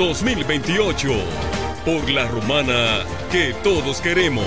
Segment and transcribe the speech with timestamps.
[0.00, 1.12] 2028.
[1.84, 4.46] Por la romana que todos queremos.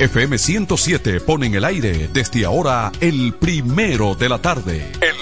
[0.03, 4.91] FM 107 pone en el aire desde ahora el primero de la tarde.
[5.01, 5.22] El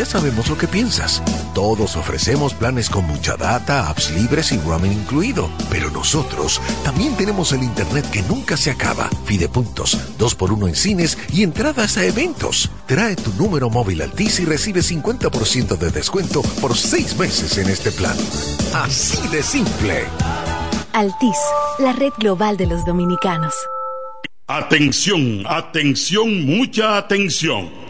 [0.00, 1.22] ya sabemos lo que piensas.
[1.54, 5.50] Todos ofrecemos planes con mucha data, apps libres y roaming incluido.
[5.68, 9.10] Pero nosotros también tenemos el internet que nunca se acaba.
[9.26, 12.70] Fidepuntos, 2x1 en cines y entradas a eventos.
[12.86, 17.92] Trae tu número móvil Altis y recibe 50% de descuento por 6 meses en este
[17.92, 18.16] plan.
[18.72, 20.06] Así de simple.
[20.94, 21.36] Altis,
[21.78, 23.52] la red global de los dominicanos.
[24.46, 27.89] Atención, atención, mucha atención.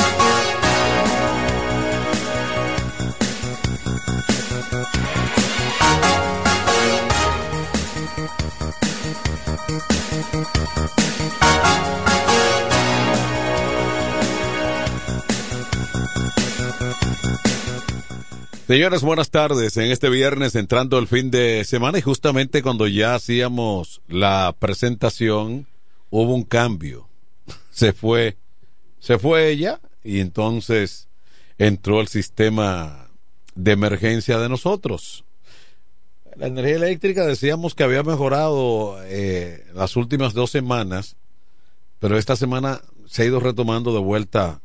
[18.71, 19.75] Señores, buenas tardes.
[19.75, 25.67] En este viernes entrando el fin de semana y justamente cuando ya hacíamos la presentación
[26.09, 27.09] hubo un cambio.
[27.69, 28.37] Se fue,
[28.99, 31.09] se fue ella y entonces
[31.57, 33.09] entró el sistema
[33.55, 35.25] de emergencia de nosotros.
[36.41, 41.15] La energía eléctrica decíamos que había mejorado eh, las últimas dos semanas,
[41.99, 44.59] pero esta semana se ha ido retomando de vuelta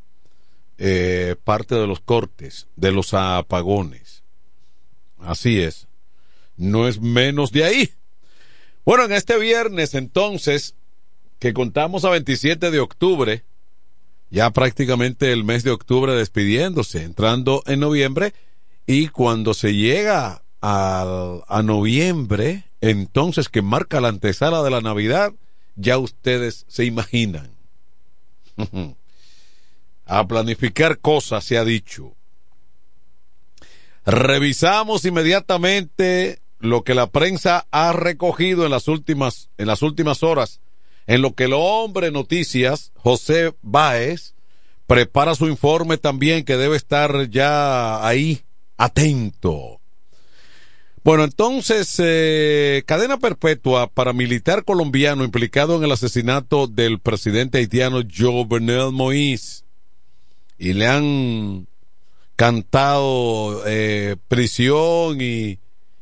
[0.78, 4.22] eh, parte de los cortes, de los apagones.
[5.18, 5.86] Así es.
[6.56, 7.90] No es menos de ahí.
[8.86, 10.76] Bueno, en este viernes entonces,
[11.38, 13.44] que contamos a 27 de octubre,
[14.30, 18.32] ya prácticamente el mes de octubre despidiéndose, entrando en noviembre
[18.86, 25.32] y cuando se llega a, a noviembre, entonces que marca la antesala de la Navidad,
[25.76, 27.50] ya ustedes se imaginan.
[30.06, 32.14] a planificar cosas se ha dicho.
[34.04, 40.60] Revisamos inmediatamente lo que la prensa ha recogido en las últimas, en las últimas horas,
[41.06, 44.34] en lo que el hombre noticias, José Báez,
[44.88, 48.42] prepara su informe también que debe estar ya ahí,
[48.76, 49.75] atento.
[51.06, 58.02] Bueno, entonces, eh, cadena perpetua para militar colombiano implicado en el asesinato del presidente haitiano
[58.02, 59.62] Jovenel Moïse.
[60.58, 61.68] Y le han
[62.34, 65.60] cantado eh, prisión y,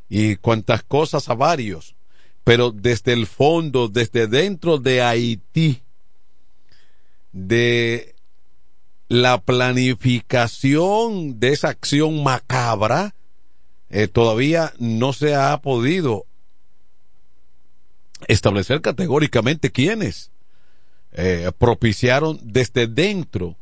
[0.08, 1.94] y cuantas cosas a varios.
[2.42, 5.82] Pero desde el fondo, desde dentro de Haití,
[7.30, 8.14] de
[9.08, 13.14] la planificación de esa acción macabra,
[13.90, 16.26] eh, todavía no se ha podido
[18.26, 20.30] establecer categóricamente quiénes
[21.12, 23.56] eh, propiciaron desde dentro,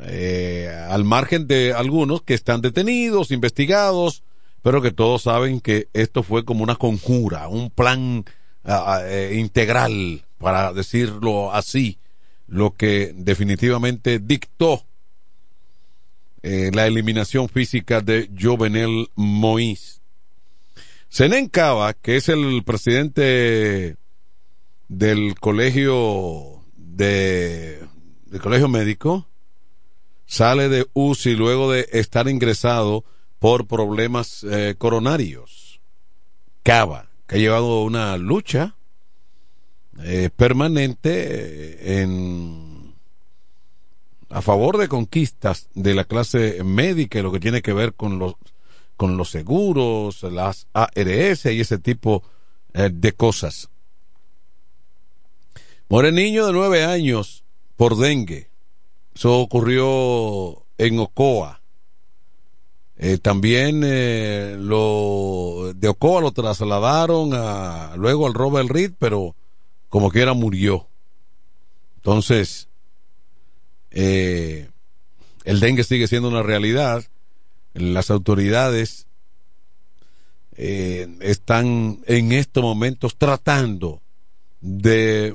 [0.00, 4.22] eh, al margen de algunos que están detenidos, investigados,
[4.62, 8.24] pero que todos saben que esto fue como una conjura, un plan
[8.64, 9.02] ah,
[9.32, 11.98] integral, para decirlo así,
[12.46, 14.84] lo que definitivamente dictó
[16.42, 20.00] eh, la eliminación física de Jovenel Moïse.
[21.08, 23.96] Senen Cava, que es el presidente
[24.88, 27.84] del colegio de,
[28.26, 29.28] del colegio médico,
[30.24, 33.04] sale de UCI luego de estar ingresado
[33.38, 35.80] por problemas eh, coronarios.
[36.62, 38.76] Cava, que ha llevado una lucha
[40.02, 42.69] eh, permanente en
[44.30, 48.18] a favor de conquistas de la clase médica y lo que tiene que ver con
[48.18, 48.34] los
[48.96, 52.22] con los seguros, las ARS y ese tipo
[52.74, 53.70] eh, de cosas.
[55.88, 57.42] Muere niño de nueve años
[57.76, 58.50] por dengue.
[59.14, 61.62] Eso ocurrió en Ocoa.
[62.98, 69.34] Eh, también eh, lo de Ocoa lo trasladaron a, luego al Robert Reed, pero
[69.88, 70.88] como quiera murió.
[71.96, 72.68] Entonces,
[73.90, 74.68] eh,
[75.44, 77.04] el dengue sigue siendo una realidad.
[77.74, 79.06] Las autoridades
[80.56, 84.02] eh, están en estos momentos tratando
[84.60, 85.34] de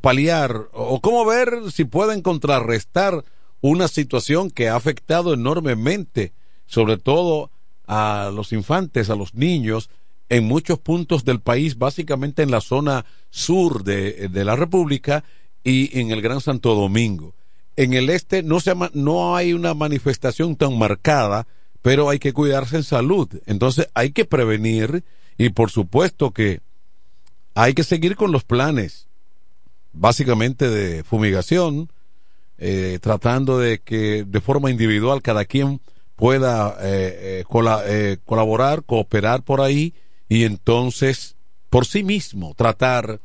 [0.00, 3.24] paliar o cómo ver si pueden contrarrestar
[3.60, 6.32] una situación que ha afectado enormemente,
[6.66, 7.50] sobre todo
[7.86, 9.90] a los infantes, a los niños,
[10.28, 15.24] en muchos puntos del país, básicamente en la zona sur de, de la República
[15.64, 17.34] y en el Gran Santo Domingo.
[17.80, 21.46] En el este no, se, no hay una manifestación tan marcada,
[21.80, 23.26] pero hay que cuidarse en salud.
[23.46, 25.02] Entonces hay que prevenir
[25.38, 26.60] y por supuesto que
[27.54, 29.08] hay que seguir con los planes,
[29.94, 31.90] básicamente de fumigación,
[32.58, 35.80] eh, tratando de que de forma individual cada quien
[36.16, 39.94] pueda eh, eh, colaborar, cooperar por ahí
[40.28, 41.34] y entonces
[41.70, 43.20] por sí mismo tratar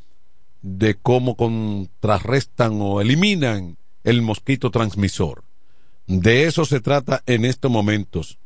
[0.62, 5.44] de cómo contrarrestan o eliminan el mosquito transmisor.
[6.08, 8.38] De eso se trata en estos momentos.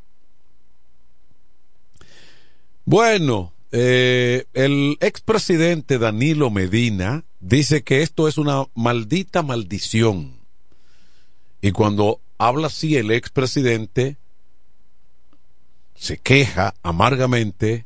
[2.85, 10.39] Bueno, eh, el expresidente Danilo Medina dice que esto es una maldita maldición.
[11.61, 14.17] Y cuando habla así el expresidente,
[15.93, 17.85] se queja amargamente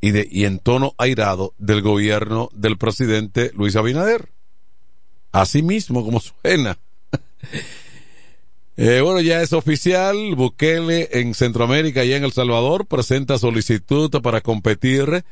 [0.00, 4.32] y, y en tono airado del gobierno del presidente Luis Abinader.
[5.30, 6.78] Así mismo como suena.
[8.78, 14.42] Eh, bueno, ya es oficial, Bukele en Centroamérica y en El Salvador presenta solicitud para
[14.42, 15.24] competir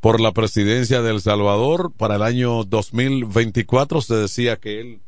[0.00, 4.02] por la presidencia de El Salvador para el año 2024.
[4.02, 5.00] Se decía que él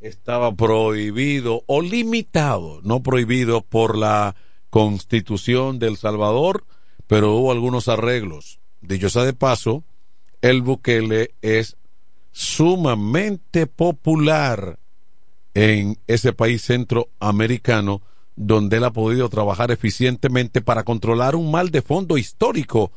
[0.00, 4.34] estaba prohibido o limitado, no prohibido por la
[4.70, 6.64] constitución de El Salvador,
[7.06, 8.58] pero hubo algunos arreglos.
[8.80, 9.84] Dicho sea de paso,
[10.42, 11.76] el Bukele es
[12.32, 14.78] sumamente popular
[15.56, 18.02] en ese país centroamericano
[18.36, 22.92] donde él ha podido trabajar eficientemente para controlar un mal de fondo histórico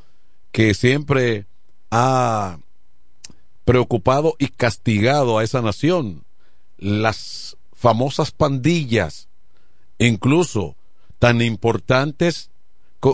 [0.52, 1.46] que siempre
[1.90, 2.60] ha
[3.64, 6.26] preocupado y castigado a esa nación.
[6.78, 9.30] Las famosas pandillas,
[9.98, 10.76] incluso
[11.18, 12.52] tan importantes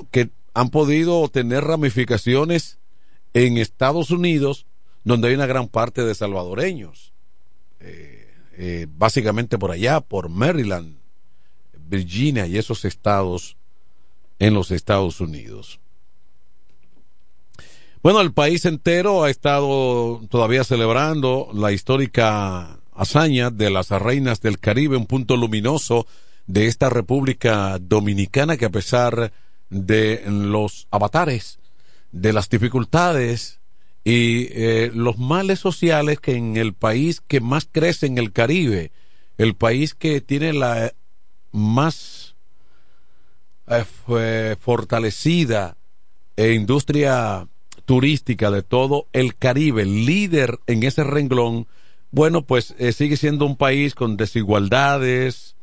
[0.09, 2.79] que han podido tener ramificaciones
[3.35, 4.65] en Estados Unidos,
[5.03, 7.13] donde hay una gran parte de salvadoreños.
[7.79, 8.24] Eh,
[8.57, 10.97] eh, básicamente por allá, por Maryland,
[11.77, 13.57] Virginia y esos estados
[14.39, 15.79] en los Estados Unidos.
[18.01, 24.59] Bueno, el país entero ha estado todavía celebrando la histórica hazaña de las reinas del
[24.59, 26.05] Caribe, un punto luminoso
[26.47, 29.33] de esta República Dominicana que a pesar
[29.69, 31.59] de los avatares,
[32.11, 33.59] de las dificultades
[34.05, 38.93] y eh, los males sociales que en el país que más crece en el Caribe,
[39.37, 40.93] el país que tiene la
[41.51, 42.35] más
[43.67, 45.75] eh, fortalecida
[46.37, 47.47] e industria
[47.85, 51.67] turística de todo el Caribe, líder en ese renglón,
[52.11, 55.55] bueno, pues eh, sigue siendo un país con desigualdades,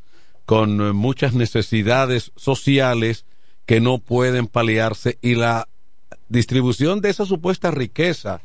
[0.44, 3.24] con eh, muchas necesidades sociales
[3.66, 5.68] que no pueden paliarse y la
[6.32, 8.40] distribución de esa supuesta riqueza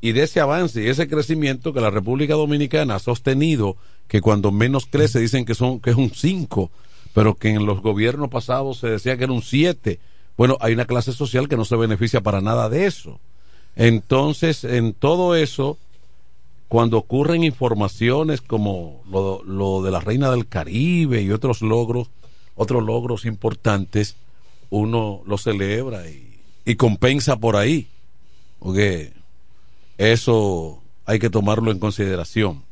[0.00, 3.76] y de ese avance y ese crecimiento que la República Dominicana ha sostenido,
[4.08, 6.70] que cuando menos crece dicen que son que es un 5,
[7.14, 9.98] pero que en los gobiernos pasados se decía que era un 7
[10.36, 13.20] bueno, hay una clase social que no se beneficia para nada de eso.
[13.76, 15.78] Entonces, en todo eso,
[16.68, 22.10] cuando ocurren informaciones como lo, de la Reina del Caribe y otros logros,
[22.56, 24.16] otros logros importantes,
[24.70, 26.23] uno lo celebra y,
[26.64, 27.88] y compensa por ahí.
[28.58, 29.12] Porque
[29.98, 32.64] eso hay que tomarlo en consideración.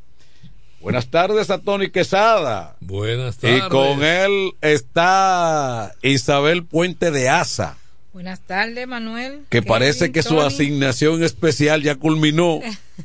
[0.81, 2.77] Buenas tardes a Tony Quesada.
[2.81, 3.63] Buenas tardes.
[3.65, 7.79] Y con él está Isabel Puente de Asa.
[8.13, 9.43] Buenas tardes, Manuel.
[9.49, 12.61] Que parece que su asignación especial ya culminó.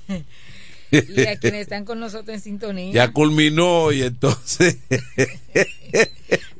[0.91, 2.93] y a quienes están con nosotros en sintonía.
[2.93, 4.77] Ya culminó y entonces.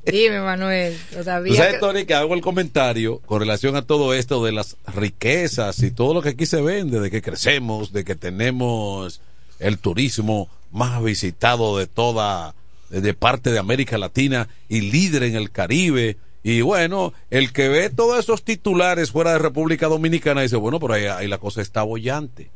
[0.06, 1.56] Dime, Manuel, todavía.
[1.56, 5.92] sabes, Tony, que hago el comentario con relación a todo esto de las riquezas y
[5.92, 9.20] todo lo que aquí se vende, de que crecemos, de que tenemos
[9.60, 12.56] el turismo más visitado de toda,
[12.90, 16.18] de parte de América Latina y líder en el Caribe.
[16.44, 20.94] Y bueno, el que ve todos esos titulares fuera de República Dominicana dice, bueno, pero
[20.94, 22.50] ahí, la cosa está bollante.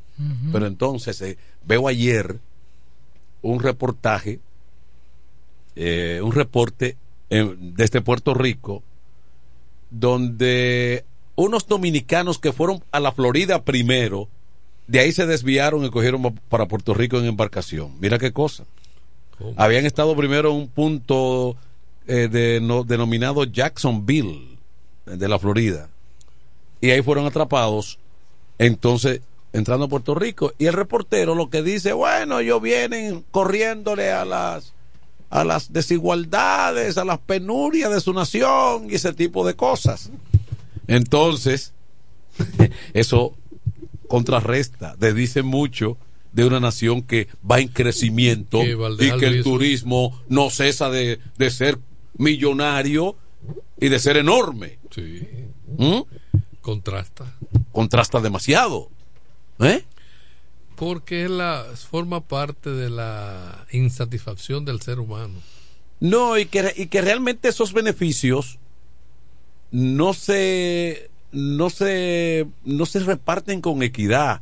[0.52, 2.39] Pero entonces eh, veo ayer
[3.41, 4.39] un reportaje,
[5.76, 6.95] eh, un reporte
[7.30, 8.84] desde Puerto Rico,
[9.89, 14.28] donde unos dominicanos que fueron a la Florida primero,
[14.88, 17.95] de ahí se desviaron y cogieron para Puerto Rico en embarcación.
[18.00, 18.65] Mira qué cosa.
[19.56, 21.56] Habían estado primero en un punto
[22.08, 24.58] eh, de, denominado Jacksonville,
[25.06, 25.89] de la Florida.
[26.80, 27.97] Y ahí fueron atrapados.
[28.58, 29.21] Entonces,
[29.54, 30.54] entrando a Puerto Rico.
[30.58, 34.74] Y el reportero lo que dice, bueno, ellos vienen corriéndole a las
[35.32, 40.12] a las desigualdades, a las penurias de su nación y ese tipo de cosas.
[40.88, 41.74] Entonces,
[42.94, 43.34] eso
[44.08, 45.98] contrarresta, dice mucho
[46.34, 51.80] de una nación que va en crecimiento y que el turismo no cesa de, ser
[52.18, 53.16] millonario
[53.80, 54.80] y de ser enorme.
[54.94, 55.28] Sí.
[55.78, 56.02] ¿Mm?
[56.60, 57.38] Contrasta.
[57.72, 58.90] Contrasta demasiado.
[59.62, 59.84] ¿Eh?
[60.76, 65.36] Porque la, forma parte de la insatisfacción del ser humano.
[66.00, 68.58] No, y que, y que realmente esos beneficios
[69.71, 74.41] no se no se, no se reparten con equidad,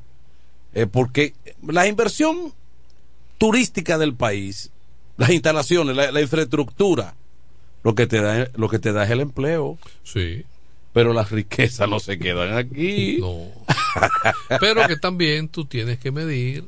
[0.73, 1.33] eh, porque
[1.65, 2.53] la inversión
[3.37, 4.71] turística del país,
[5.17, 7.15] las instalaciones, la, infraestructura,
[7.83, 9.77] lo que te da, lo que te da es el empleo.
[10.03, 10.45] Sí.
[10.93, 13.17] Pero las riquezas no se quedan aquí.
[13.29, 13.47] No.
[14.59, 16.65] Pero que también tú tienes que medir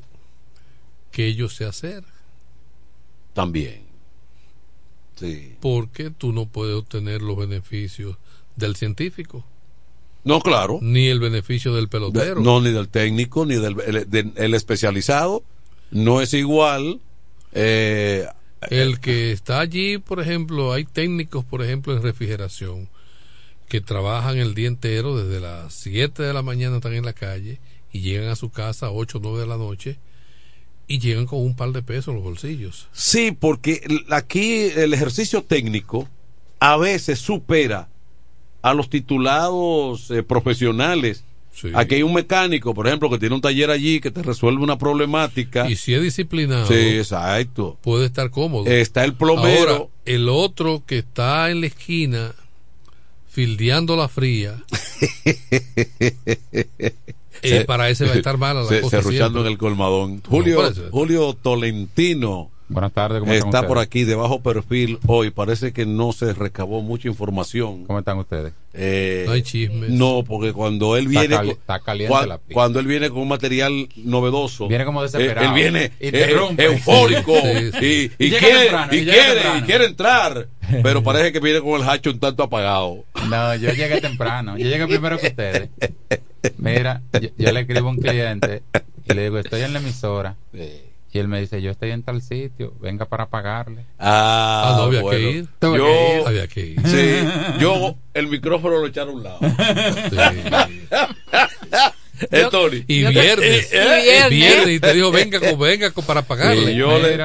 [1.12, 2.04] que ello se hacer.
[3.34, 3.84] También.
[5.16, 5.56] Sí.
[5.62, 8.18] Porque tú no puedes obtener los beneficios
[8.56, 9.46] del científico.
[10.24, 10.80] No, claro.
[10.82, 12.42] Ni el beneficio del pelotero.
[12.42, 15.44] no, ni del técnico, ni del especializado.
[15.92, 17.00] No es igual.
[17.54, 18.26] Eh,
[18.70, 22.88] el que está allí, por ejemplo, hay técnicos, por ejemplo, en refrigeración,
[23.72, 27.62] que trabajan el día entero, desde las 7 de la mañana están en la calle
[27.94, 29.98] y llegan a su casa a 8 o 9 de la noche
[30.88, 32.90] y llegan con un par de pesos en los bolsillos.
[32.92, 36.10] Sí, porque aquí el ejercicio técnico
[36.60, 37.88] a veces supera
[38.62, 41.24] a los titulados eh, profesionales.
[41.74, 44.78] Aquí hay un mecánico, por ejemplo, que tiene un taller allí que te resuelve una
[44.78, 45.70] problemática.
[45.70, 46.68] Y si es disciplinado.
[46.68, 47.78] Sí, exacto.
[47.82, 48.66] Puede estar cómodo.
[48.70, 49.90] Está el plomero.
[50.04, 52.34] el otro que está en la esquina
[53.32, 54.62] fildeando la fría.
[57.42, 59.00] eh, para ese va a estar mala la cosa.
[59.00, 60.22] en el colmadón.
[60.28, 63.68] Julio, Julio Tolentino Buenas tardes, ¿cómo están Está ustedes?
[63.68, 65.30] por aquí de bajo perfil hoy.
[65.30, 67.86] Parece que no se recabó mucha información.
[67.86, 68.54] ¿Cómo están ustedes?
[68.74, 69.90] Eh, No hay chismes.
[69.90, 71.36] No, porque cuando él Está viene.
[71.36, 72.54] cali- con- está caliente cua- la pista.
[72.54, 74.70] cuando él viene con un material novedoso.
[74.70, 75.48] Viene como eh, desesperado.
[75.48, 77.34] él viene Y te eh, eufórico.
[77.42, 78.12] Sí, sí.
[78.18, 79.58] Y, Y y llega quiere, temprano, y, quiere, temprano.
[79.58, 80.48] y quiere entrar.
[80.84, 83.04] Pero parece que viene con el hacho un tanto apagado.
[83.30, 84.58] No, yo llegué temprano.
[84.58, 85.70] Yo llegué primero que ustedes.
[86.58, 88.64] Mira, yo, yo le escribo a un cliente
[89.10, 90.38] y le digo, estoy en la emisora.
[91.14, 93.86] Y él me dice, yo estoy en tal sitio, venga para pagarle.
[94.00, 95.20] Ah, Ah, no, había bueno.
[95.20, 95.48] que ir.
[95.62, 96.28] Yo, que ir.
[96.28, 96.88] Había que ir.
[96.88, 99.40] sí, yo el micrófono lo echaron a un lado.
[102.30, 102.84] Eh, Tony.
[102.88, 103.70] Y viernes.
[103.74, 104.30] Y viernes.
[104.30, 104.70] viernes.
[104.76, 106.68] Y te dijo, venga, venga para pagarle.
[106.68, 107.16] Sí, yo le-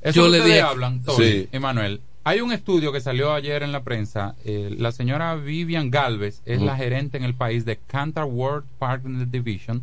[0.00, 1.48] eso yo le dije- hablan, Tony Sí.
[1.52, 2.00] y Manuel.
[2.24, 4.36] Hay un estudio que salió ayer en la prensa.
[4.44, 9.28] eh, la señora Vivian Galvez es la gerente en el país de Cantar World Partner
[9.28, 9.82] Division,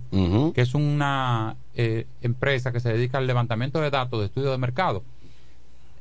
[0.54, 4.58] que es una eh, empresa que se dedica al levantamiento de datos de estudio de
[4.58, 5.04] mercado.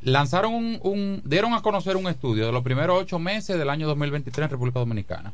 [0.03, 3.89] Lanzaron un, un- dieron a conocer un estudio de los primeros ocho meses del año
[3.89, 5.33] 2023 en República Dominicana.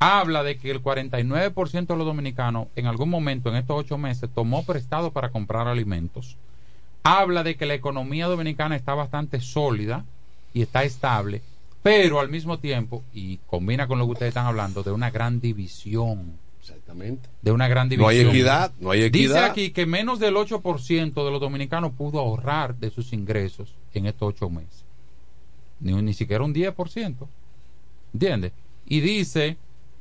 [0.00, 4.30] Habla de que el 49% de los dominicanos en algún momento en estos ocho meses
[4.34, 6.38] tomó prestado para comprar alimentos.
[7.04, 10.04] Habla de que la economía dominicana está bastante sólida
[10.54, 11.42] y está estable,
[11.82, 15.40] pero al mismo tiempo, y combina con lo que ustedes están hablando, de una gran
[15.40, 16.38] división.
[16.60, 17.28] Exactamente.
[17.42, 18.10] De una gran No división.
[18.10, 19.44] hay equidad, no hay Dice equidad.
[19.46, 24.28] aquí que menos del 8% de los dominicanos pudo ahorrar de sus ingresos en estos
[24.28, 24.84] ocho meses.
[25.80, 27.16] Ni, ni siquiera un 10%.
[28.14, 28.52] ¿Entiendes?
[28.86, 29.56] Y dice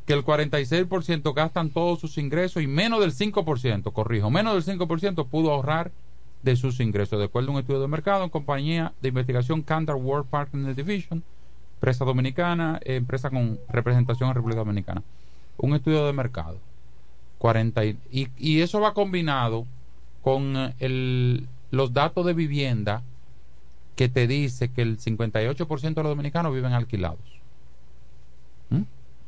[0.05, 5.27] que el 46% gastan todos sus ingresos y menos del 5%, corrijo, menos del 5%
[5.27, 5.91] pudo ahorrar
[6.43, 7.19] de sus ingresos.
[7.19, 11.23] De acuerdo a un estudio de mercado en compañía de investigación Cantar World Partner Division,
[11.75, 15.03] empresa dominicana, eh, empresa con representación en República Dominicana.
[15.57, 16.57] Un estudio de mercado.
[17.37, 19.65] 40 y, y, y eso va combinado
[20.21, 23.01] con eh, el, los datos de vivienda
[23.95, 27.19] que te dice que el 58% de los dominicanos viven alquilados.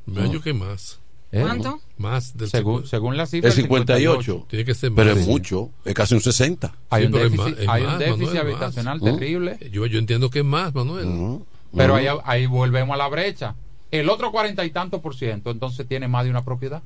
[0.06, 1.00] Medio que más.
[1.36, 1.42] ¿Eh?
[1.42, 1.82] ¿Cuánto?
[1.98, 4.46] Más del Según, según la cifra, El 58.
[4.48, 4.98] Tiene que ser más.
[5.04, 6.76] Pero es mucho, es casi un 60.
[6.92, 8.44] Hay Sí, un pero es déficit, más- es hay un más, déficit Manuel, más.
[8.54, 9.04] habitacional ¿Mm?
[9.04, 11.40] terrible, Yo, yo entiendo que es más, Manuel.
[11.76, 13.56] pero ahí, ahí volvemos a la brecha.
[13.90, 16.84] El otro cuarenta y tanto por ciento entonces tiene más de una propiedad.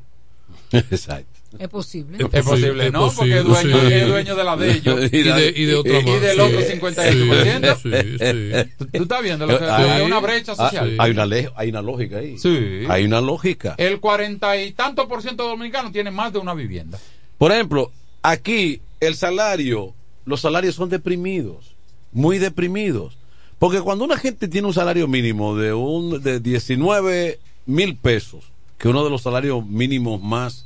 [0.92, 1.38] Exacto.
[1.58, 2.18] Es posible.
[2.32, 3.10] Es posible, ¿no?
[3.12, 3.94] Porque es dueño, sí.
[3.94, 5.00] es dueño de la de ellos.
[5.12, 6.22] Y de, y de otra y más.
[6.22, 7.78] del otro 58%.
[7.78, 8.72] Sí, sí, sí.
[8.78, 10.96] ¿Tú, tú estás viendo lo que hay una brecha ah, social?
[11.00, 12.38] hay, una hay una lógica ahí.
[12.38, 12.84] Sí.
[12.90, 13.76] Hay una lógica.
[13.78, 17.00] El cuarenta y tanto por ciento de dominicanos tiene más de una vivienda.
[17.38, 19.94] Por ejemplo, aquí el salario,
[20.26, 21.76] los salarios son deprimidos,
[22.12, 23.18] muy deprimidos.
[23.58, 28.88] Porque cuando una gente tiene un salario mínimo de un de 19 mil pesos, que
[28.88, 30.66] uno de los salarios mínimos más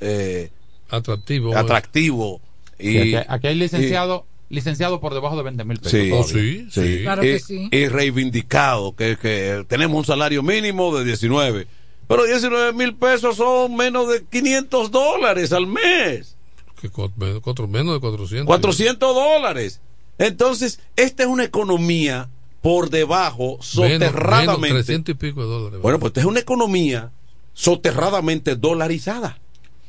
[0.00, 0.50] eh,
[0.90, 1.56] Atractivo.
[1.56, 2.40] atractivo
[2.78, 5.92] y, Sí, aquí, aquí hay licenciado, licenciado por debajo de 20 mil pesos.
[5.92, 7.02] Sí, Oh, sí, sí, sí.
[7.02, 7.68] Claro y, que sí.
[7.70, 11.66] y reivindicado que, que tenemos un salario mínimo de 19
[12.08, 16.36] pero 19 mil pesos son menos de 500 dólares al mes
[16.80, 18.46] Que menos, cuatro- menos de 400.
[18.46, 19.80] 400 dólares
[20.18, 22.28] entonces esta es una economía
[22.60, 25.80] por debajo Menos, soterradamente menos 300 y pico de dólares.
[25.80, 27.10] bueno pues esta es una economía
[27.54, 29.38] soterradamente dolarizada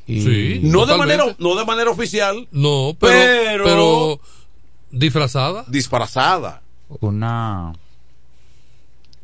[0.06, 4.20] sí, no de manera no de manera oficial No, pero, Pero- pero,
[4.92, 5.66] disfrazada.
[5.68, 6.62] disfrazada
[7.00, 7.74] Una.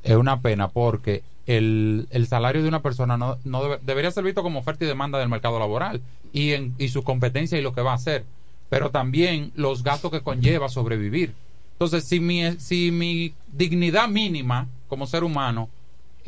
[0.03, 4.23] Es una pena porque el, el salario de una persona no, no debe- debería ser
[4.23, 7.73] visto como oferta y demanda del mercado laboral y, en, y su competencia y lo
[7.73, 8.23] que va a hacer,
[8.69, 11.33] pero también los gastos que conlleva sobrevivir.
[11.73, 15.69] Entonces, si mi, si mi dignidad mínima como ser humano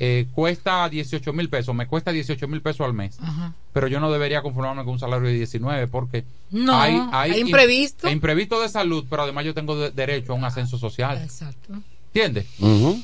[0.03, 3.53] eh, cuesta 18 mil pesos, me cuesta 18 mil pesos al mes, Ajá.
[3.71, 8.07] pero yo no debería conformarme con un salario de 19 porque No, hay im- imprevisto.
[8.07, 11.21] hay imprevisto de salud, pero además yo tengo de- derecho a un ascenso social.
[11.21, 11.73] Exacto.
[12.13, 12.45] ¿Entiendes?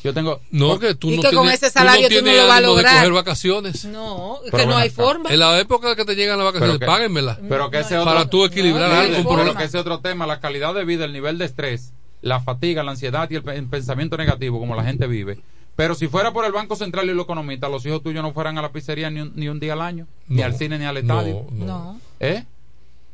[0.03, 0.41] Yo tengo.
[0.51, 2.49] No, que tú Y no que con tienes, ese salario tú tú no lo vas
[2.49, 2.95] a ánimo de lograr.
[2.95, 3.85] coger vacaciones.
[3.85, 5.29] No, es Pero que no hay forma.
[5.29, 7.39] En la época que te llegan las vacaciones, Pero que- páguenmela.
[7.47, 9.13] Pero que ese otro, Para tú equilibrar no, algo.
[9.17, 9.57] pero problema.
[9.59, 12.91] que ese otro tema, la calidad de vida, el nivel de estrés, la fatiga, la
[12.91, 15.39] ansiedad y el, el pensamiento negativo, como la gente vive.
[15.77, 18.57] Pero si fuera por el Banco Central y los economistas, los hijos tuyos no fueran
[18.57, 20.97] a la pizzería ni un, ni un día al año, ni al cine, ni al
[20.97, 21.45] estadio.
[21.51, 21.99] No, no.
[22.19, 22.43] ¿Eh?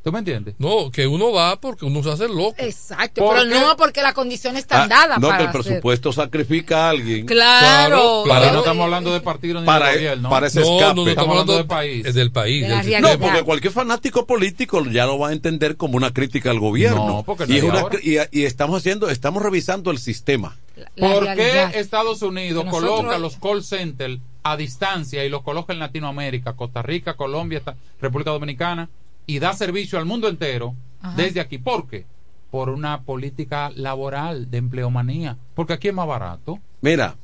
[0.01, 0.55] ¿Tú me entiendes?
[0.59, 2.55] No, que uno va porque uno se hace loco.
[2.57, 3.57] Exacto, ¿Por pero qué?
[3.59, 5.61] no porque las condiciones están Ah, dadas no para que el hacer.
[5.61, 8.23] presupuesto sacrifica a alguien Claro.
[8.23, 10.29] Claro, Para no estamos hablando de partido ni para, de gobierno.
[10.29, 12.13] para ese No, escape no, no, estamos hablando del país.
[12.13, 12.63] Del país.
[12.63, 13.11] De la del realidad.
[13.13, 17.07] No, porque cualquier fanático político ya lo va a entender como una crítica al gobierno.
[17.07, 17.85] No, porque no y, es es una
[18.31, 20.57] y, y estamos haciendo, estamos revisando el sistema.
[20.75, 21.71] La ¿Por realidad.
[21.71, 26.53] qué Estados Unidos nosotros- coloca los call centers a distancia y los coloca en Latinoamérica,
[26.53, 27.61] Costa Rica, Colombia,
[28.01, 28.89] República Dominicana
[29.25, 31.15] y da servicio al mundo entero Ajá.
[31.15, 31.57] desde aquí?
[31.57, 32.05] ¿Por qué?
[32.51, 36.59] por una política laboral de empleomanía, porque aquí es más barato.
[36.81, 37.15] Mira,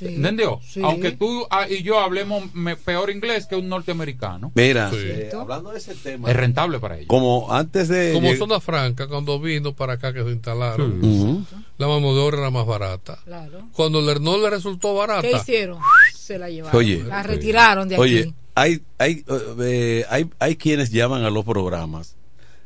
[0.00, 0.60] ¿Entendió?
[0.82, 2.44] Aunque tú ah, y yo hablemos
[2.84, 4.52] peor inglés que un norteamericano.
[4.54, 4.96] Mira, Sí.
[5.00, 7.08] eh, hablando de ese tema, Es rentable para ellos.
[7.08, 11.46] como antes de Como Zona Franca, cuando vino para acá que se instalaron,
[11.78, 13.18] la mano de obra era más barata.
[13.24, 13.68] Claro.
[13.72, 15.78] Cuando el no le resultó barata, ¿Qué hicieron?
[16.14, 16.78] Se la llevaron.
[16.78, 18.02] Oye, la retiraron de aquí.
[18.02, 19.24] Oye, hay, hay,
[19.60, 22.16] eh, hay, hay quienes llaman a los programas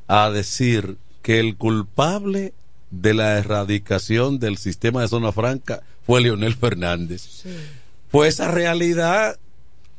[0.08, 2.54] a decir que el culpable
[2.90, 7.22] de la erradicación del sistema de zona franca fue Leonel Fernández.
[7.22, 7.48] Sí.
[8.10, 9.38] Pues esa realidad,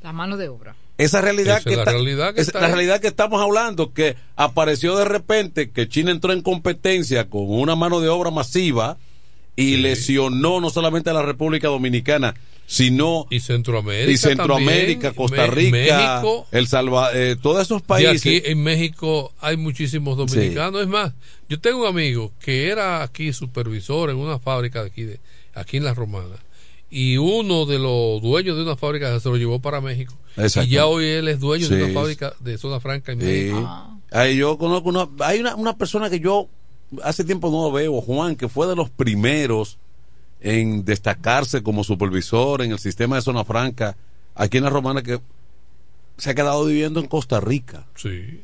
[0.02, 0.76] La mano de obra.
[0.98, 3.42] esa realidad Esa que es la está- realidad que es está la realidad que estamos
[3.42, 8.30] hablando, que apareció de repente que China entró en competencia con una mano de obra
[8.32, 8.98] masiva
[9.56, 12.34] y lesionó no solamente a la República Dominicana,
[12.66, 15.72] sino y Centroamérica, y Centroamérica, también, Costa Rica,
[16.22, 18.22] México, El Salvador, eh, todos esos y países.
[18.22, 20.82] aquí en México hay muchísimos dominicanos.
[20.82, 21.14] Es más,
[21.50, 25.20] yo tengo un amigo que era aquí supervisor en una fábrica de aquí, de,
[25.54, 26.36] aquí en La Romana.
[26.90, 30.14] Y uno de los dueños de una fábrica se lo llevó para México.
[30.38, 30.68] Exacto.
[30.68, 33.26] Y ya hoy él es dueño de una fábrica de zona franca en Sí.
[33.26, 34.00] México.
[34.12, 36.48] Ay, yo conozco una, hay una, una persona que yo
[37.02, 39.80] hace tiempo no lo veo, Juan, que fue de los primeros
[40.40, 43.98] en destacarse como supervisor en el sistema de zona franca
[44.36, 45.20] aquí en la Romana que
[46.18, 47.86] se ha quedado viviendo en Costa Rica.
[47.96, 48.42] Sí.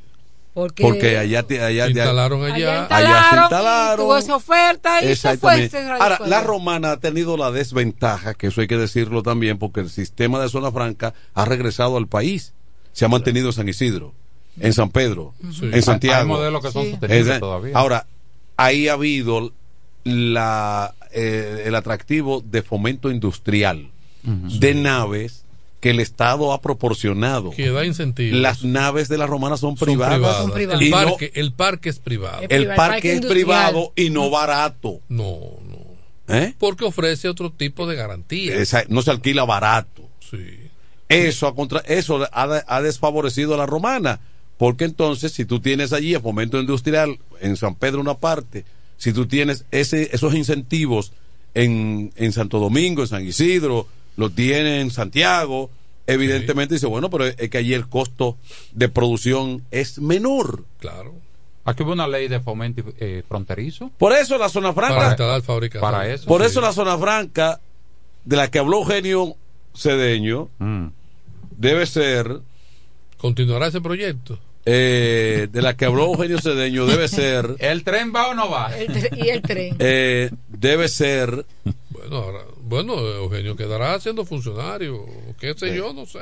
[0.53, 2.85] Porque, Porque allá, te- allá, Se instalaron allá.
[2.89, 4.05] allá se y instalaron.
[4.05, 5.69] tuvo esa oferta y se fue.
[5.99, 9.89] Ahora, la romana ha tenido la desventaja, que eso hay que decirlo también, porque el
[9.89, 12.53] sistema de zona franca ha regresado al país.
[12.93, 14.13] Se ha mantenido en San Isidro,
[14.59, 15.69] en San Pedro, Sí.
[15.71, 16.19] en Santiago.
[16.21, 16.91] Hay modelos que son Sí.
[16.91, 17.77] sostenibles Es- todavía.
[17.77, 18.07] Ahora,
[18.57, 19.51] ahí ha habido
[20.03, 23.91] la, eh, el atractivo de fomento industrial
[24.23, 25.45] de naves
[25.79, 27.51] que el Estado ha proporcionado.
[27.51, 28.39] Que da incentivos.
[28.39, 30.15] Las naves de la romana son Son privadas.
[30.15, 30.37] privadas.
[30.41, 30.81] Son privadas.
[30.81, 32.41] Y El, no- parque, el parque es privado.
[32.41, 34.99] El privado, parque, parque es privado y no barato.
[35.07, 35.37] No,
[35.67, 36.35] no.
[36.35, 36.53] ¿eh?
[36.59, 38.55] Porque ofrece otro tipo de garantía.
[38.55, 40.03] Esa- no se alquila barato.
[40.29, 40.37] Sí.
[41.07, 44.19] Eso, ha contra, eso ha, ha desfavorecido a la romana.
[44.57, 48.65] Porque entonces, si tú tienes allí el fomento industrial en San Pedro una parte,
[48.97, 51.13] si tú tienes ese, esos incentivos
[51.53, 53.87] en, en Santo Domingo, en San Isidro,
[54.19, 55.69] lo tienes en Santiago,
[56.05, 58.37] evidentemente dice, bueno, pero es que allí el costo
[58.73, 60.65] de producción es menor.
[60.79, 61.13] Claro.
[61.65, 63.91] Aquí hubo una ley de fomento eh, fronterizo.
[63.97, 65.81] Por eso la zona Para franca, instalar fábricas.
[65.81, 66.25] Para eso.
[66.25, 66.47] por sí.
[66.47, 67.59] eso la zona franca
[68.25, 69.35] de la que habló Eugenio
[69.75, 70.87] Cedeño Mm.
[71.57, 72.41] debe ser
[73.17, 74.39] ¿Continuará ese proyecto?
[74.65, 78.75] eh, de la que habló Eugenio Cedeño debe ser ¿El tren va o no va?
[78.75, 79.75] El y el tren.
[79.79, 81.45] eh, debe ser
[81.89, 85.05] Bueno, ahora, bueno, Eugenio quedará siendo funcionario,
[85.39, 86.19] qué sé yo, no sé.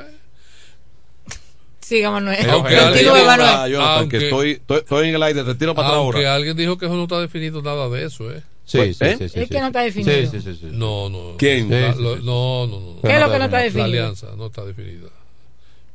[1.80, 2.48] Siga, Manuel.
[2.50, 3.76] Aunque alguien Manuel.
[3.80, 6.34] Aunque- que estoy, estoy, estoy en el aire, te tiro para atrás Aunque ahora.
[6.34, 8.42] alguien dijo que eso no está definido nada de eso, ¿eh?
[8.64, 9.16] Sí, Pues, sí, ¿eh?
[9.18, 10.12] sí, sí, Es que no está definido.
[10.12, 10.66] Sí, sí, sí, sí.
[10.72, 11.36] No, no.
[11.38, 11.70] ¿Quién?
[11.70, 13.00] La- lo- no, no, no.
[13.00, 13.84] ¿Qué es lo que no está La definido?
[13.84, 15.08] alianza no está definida.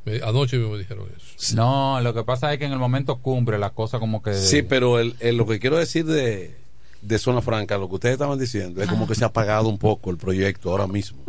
[0.04, 1.54] Me- anoche mismo me dijeron eso.
[1.54, 4.34] No, lo que pasa es que en el momento cumbre la cosa como que...
[4.34, 6.56] Sí, pero el, el- lo que quiero decir de,
[7.04, 9.78] de Zona Franca, lo que ustedes estaban diciendo, es como que se ha apagado un
[9.78, 11.22] poco el proyecto ahora mismo.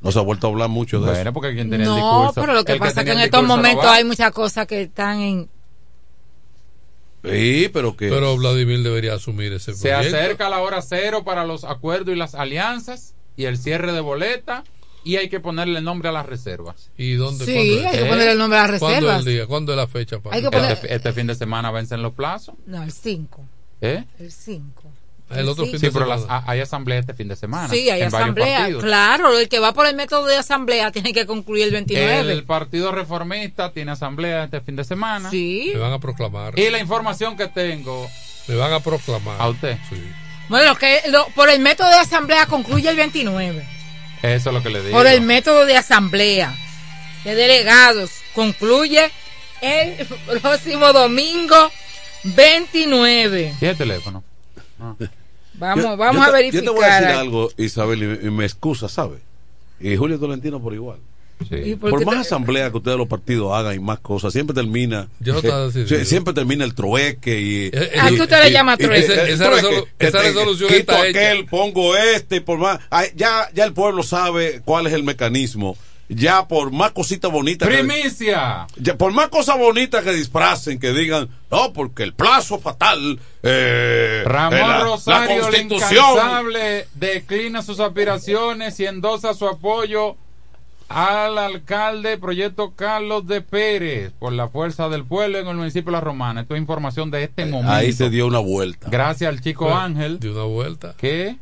[0.00, 2.40] No se ha vuelto a hablar mucho de Bueno, porque quien tenía el No, discurso...
[2.40, 4.82] pero lo que el pasa es que en el estos momentos hay muchas cosas que
[4.82, 5.48] están en.
[7.22, 7.32] eso.
[7.32, 8.08] Sí, pero que...
[8.08, 10.16] Pero Vladimir debería asumir ese Se proyecto.
[10.16, 14.64] acerca la hora cero para los acuerdos y las alianzas y el cierre de boleta
[15.04, 16.90] y hay que ponerle nombre a las reservas.
[16.98, 17.44] ¿Y dónde?
[17.44, 17.86] Sí, es?
[17.86, 18.08] hay que ¿Eh?
[18.08, 19.26] poner el nombre a las ¿Cuándo es reservas.
[19.26, 19.46] el día?
[19.46, 20.18] ¿Cuándo es la fecha?
[20.18, 22.56] Para Hay que poner- Este, este fin de semana vencen los plazos.
[22.66, 23.40] No, el 5.
[23.82, 24.04] ¿eh?
[24.18, 24.81] El 5.
[25.34, 27.68] El otro fin Sí, pero las- hay asamblea este fin de semana.
[27.68, 28.68] Sí, hay asamblea.
[28.80, 32.32] Claro, el que va por el método de asamblea tiene que concluir el 29.
[32.32, 35.30] El Partido Reformista tiene asamblea este fin de semana.
[35.30, 35.70] Sí.
[35.74, 36.58] Me van a proclamar.
[36.58, 38.08] Y la información que tengo
[38.48, 39.40] Me van a proclamar.
[39.40, 39.96] a usted, Sí.
[40.48, 43.66] Bueno, lo que, lo- por el método de asamblea concluye el 29.
[44.22, 44.96] eso es lo que le digo.
[44.96, 46.54] Por el método de asamblea
[47.24, 49.10] de delegados concluye
[49.60, 50.06] el
[50.42, 51.70] próximo domingo
[52.24, 53.54] 29.
[53.60, 54.22] ¿Y el teléfono?
[55.62, 56.64] Vamos, Yo- vamos yo a verificar.
[56.64, 59.16] Yo te voy a decir algo, Isabel, y me, y me excusa, ¿sabe?
[59.80, 60.98] Y Julio Tolentino por igual.
[61.50, 65.08] ¿Y Por, más te- asamblea que ustedes los partidos hagan y más cosas, siempre termina.
[65.18, 67.66] Yo eh, siempre termina el trueque y.
[67.72, 69.00] Eh, ¿A qué usted le llama y- y- trueque?
[69.06, 71.18] y- Esa- el esa trueque, resolu- que esa te- resolución quito está hecha.
[71.30, 72.78] aquel, pongo este y por más.
[72.90, 75.76] Ay, ya, ya el pueblo sabe cuál es el mecanismo.
[76.08, 77.68] Ya por más cositas bonitas.
[77.68, 78.66] que- ¡Primicia!
[78.76, 83.18] ya por más cosas bonitas que disfracen, que digan, no, porque el plazo fatal.
[83.42, 85.90] Eh, Ramón eh, la- la, Rosario, el constitución.
[86.12, 90.16] incansable, declina sus aspiraciones y endosa su apoyo
[90.88, 95.92] al alcalde Proyecto Carlos de Pérez por la fuerza del pueblo en el municipio de
[95.92, 96.42] La Romana.
[96.42, 97.72] Esto es información de este momento.
[97.72, 98.88] Ahí se dio una vuelta.
[98.90, 100.20] Gracias al chico Bueno, Ángel.
[100.20, 100.94] De una vuelta.
[100.98, 101.36] Que,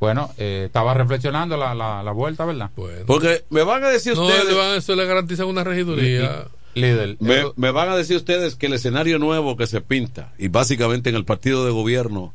[0.00, 2.70] bueno, eh, estaba reflexionando la, la, la vuelta, ¿verdad?
[3.06, 4.46] Porque me van a decir No, ustedes.
[4.46, 6.46] le van, eso le garantiza una regiduría.
[6.74, 7.16] Líder.
[7.20, 11.10] Me, me van a decir ustedes que el escenario nuevo que se pinta, y básicamente
[11.10, 12.32] en el partido de gobierno,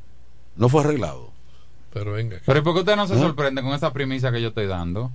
[0.57, 1.31] no fue arreglado.
[1.93, 2.37] Pero venga.
[2.45, 3.19] Pero ¿y por qué usted no se ¿Eh?
[3.19, 5.09] sorprende con esa primicia que yo estoy dando?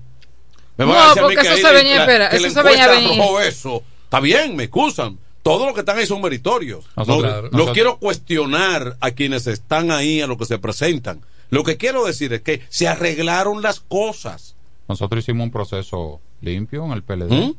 [0.79, 2.37] Me No, van a decir a mí porque que eso se venía la- espera, que
[2.39, 3.21] eso se venía a venir.
[3.47, 3.83] eso.
[4.05, 5.19] Está bien, me excusan.
[5.43, 6.87] Todos los que están ahí son meritorios.
[6.97, 7.43] Nosotros- no, claro.
[7.43, 11.21] no nosotros- quiero cuestionar a quienes están ahí, a los que se presentan.
[11.51, 14.57] Lo que quiero decir es que se arreglaron las cosas.
[14.89, 17.31] Nosotros hicimos un proceso limpio en el PLD.
[17.31, 17.55] ¿Mm?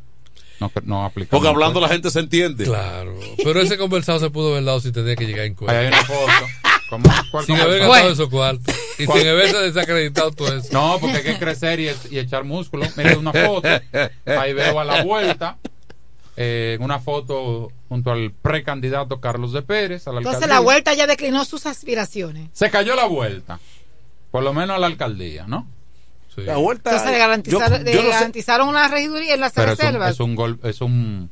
[0.60, 1.30] No, no aplicamos.
[1.32, 2.66] Porque hablando la gente se entiende.
[2.66, 3.16] Claro.
[3.44, 5.78] Pero ese conversado se pudo haber dado si tenía que llegar en cuenta.
[5.80, 6.32] Ahí hay una foto.
[6.89, 7.06] ¿Cómo?
[7.32, 8.76] ¿Cuál Sin haber gastado esos cuartos.
[9.00, 9.20] Y ¿Cuál?
[9.20, 10.68] sin haberse desacreditado todo eso.
[10.74, 12.86] No, porque hay que crecer y, y echar músculo.
[12.98, 13.68] Miren una foto.
[14.26, 15.58] Ahí veo a la vuelta.
[16.38, 20.08] eh, en una foto junto al precandidato Carlos de Pérez.
[20.08, 20.56] A la Entonces alcaldía.
[20.58, 22.50] la vuelta ya declinó sus aspiraciones.
[22.54, 23.60] Se cayó la vuelta.
[24.32, 25.68] Por lo menos a la alcaldía, ¿no?
[26.38, 26.92] La vuelta.
[26.92, 29.80] Entonces le garantizaron, yo- le yo no sé- garantizaron una regiduría en las Pero es
[29.80, 30.12] un, reservas.
[30.12, 31.30] es un gol, es un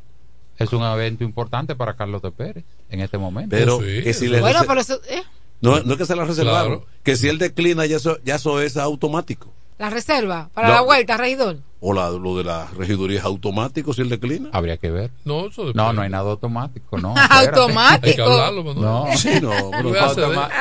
[0.58, 3.56] es un evento importante para Carlos de Pérez en este momento.
[3.56, 5.24] Pero que si le bueno, pero eso, eh,
[5.62, 6.80] no, no es que se la reservaron.
[6.80, 6.88] Claro.
[7.04, 9.54] Que si él declina, ya eso, ya eso es automático.
[9.80, 10.73] La reserva para No.
[10.75, 11.57] la vuelta, regidor.
[11.82, 14.49] O la- lo de la regiduría es automático si él declina.
[14.51, 15.11] Habría que ver.
[15.23, 15.71] No, eso.
[15.73, 17.15] No, no hay nada automático, no.
[17.30, 18.05] Automático.
[18.07, 18.86] Hay que hablarlo, Manuel.
[18.86, 19.05] No.
[19.15, 19.53] Sí, no,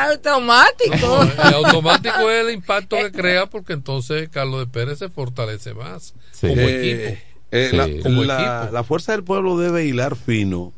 [0.08, 1.22] Automático.
[1.48, 6.14] El automático es el impacto que crea porque entonces Carlos de Pérez se fortalece más
[6.40, 7.20] como Eh, equipo.
[7.50, 7.76] eh, Sí.
[7.76, 8.72] la, Como la- equipo.
[8.74, 10.72] la fuerza del pueblo debe hilar fino,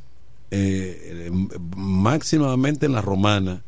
[0.51, 1.31] eh, eh,
[1.77, 3.63] máximamente en la romana.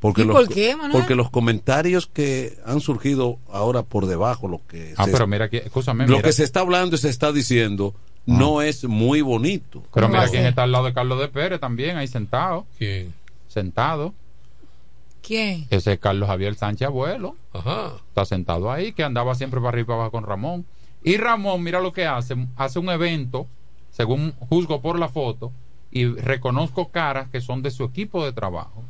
[0.00, 0.92] Porque ¿Y los, por qué, Manuel?
[0.92, 5.44] porque los comentarios que han surgido ahora por debajo, lo que, Ah, se, pero mira
[5.44, 6.22] aquí, escúchame, lo mira.
[6.22, 7.94] que se está hablando y se está diciendo
[8.26, 9.82] no es muy bonito.
[9.92, 12.66] Pero mira quién está al lado de Carlos de Pérez también, ahí sentado.
[12.78, 13.12] ¿Quién?
[13.48, 14.14] Sentado.
[15.22, 15.66] ¿Quién?
[15.70, 17.36] Ese es Carlos Javier Sánchez Abuelo.
[17.52, 17.92] Ajá.
[18.08, 20.64] Está sentado ahí, que andaba siempre para arriba y para abajo con Ramón.
[21.02, 22.36] Y Ramón, mira lo que hace.
[22.56, 23.46] Hace un evento,
[23.90, 25.52] según juzgo por la foto,
[25.90, 28.82] y reconozco caras que son de su equipo de trabajo.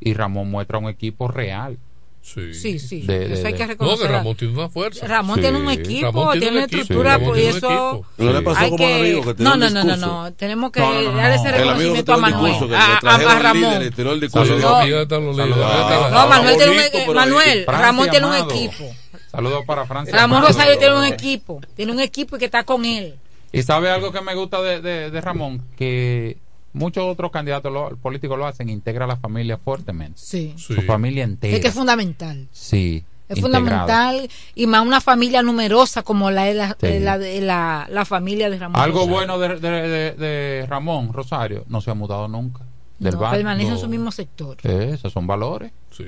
[0.00, 1.78] Y Ramón muestra un equipo real.
[2.22, 2.54] Sí.
[2.54, 3.02] Sí, sí.
[3.02, 4.06] De- de- eso hay que de- No, reconocer.
[4.08, 5.06] que Ramón tiene una fuerza.
[5.06, 5.42] Ramón Sí.
[5.42, 6.82] tiene un equipo, Ramón tiene tiene, un una equipo.
[6.82, 8.04] estructura, Ramón pues eso.
[8.18, 10.32] No le pasó hay como al que- amigo que tiró no, no, no, no, no,
[10.32, 13.42] tenemos que No, no, no, darle ese reconocimiento a Manuel, que a, a- a líder,
[13.42, 13.90] Ramón.
[13.94, 14.46] tiró el discurso.
[14.46, 14.70] Saludos.
[14.70, 16.10] No, ahí están los líderes, Saludos.
[16.12, 18.84] No, Manuel tiene un, Manuel, Ramón tiene un equipo.
[19.30, 20.16] Saludos para Francia.
[20.16, 20.42] Ramón.
[20.42, 23.14] Rosario tiene un equipo, tiene un equipo y que está con él.
[23.52, 26.38] Y sabe algo que me gusta de, de- de Ramón, que
[26.76, 30.20] muchos otros candidatos lo- políticos lo hacen, integra a la familia fuertemente.
[30.22, 30.54] Sí.
[30.56, 30.74] Sí.
[30.74, 31.54] Su familia entera.
[31.56, 32.46] Es que es fundamental.
[32.52, 33.04] Sí.
[33.28, 37.00] Es fundamental y más una familia numerosa como la, la, Sí.
[37.00, 38.80] la, la, la familia de Ramón.
[38.80, 39.14] Algo Rosario.
[39.16, 42.60] bueno de, de- de- de Ramón Rosario, no se ha mudado nunca.
[43.00, 43.38] Del No, barrio.
[43.40, 44.56] permanece en su mismo sector.
[44.62, 46.04] Eh, esos son valores Sí.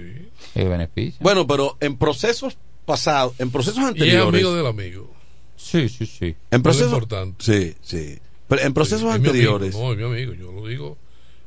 [0.54, 1.18] y beneficios.
[1.20, 2.56] Bueno, pero en procesos
[2.86, 4.28] pasados, en procesos Y es anteriores.
[4.28, 5.10] amigo del amigo.
[5.56, 6.26] sí, sí, sí.
[6.26, 7.44] En Eso procesos, es importante.
[7.44, 8.18] sí, sí.
[8.48, 9.74] Pero en procesos Sí, es mi anteriores.
[9.74, 10.98] amigo, no, es mi amigo, yo lo digo.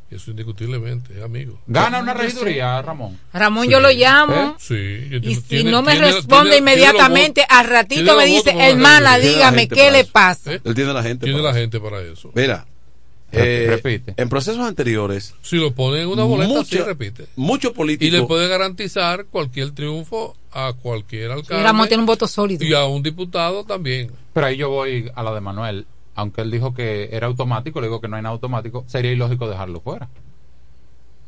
[0.09, 1.57] Eso indiscutiblemente, es amigo.
[1.67, 3.17] Gana una regiduría, Ramón.
[3.31, 3.71] Ramón, Sí.
[3.71, 4.33] yo lo llamo.
[4.35, 4.53] ¿Eh?
[4.59, 5.07] Sí.
[5.09, 9.17] yo Y si tiene- no me tiene- responde tiene- inmediatamente, al ratito me dice, hermana,
[9.17, 10.09] dígame, ¿qué le eso.
[10.11, 10.53] pasa?
[10.53, 10.61] ¿Eh?
[10.65, 11.25] Él tiene la gente.
[11.27, 11.61] Tiene para la eso.
[11.61, 12.31] gente para eso.
[12.35, 12.65] Mira,
[13.31, 14.13] eh, repite.
[14.17, 17.27] en procesos anteriores, Si lo ponen en una boleta, mucho- sí repite.
[17.37, 18.09] muchos políticos.
[18.09, 21.63] Y le puede garantizar cualquier triunfo a cualquier Y alcalde.
[21.63, 22.65] Ramón tiene un voto sólido.
[22.65, 24.11] y a un diputado también.
[24.33, 25.85] Pero ahí yo voy a la de Manuel.
[26.15, 29.49] Aunque él dijo que era automático, le digo que no hay nada automático, sería ilógico
[29.49, 30.09] dejarlo fuera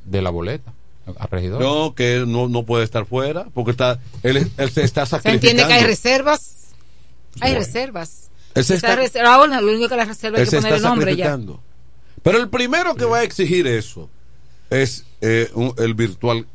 [0.06, 0.74] de la boleta
[1.18, 1.62] a regidor.
[1.62, 5.12] No, que él no, no puede estar fuera, porque está, él, él se está Se
[5.12, 5.50] sacrificando.
[5.50, 6.74] entiende que hay reservas.
[7.42, 7.66] Hay Bueno.
[7.66, 8.30] reservas.
[8.56, 8.96] Él se está-
[9.34, 11.38] ahora, lo único que la reserva hay que se poner está el nombre ya.
[12.22, 14.10] Pero el primero que va a exigir eso
[14.70, 16.46] es eh, un- el virtual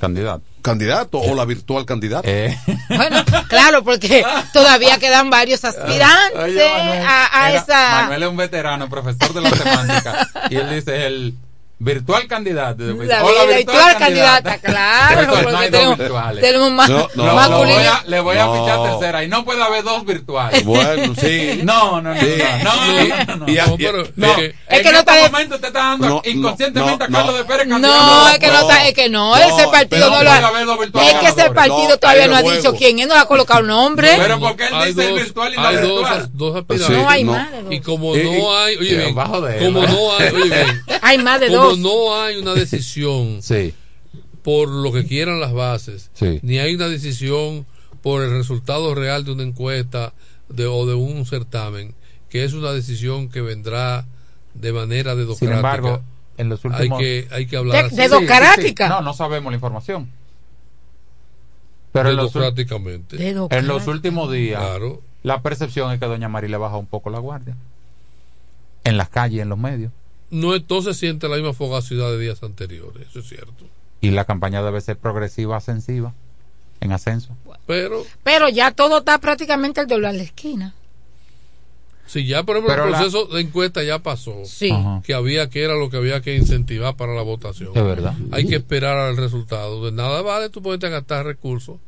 [0.00, 0.42] Candidato.
[0.66, 2.28] Candidato o la virtual candidata.
[2.28, 2.56] Eh.
[2.88, 7.90] Bueno, claro, porque todavía quedan varios aspirantes Oye, Manuel, a, a era- esa.
[8.02, 10.28] Manuel es un veterano, profesor de la semántica.
[10.50, 11.34] y él dice el
[11.78, 12.82] virtual candidato.
[13.04, 16.40] La, O la virtual candidata, claro, no hay dos tenemos, virtuales.
[16.42, 18.54] tenemos más No, no, voy a- le voy a No.
[18.60, 20.64] fichar tercera y no puede haber dos virtuales.
[20.64, 21.60] Bueno, sí.
[21.64, 22.26] No, no, no, Sí.
[22.64, 23.66] no, no, no, no, Y- y- No,
[24.16, 26.98] No, es que- Es que en no este está- momento usted está dando No, inconscientemente
[26.98, 27.38] no, a Carlos no.
[27.38, 27.76] de Pérez No,
[28.28, 30.48] es que no, está, es que no, No, ese partido no no lo puede ha,
[30.48, 33.14] haber dos virtuales es que ese partido No, todavía no ha dicho quién, él no
[33.14, 34.14] ha colocado nombre.
[34.16, 36.30] Pero porque él dice el dos- virtual y no dos, virtual.
[36.32, 36.86] dos aspirantes.
[36.96, 37.32] Sí, no hay no.
[37.32, 37.72] más de dos.
[37.72, 41.18] Y como no hay, oye bien, bajo de él, como no hay, oye bien, Hay
[41.18, 41.78] más de como dos.
[41.78, 43.74] no hay una decisión Sí,
[44.42, 46.38] por lo que quieran las bases, Sí.
[46.42, 47.66] ni hay una decisión
[48.02, 50.12] por el resultado real de una encuesta
[50.48, 51.94] de, o de un certamen,
[52.28, 54.06] que es una decisión que vendrá
[54.54, 55.46] de manera dedocrática.
[55.46, 56.02] Sin embargo,
[56.38, 56.98] en los últimos...
[57.00, 58.88] Hay que, hay que hablar De- dedocrática.
[58.88, 60.08] No, no sabemos la información.
[61.92, 65.00] Pero en los, en los últimos días, Claro.
[65.22, 67.56] la percepción es que doña María le baja un poco la guardia.
[68.84, 69.90] En las calles, en los medios.
[70.30, 73.64] No entonces siente la misma fogacidad de días anteriores, eso es cierto.
[74.00, 76.12] Y la campaña debe ser progresiva, ascensiva,
[76.80, 77.36] en ascenso.
[77.66, 80.74] Pero Pero ya todo está prácticamente al doblar la esquina.
[82.06, 84.70] si ya, por ejemplo, Pero el la- proceso de encuesta ya pasó, Sí.
[85.04, 87.70] Que había que era lo que había que incentivar para la votación.
[87.74, 88.14] Es verdad.
[88.32, 89.84] Hay que esperar al resultado.
[89.84, 91.78] De nada vale tú ponerte a gastar recursos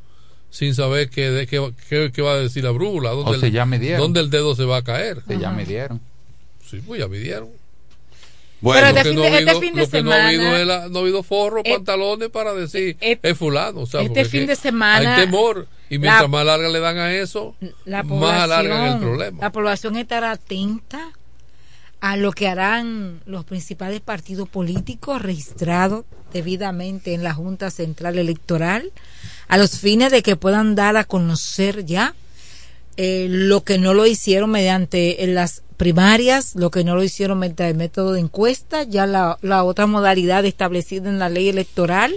[0.51, 3.41] sin saber qué, de, qué, qué- qué va a decir la brújula, dónde, O el,
[3.43, 4.01] si ya midieron.
[4.01, 5.23] dónde el dedo se va a caer.
[5.29, 6.01] Que ya midieron.
[6.69, 7.49] Sí, pues ya midieron.
[8.61, 10.67] Bueno, Pero este no este habido, fin de lo que no ha habido semana- es
[10.67, 13.81] la- no ha habido forro, Eh, pantalones para decir eh, es fulano.
[13.83, 15.69] O sea, este fin de semana, Hay temor.
[15.91, 17.55] Y mientras la- más larga le dan a eso,
[17.85, 19.39] La más alargan el problema.
[19.41, 21.13] la población estará atenta
[22.01, 28.93] a lo que harán los principales partidos políticos registrados debidamente en la Junta Central Electoral
[29.49, 32.15] a los fines de que puedan dar a conocer ya
[32.97, 37.69] eh, lo que no lo hicieron mediante las primarias, lo que no lo hicieron mediante
[37.69, 42.17] el método de encuesta, ya la, otra modalidad establecida en la ley electoral,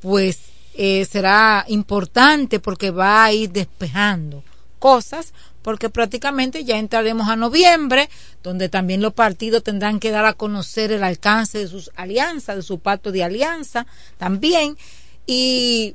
[0.00, 0.38] pues
[0.74, 4.44] eh, será importante porque va a ir despejando
[4.78, 5.32] cosas,
[5.62, 8.10] porque prácticamente ya entraremos a noviembre,
[8.42, 12.62] donde también los partidos tendrán que dar a conocer el alcance de sus alianzas, de
[12.62, 13.86] su pacto de alianza
[14.18, 14.76] también,
[15.26, 15.94] y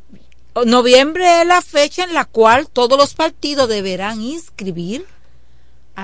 [0.66, 5.06] noviembre es la fecha en la cual todos los partidos deberán inscribir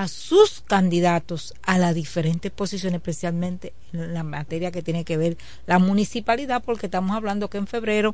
[0.02, 5.38] a sus candidatos a las diferentes posiciones, especialmente en la materia que tiene que ver
[5.66, 8.12] la municipalidad, porque estamos hablando que en febrero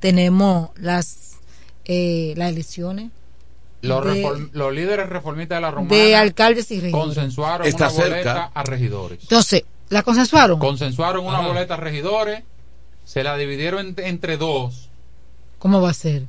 [0.00, 1.36] tenemos las
[1.84, 3.10] eh, las elecciones
[3.82, 7.04] Los, de- reform- los líderes reformistas de la Romana de alcaldes y regidores.
[7.06, 9.18] consensuaron Está una boleta a regidores.
[9.22, 10.58] Entonces, ¿la consensuaron?
[10.58, 11.48] Consensuaron una Ajá.
[11.48, 12.42] boleta a regidores,
[13.04, 14.90] se la dividieron en- entre dos
[15.58, 16.24] ¿Cómo va a ser?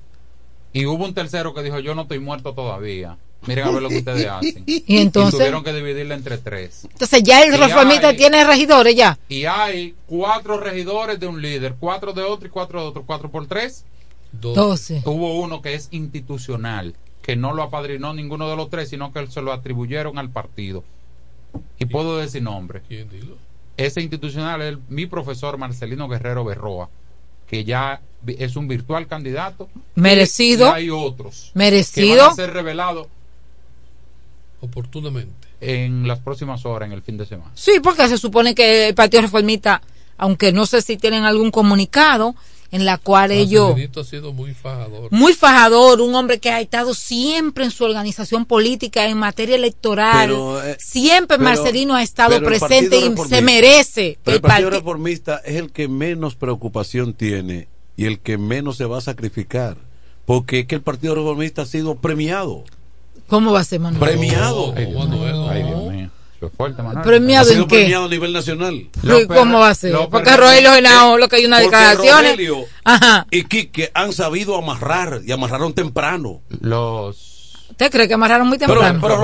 [0.73, 3.17] y hubo un tercero que dijo yo no estoy muerto todavía.
[3.45, 4.63] Miren a ver lo que ustedes hacen.
[4.65, 6.85] Y entonces, tuvieron que dividirla entre tres.
[6.91, 9.17] entonces ya el reformista hay- tiene regidores ya.
[9.29, 13.03] Y hay cuatro regidores de un líder, cuatro de otro y cuatro de otro.
[13.05, 13.85] Cuatro por tres.
[14.33, 15.03] 12.
[15.05, 19.25] Hubo uno que es institucional, que no lo apadrinó ninguno de los tres, sino que
[19.27, 20.83] se lo atribuyeron al partido.
[21.79, 22.81] Y puedo decir nombre.
[22.87, 23.37] ¿Quién dilo?
[23.77, 26.89] Ese institucional es el- mi profesor Marcelino Guerrero Berroa,
[27.47, 29.69] que ya es un virtual candidato.
[29.95, 30.67] Merecido.
[30.67, 32.23] Y hay otros que Merecido.
[32.23, 33.07] van a ser revelados
[34.61, 35.47] Oportunamente.
[35.59, 37.51] en las próximas horas, en el fin de semana.
[37.55, 39.81] Sí, porque se supone que el Partido Reformista,
[40.17, 42.35] aunque no sé si tienen algún comunicado
[42.69, 45.07] en la cual ellos ha sido muy fajador.
[45.11, 50.27] muy fajador, un hombre que ha estado siempre en su organización política en materia electoral.
[50.27, 54.69] Pero, eh, siempre pero- Marcelino ha estado presente y se merece Pero el el Partido
[54.69, 59.01] parti- Reformista es el que menos preocupación tiene y el que menos se va a
[59.01, 59.77] sacrificar.
[60.25, 62.65] Porque es que el Partido Reformista ha sido premiado.
[63.27, 63.99] ¿Cómo va a ser, Manuel?
[63.99, 64.73] Premiado.
[64.75, 65.49] Ay, Dios mío.
[65.49, 66.09] Ay, Dios mío.
[66.37, 66.99] Eso es fuerte, Manuel.
[66.99, 67.75] Ha ¿Premiado sido en qué?
[67.77, 68.87] premiado a nivel nacional.
[69.01, 69.95] Los ¿Y ¿Cómo va a ser?
[70.11, 72.31] Porque Rogelio Genao, lo que hay unas Porque declaraciones.
[72.31, 73.25] Rogelio Ajá.
[73.31, 76.41] y Quique han sabido amarrar y amarraron temprano.
[76.61, 78.99] Los, ¿Usted cree que amarraron muy temprano?
[79.01, 79.17] pero-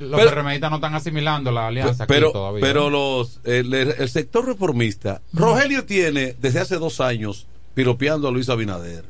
[0.00, 2.60] los, PRMistas no están asimilando la alianza aquí pero todavía.
[2.60, 8.48] pero los el, el sector reformista Rogelio tiene desde hace dos años piropeando a Luis
[8.48, 9.04] Abinader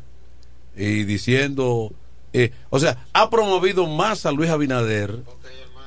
[0.76, 1.92] y diciendo
[2.32, 5.18] eh, o sea ha promovido más a Luis Abinader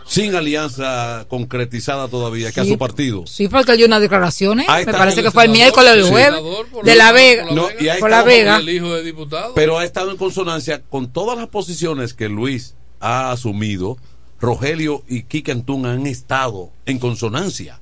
[0.05, 2.71] sin alianza concretizada todavía que a Sí.
[2.71, 4.67] su partido Sí, porque hay unas declaraciones.
[4.67, 6.09] Me parece que fue el miércoles el sí.
[6.09, 6.41] jueves.
[6.83, 7.45] De la- por Vega.
[7.45, 7.95] la No, Vega.
[7.99, 8.57] Por la estado- Vega.
[8.57, 9.53] El hijo de diputado.
[9.53, 13.97] pero ha estado en consonancia con todas las posiciones que Luis ha asumido
[14.41, 17.79] Rogelio y Quique Antún han estado en consonancia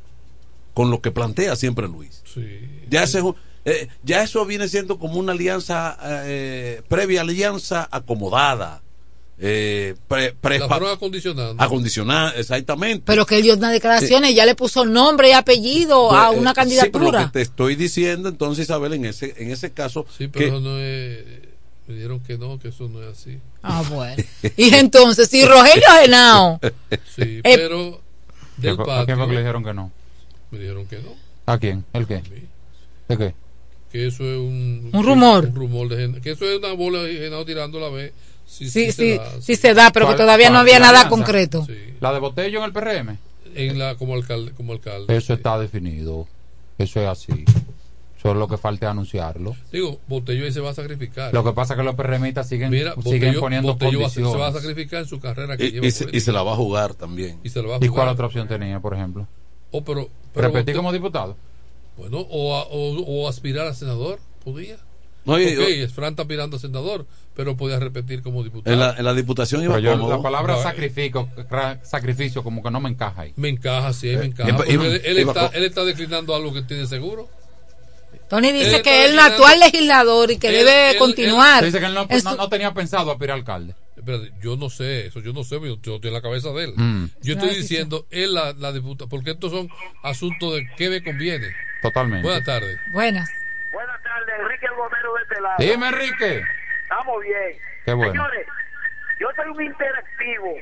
[0.76, 2.46] con lo que plantea siempre Luis Sí.
[2.88, 3.36] Ya, ese es un-
[3.66, 8.82] eh, ya eso viene siendo como una alianza, eh, previa alianza acomodada,
[9.44, 11.62] eh, pre- pre- La fueron acondicionando.
[11.64, 13.04] acondicionada, exactamente.
[13.06, 16.52] Pero que él dio unas declaraciones, ya le puso nombre y apellido a Eh, una
[16.52, 17.26] sí, pero lo candidatura.
[17.26, 20.60] que te estoy diciendo, entonces, Isabel, en ese, en ese caso, Sí, pero que- eso
[20.60, 21.26] no es.
[21.88, 23.38] Me dijeron que no, que eso no es así.
[23.64, 24.24] Ah, bueno.
[24.58, 26.60] Y entonces, si Rogelio Genao,
[27.16, 28.00] Sí, Eh, pero.
[28.62, 29.92] ¿Qué Del fue- ¿A quién fue que le dijeron que no?
[30.52, 31.16] Me dijeron que no.
[31.48, 31.84] ¿A quién?
[31.94, 32.22] ¿El qué?
[33.08, 33.34] ¿De qué?
[33.92, 34.90] Que eso es un.
[34.94, 35.46] Un rumor.
[35.46, 36.22] Un rumor de gente.
[36.22, 38.14] Que eso es una bola de Genao tirando la vez.
[38.46, 40.88] Sí, sí, se sí, da, sí se da, pero que ¿Cuál- todavía no había ¿La
[40.92, 41.66] nada concreto.
[41.66, 41.74] Sí.
[42.02, 43.18] ¿La de Botello en el PRM?
[43.56, 44.52] En la, como alcalde.
[44.52, 46.28] Como alcalde Eso está definido.
[46.78, 47.46] Eso es así.
[48.22, 49.56] Solo lo que falta es anunciarlo.
[49.72, 51.34] Digo, Botello ahí se va a sacrificar.
[51.34, 54.42] Lo que pasa es que los PRMistas siguen, Mira, siguen poniendo Botello a- se condiciones.
[54.42, 56.54] va a sacrificar en su carrera que Y, lleva y se, y se la va
[56.54, 57.40] a jugar también.
[57.44, 58.04] y se lo va a ¿Y jugar.
[58.06, 59.28] cuál otra opción tenía, por ejemplo?
[59.72, 61.36] Oh, pero, pero ¿Repetir Botello- como diputado?
[61.98, 64.78] Bueno, o, a- o, o aspirar a senador, podía.
[65.26, 68.74] No, y- ok, Fran está aspirando a senador, pero podía repetir como diputado.
[68.74, 70.64] En la, en la diputación iba yo, la palabra No, eh.
[71.84, 73.34] sacrificio, como que no me encaja ahí.
[73.36, 74.50] Me encaja, sí, me encaja.
[74.50, 77.30] iba- porque iba- él, él iba está, él está declinando algo que tiene seguro.
[78.30, 81.64] Tony dice Él que él no actual legislador y que Él- debe él- continuar.
[81.66, 83.76] Dice que él no, no- tenía pensado aspirar alcalde.
[83.98, 86.64] Espérate, yo no sé eso, yo no sé, yo, yo estoy en la cabeza de
[86.64, 86.74] él.
[86.76, 87.06] Mm.
[87.22, 89.70] Yo estoy diciendo, él la, la diputa, porque estos son
[90.02, 91.48] asuntos de qué me conviene.
[91.82, 92.24] Totalmente.
[92.26, 92.80] Buenas tardes.
[92.86, 93.46] Buenas.
[93.72, 95.56] Buenas tardes, Enrique el Gomero de este lado.
[95.60, 96.44] Dime, Enrique.
[96.84, 97.58] Estamos bien.
[97.86, 98.12] Qué bueno.
[98.14, 98.48] Señores,
[99.20, 100.54] yo soy un interactivo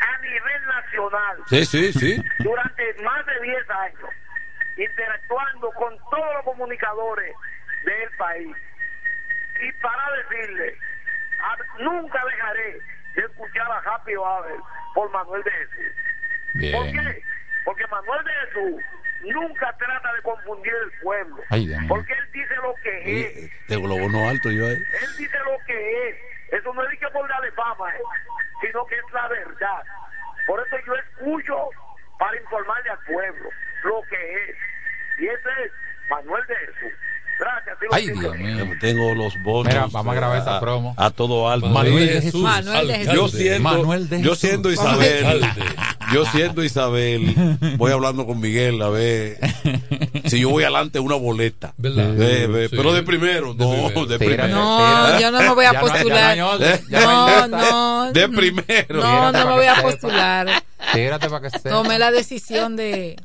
[0.00, 2.22] a nivel nacional Sí, sí, sí.
[2.38, 4.10] durante más de 10 años,
[4.76, 7.34] interactuando con todos los comunicadores
[7.84, 8.56] del país.
[9.60, 10.76] Y para decirle,
[11.40, 12.80] a- nunca dejaré
[13.14, 14.62] de escuchar a Happy Hour
[14.94, 16.72] por Manuel de Jesús.
[16.72, 16.92] ¿Por Bien.
[16.92, 17.22] qué?
[17.64, 18.82] Porque Manuel de Jesús
[19.20, 21.42] nunca trata de confundir el pueblo.
[21.50, 23.68] Ay, porque él dice lo que es.
[23.68, 24.74] De globo no alto yo ahí.
[24.74, 26.16] Él dice lo que es.
[26.52, 28.00] Eso no es que por darle fama, eh,
[28.60, 29.84] sino que es la verdad.
[30.46, 31.70] Por eso yo escucho
[32.18, 33.50] para informarle al pueblo
[33.82, 34.56] lo que es.
[35.18, 35.72] Y ese es
[36.08, 36.92] Manuel de Jesús.
[37.38, 37.76] Gracias.
[37.92, 38.06] Ay.
[38.10, 38.64] Dios mío.
[38.80, 39.66] Tengo los bonos.
[39.72, 40.94] Mira, vamos a grabar esa promo.
[40.96, 41.68] A todo alto.
[41.68, 42.40] Manuel de Jesús.
[42.42, 43.14] Manuel de Jesús.
[43.14, 44.38] Yo siendo, Manuel de yo Jesús.
[44.38, 45.40] siendo Isabel,
[46.12, 47.34] yo siendo Isabel,
[47.76, 49.38] voy hablando con Miguel a ver
[50.24, 51.74] si yo voy adelante una boleta.
[51.76, 52.14] ¿Verdad?
[52.14, 52.76] Ve, ve, Sí.
[52.76, 54.06] Pero de primero, De no, primero.
[54.06, 54.48] de primero.
[54.48, 57.48] No, yo no me voy a Ya no hay- ya postular.
[57.48, 57.48] no
[58.06, 58.12] No.
[58.12, 59.02] De primero.
[59.02, 60.62] No, no me voy a postular.
[60.92, 63.16] Tírate para que se Tomé la decisión de,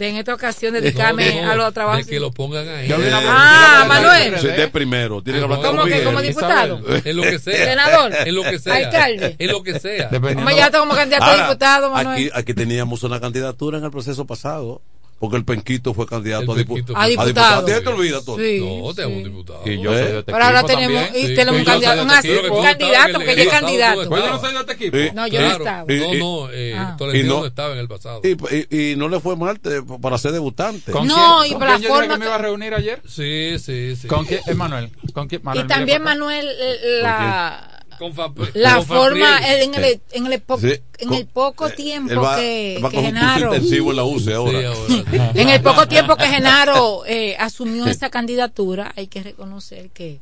[0.00, 2.04] de en esta ocasión dedicarme No, no, a los trabajos.
[2.06, 2.90] De que lo pongan ahí.
[2.92, 4.38] Ah, Manuel.
[4.40, 5.22] Sí, de primero.
[5.22, 6.80] Tiene que hablar ¿Cómo que como diputado?
[7.04, 7.66] En lo que sea.
[7.66, 8.12] Senador.
[8.26, 8.74] En lo que sea.
[8.74, 9.36] Alcalde.
[9.38, 10.08] En lo que sea.
[10.08, 12.14] Dependiendo- Hombre, ya como candidato a diputado, Manuel.
[12.16, 14.80] Aquí, aquí teníamos una candidatura en el proceso pasado.
[15.20, 17.64] Porque el Penquito fue candidato El a, dipu- A diputado.
[17.66, 18.38] ¿Te te olvida todo?
[18.38, 19.08] Sí, No, te sí.
[19.08, 19.60] un diputado.
[19.66, 20.02] Y yo ¿Eh?
[20.02, 23.12] soy de este Pero ahora tenemos, y Sí, tenemos un candidato, un, este que candidato,
[23.12, 24.08] porque ella el es candidato.
[24.08, 24.96] Pues yo no soy de este equipo.
[24.96, 25.08] Sí.
[25.14, 25.92] No, yo Y- no estaba.
[25.92, 26.94] y- No, y- no, eh, Ah.
[26.96, 28.22] Tolentino Y no- no estaba en el pasado.
[28.24, 28.30] Y,
[28.76, 30.90] y- y no le fue mal te- para ser debutante.
[30.90, 32.38] ¿Con No, quién- y con por la quién yo dije forma que me iba a
[32.38, 33.02] reunir ayer?
[33.06, 34.08] Sí, sí, sí.
[34.08, 34.40] ¿Con quién?
[34.46, 34.90] Eh, Manuel.
[35.12, 35.42] ¿Con quién?
[35.44, 36.14] Manuel Y también para.
[36.14, 40.72] Manuel, eh, la, Con Fa- la con forma, eh, en el, en el, po- Sí,
[40.98, 44.58] en con- el poco Él tiempo va, que, Genaro, intensivo en la UCE ahora.
[44.58, 45.32] Sí, ahora.
[45.34, 50.18] en el poco tiempo que Genaro eh, asumió esa candidatura, hay que reconocer que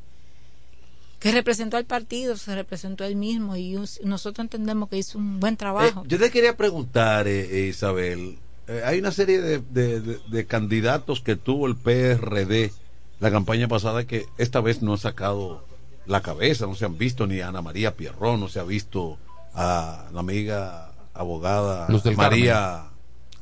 [1.20, 5.56] que representó al partido, se representó él mismo y nosotros entendemos que hizo un buen
[5.56, 6.02] trabajo.
[6.02, 10.18] Eh, yo te quería preguntar, eh, eh, Isabel, eh, hay una serie de, de- de-
[10.28, 12.72] de candidatos que tuvo el PRD
[13.20, 15.64] la campaña pasada que esta vez no han sacado
[16.08, 19.18] la cabeza, no se han visto ni a Ana María Pierrón, no se ha visto
[19.54, 22.84] a la amiga abogada Luz del María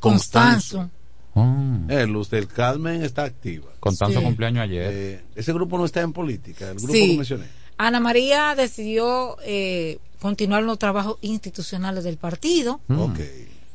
[0.01, 0.79] Constanzo.
[0.79, 0.91] Constanzo.
[1.35, 1.91] Mm.
[1.91, 3.67] Eh, Luz del Carmen está activa.
[3.81, 4.25] Constanzo Sí.
[4.25, 4.91] cumpleaños ayer.
[4.93, 7.11] Eh, ese grupo no está en política, el grupo Sí.
[7.11, 7.45] que mencioné.
[7.79, 12.81] Ana María decidió eh, continuar los trabajos institucionales del partido.
[12.89, 13.21] Ok.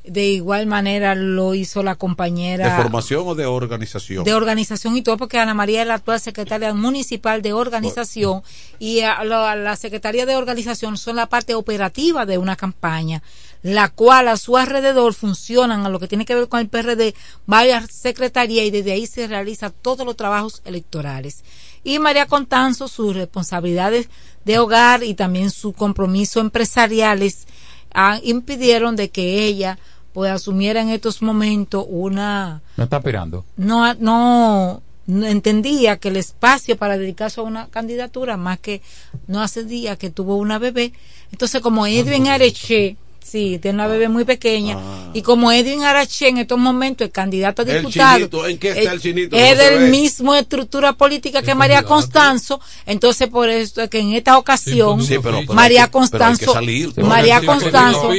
[0.04, 4.24] De igual manera lo hizo la ¿De compañera formación o de organización?
[4.24, 8.42] de organización y todo, porque Ana María es la actual secretaria municipal de organización
[8.80, 13.22] y a la, la secretaria de organización son la parte operativa de una campaña,
[13.62, 17.14] la cual a su alrededor funcionan a lo que tiene que ver con el PRD
[17.46, 21.44] varias secretarías y desde ahí se realizan todos los trabajos electorales.
[21.84, 24.10] Y María Contanzo, sus responsabilidades
[24.46, 27.48] de hogar y también su compromiso empresariales
[27.94, 29.78] ah, impidieron de que ella
[30.14, 33.46] pues asumiera en estos momentos una No está aspirando.
[33.56, 38.82] no, no, no entendía que el espacio para dedicarse a una candidatura, más que
[39.28, 40.94] no hace días que tuvo una bebé.
[41.32, 44.78] Entonces, como Edwin Areche, sí, tiene una bebé muy pequeña,
[45.14, 48.70] y como Edwin Areche en estos momentos es candidato a El diputado, chinito, ¿en qué
[48.70, 49.36] está eh, el chinito?
[49.36, 51.96] es No del mismo estructura política que María candidato.
[51.96, 56.54] Constanzo, entonces por eso es que en esta ocasión, Sí, pero, pero María que- Constanzo,
[56.54, 56.94] salir.
[57.04, 58.12] María Sí, Constanzo.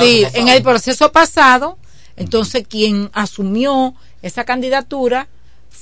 [0.00, 1.78] Sí, en el proceso pasado,
[2.16, 5.28] entonces quien asumió esa candidatura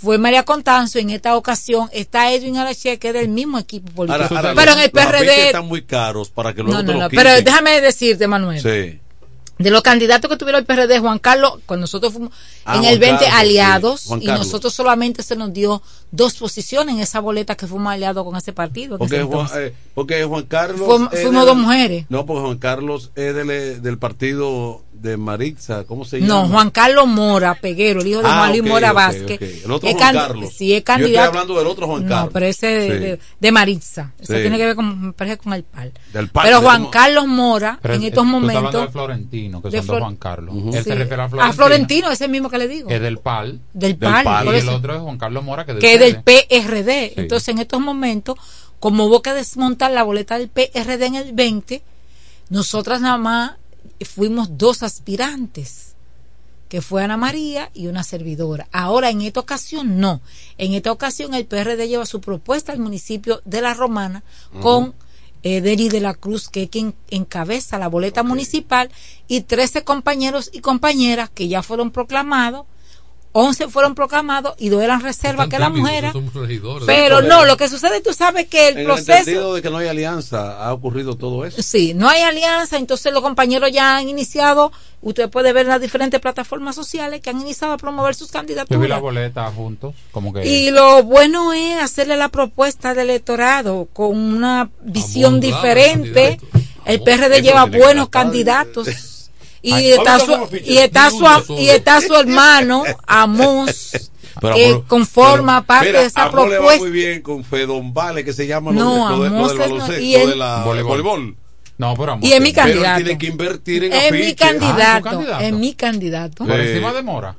[0.02, 0.98] fue María Contanzo.
[0.98, 4.22] En esta ocasión está Edwin Arache, que es del mismo equipo político.
[4.24, 5.46] Ahora, ahora, pero en el PRD.
[5.46, 7.08] están muy caros para que luego No, te no, lo no.
[7.10, 7.24] quiten.
[7.24, 8.60] Pero déjame decirte, Manuel.
[8.60, 8.98] Sí.
[9.58, 12.32] De los candidatos que tuvieron el PRD, Juan Carlos, cuando nosotros fuimos
[12.64, 16.34] Ah, en Juan el 20 Carlos, sí, aliados, y nosotros solamente se nos dio dos
[16.34, 18.98] posiciones en esa boleta que fuimos aliados con ese partido.
[18.98, 20.80] Porque Juan, eh, porque Juan Carlos.
[20.88, 22.06] Fuimos- es fuimos del- dos mujeres.
[22.08, 26.28] No, porque Juan Carlos es del, del partido de Maritza, ¿cómo se llama?
[26.42, 29.36] No, Juan Carlos Mora Peguero, el hijo de Ah, Juan Luis ok, Mora Vázquez.
[29.36, 29.64] ok.
[29.64, 30.52] El otro Es Juan Carlos.
[30.54, 31.14] Sí, es Yo candidato.
[31.24, 32.24] estoy hablando del otro Juan Carlos.
[32.26, 32.98] No, pero ese de, Sí.
[33.04, 34.12] de- de Maritza.
[34.20, 34.40] Eso Sí.
[34.40, 35.92] tiene que ver con, me parece con el PAL.
[36.12, 38.80] Del PAL, pero Juan como- Carlos Mora, Pero en es- estos tú estás momentos.
[38.86, 40.54] de Florentino, que de son Flor- dos Juan Carlos.
[40.54, 40.76] Sí.
[40.78, 41.42] Él se refiere a Florentino.
[41.42, 42.88] A Florentino, ese mismo que le digo.
[42.88, 43.60] Es del PAL.
[43.72, 44.70] Del PAL, por Y eso.
[44.70, 46.22] el otro es Juan Carlos Mora, que es del que es del.
[46.22, 47.08] PRD.
[47.14, 47.20] Sí.
[47.22, 48.36] Entonces, en estos momentos,
[48.78, 51.82] como hubo que desmontar la boleta del PRD en el 20,
[52.50, 53.52] nosotras nada más
[54.04, 55.94] fuimos dos aspirantes,
[56.68, 58.66] que fue Ana María y una servidora.
[58.72, 60.20] Ahora, en esta ocasión, no.
[60.58, 64.22] En esta ocasión, el PRD lleva su propuesta al municipio de La Romana
[64.62, 64.94] con
[65.42, 68.90] eh, Deri de la Cruz, que es quien encabeza la boleta municipal,
[69.28, 72.66] y 13 compañeros y compañeras que ya fueron proclamados
[73.32, 76.12] 11 fueron proclamados y dos eran reservas, que eran mujeres.
[76.86, 79.18] Pero no, lo que sucede, tú sabes que el en el proceso.
[79.18, 81.62] entendido de que no hay alianza, ha ocurrido todo eso.
[81.62, 84.70] Sí, no hay alianza, entonces los compañeros ya han iniciado,
[85.00, 88.42] usted puede ver en las diferentes plataformas sociales que han iniciado a promover sus Yo
[88.42, 89.00] vi la candidaturas.
[89.00, 90.46] boleta juntos, como que...
[90.46, 96.38] Y lo bueno es hacerle la propuesta del electorado con una visión diferente.
[96.84, 98.88] El PRD lleva buenos candidatos.
[99.62, 100.32] Y Ay, está, su,
[100.64, 103.92] y, está su, y está su hermano, Amos,
[104.40, 106.80] Pero que Amor- conforma pero, parte mira, de esa Amor le va propuesta.
[106.82, 109.52] muy bien con Fedon Vale, que se llama No, lo, de- lo de- lo Amos
[109.52, 111.02] del es no- baloncesto, y él- de la Voleibol.
[111.02, 111.36] voleibol.
[111.78, 113.02] No, pero Y es mi Pero candidato.
[113.04, 115.44] tiene que invertir en Es mi candidato, Ah, ¿su candidato?
[115.44, 116.44] es mi candidato.
[116.44, 117.36] Por Eh, encima de Mora.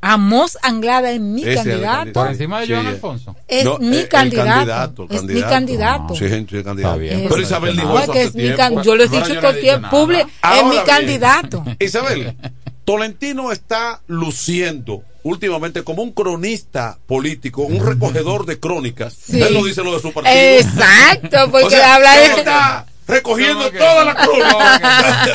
[0.00, 2.12] Amos Anglada es mi Ese candidato.
[2.12, 2.86] Por encima de Joan.
[2.86, 3.34] Alfonso.
[3.48, 4.48] Es No, mi el candidato.
[4.50, 6.14] candidato, es mi candidato.
[6.14, 6.94] Sí, gente, el candidato.
[6.94, 8.56] Está bien, Es- Pero Isabel dijo eso hace es mi tiempo.
[8.58, 11.64] can- yo les he dicho todo el tiempo, es Ahora mi bien, candidato.
[11.80, 12.36] Isabel,
[12.84, 19.12] Tolentino está luciendo últimamente como un cronista político, un recogedor de crónicas.
[19.12, 19.42] Sí.
[19.42, 20.32] Él no dice lo de su partido.
[20.36, 22.24] Exacto, porque O sea, habla de...
[22.26, 23.78] está recogiendo ¿Cómo que?
[23.78, 24.80] todas las crónicas.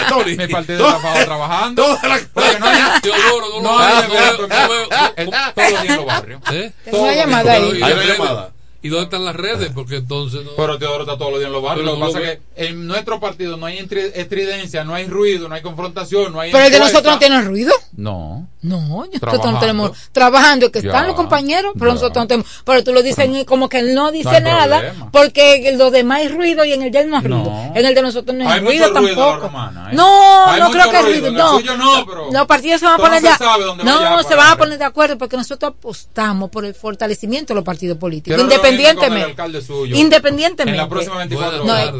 [0.09, 1.84] ¿Cómo Tony, Mi partido todas- está trabajando.
[1.84, 4.03] todas las Porque no hay Teodoro, no, No lo hay
[5.88, 6.41] en los barrios.
[6.51, 6.72] ¿Eh?
[6.86, 7.72] Tengo una llamada ahí.
[7.80, 8.51] ¿Y, Hay una llamada.
[8.84, 9.69] ¿Y dónde están las redes?
[9.76, 10.51] Porque entonces no.
[10.57, 11.86] Pero Teodoro está todos los días en los barrios.
[11.86, 15.05] Pero Lo que pasa es que en nuestro partido no hay estri- estridencia, no hay
[15.07, 16.51] ruido, no hay confrontación, no hay.
[16.51, 17.72] Pero el de nosotros no tiene ruido.
[17.95, 18.47] No.
[18.64, 21.07] No, nosotros no tenemos trabajando, que están Ya.
[21.07, 21.93] los compañeros, pero Ya.
[21.95, 22.47] nosotros no tenemos.
[22.64, 25.09] Pero tú lo dices en- como que él no dice hay nada, problema.
[25.12, 27.43] porque en los demás hay ruido y en el de él no hay ruido.
[27.45, 27.72] No.
[27.76, 29.47] En el de nosotros no hay, Hay ruido mucho ruido tampoco.
[29.47, 29.95] romana, ¿eh?
[29.95, 31.76] No, Hay no mucho creo que hay ruido, ruido.
[31.78, 33.32] No, no, los partidos se van a poner ya.
[33.32, 34.57] No, se van a agarrar.
[34.57, 39.36] poner de acuerdo porque nosotros apostamos por el fortalecimiento de los partidos políticos, Quiero independientemente.
[39.97, 40.72] Independientemente.
[40.72, 41.93] En la próxima 24 No, horas.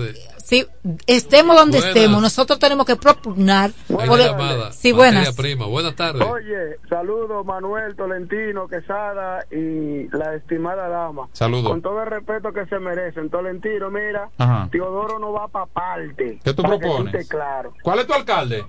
[0.52, 0.68] Sí,
[1.08, 1.96] estemos donde Buenas.
[1.96, 3.72] estemos, nosotros tenemos que propugnar.
[3.88, 4.74] Llamada.
[4.74, 5.34] Sí, buenas.
[5.34, 5.66] prima.
[5.66, 6.28] Buenas tardes.
[6.28, 11.30] Oye, saludos Manuel Tolentino, Quesada y la estimada dama.
[11.32, 11.70] Saludos.
[11.72, 13.30] Con todo el respeto que se merecen.
[13.30, 14.68] Tolentino, mira, Ajá.
[14.70, 16.42] Teodoro no va para parte.
[16.44, 17.30] ¿Qué tú que propones?
[17.30, 17.74] claro.
[17.82, 18.66] ¿Cuál es tu alcalde?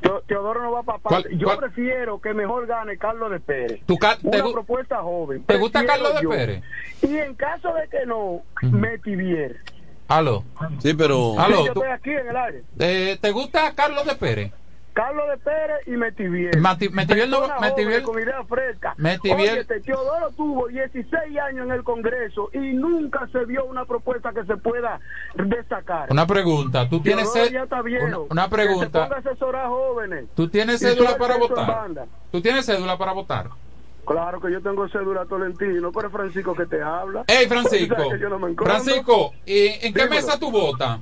[0.00, 1.36] Teo- Teodoro no va para ¿Cuál- parte.
[1.36, 3.82] Yo cuál- prefiero que mejor gane Carlos de Pérez.
[3.84, 5.42] ¿Tu ca- Una propuesta joven.
[5.44, 6.30] ¿Te gusta Carlos de yo.
[6.30, 6.62] Pérez?
[7.02, 9.60] Y en caso de que no, Metivier.
[10.08, 10.42] Aló.
[10.78, 11.38] Sí, pero.
[11.38, 12.62] Aló, Sí, yo estoy aquí en el aire.
[12.78, 14.52] Eh, ¿Te gusta Carlos de Pérez?
[14.94, 16.56] Carlos de Pérez y Metivier.
[16.58, 17.42] Mati- Metivier no-
[18.04, 18.94] con idea fresca.
[18.98, 23.84] Metivier- Oye, este Teodoro tuvo 16 años en el Congreso y nunca se vio una
[23.84, 24.98] propuesta que se pueda
[25.36, 26.08] destacar.
[26.10, 26.88] Una pregunta.
[26.88, 27.32] ¿Tú tienes
[27.84, 28.06] viejo.
[28.06, 29.02] una, una Que se pregunta.
[29.04, 30.24] ponga a asesorar jóvenes.
[30.34, 32.06] ¿Tú tienes cédula para votar?
[32.32, 33.46] ¿Tú tienes cédula para votar?
[34.08, 37.24] Claro que yo tengo cédula Tolentino, pero Francisco que te habla.
[37.26, 37.94] Hey, Francisco.
[37.94, 38.64] sabes que yo no me encondo.
[38.72, 40.10] Francisco, ¿y ¿en qué Dímelo.
[40.10, 40.98] mesa tú votas?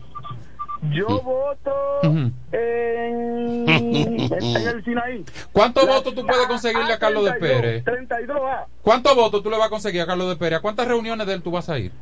[0.92, 2.32] Yo voto Ujú.
[2.52, 5.24] en, en el Sinaí.
[5.52, 7.84] ¿Cuántos votos tú puedes conseguirle a Carlos de 32, Pérez?
[7.84, 8.64] 32A.
[8.82, 10.58] ¿Cuántos votos tú le vas a conseguir a Carlos de Pérez?
[10.58, 11.92] ¿A cuántas reuniones de él tú vas a ir?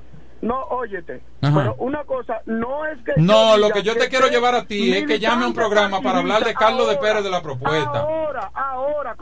[0.41, 1.21] No, óyete.
[1.43, 1.55] Ajá.
[1.55, 3.13] Pero una cosa, no es que.
[3.19, 6.01] No, lo que yo te quiero llevar a ti es que llame a un programa
[6.01, 8.01] para hablar de Carlos de Pérez de la propuesta.
[8.01, 9.17] Ahora, ahora.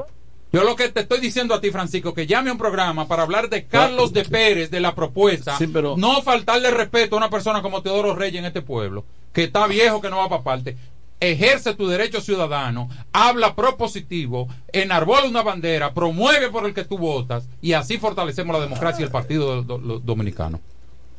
[0.52, 3.22] Yo lo que te estoy diciendo a ti, Francisco, que llame a un programa para
[3.22, 5.56] hablar de Carlos de Pérez de la propuesta.
[5.56, 9.44] Sí, pero- No faltarle respeto a una persona como Teodoro Reyes en este pueblo, que
[9.44, 10.76] está viejo, que no va para parte.
[11.20, 17.48] Ejerce tu derecho ciudadano, habla propositivo, enarbola una bandera, promueve por el que tú votas
[17.60, 20.60] y así fortalecemos la democracia y el Partido do- do- Dominicano.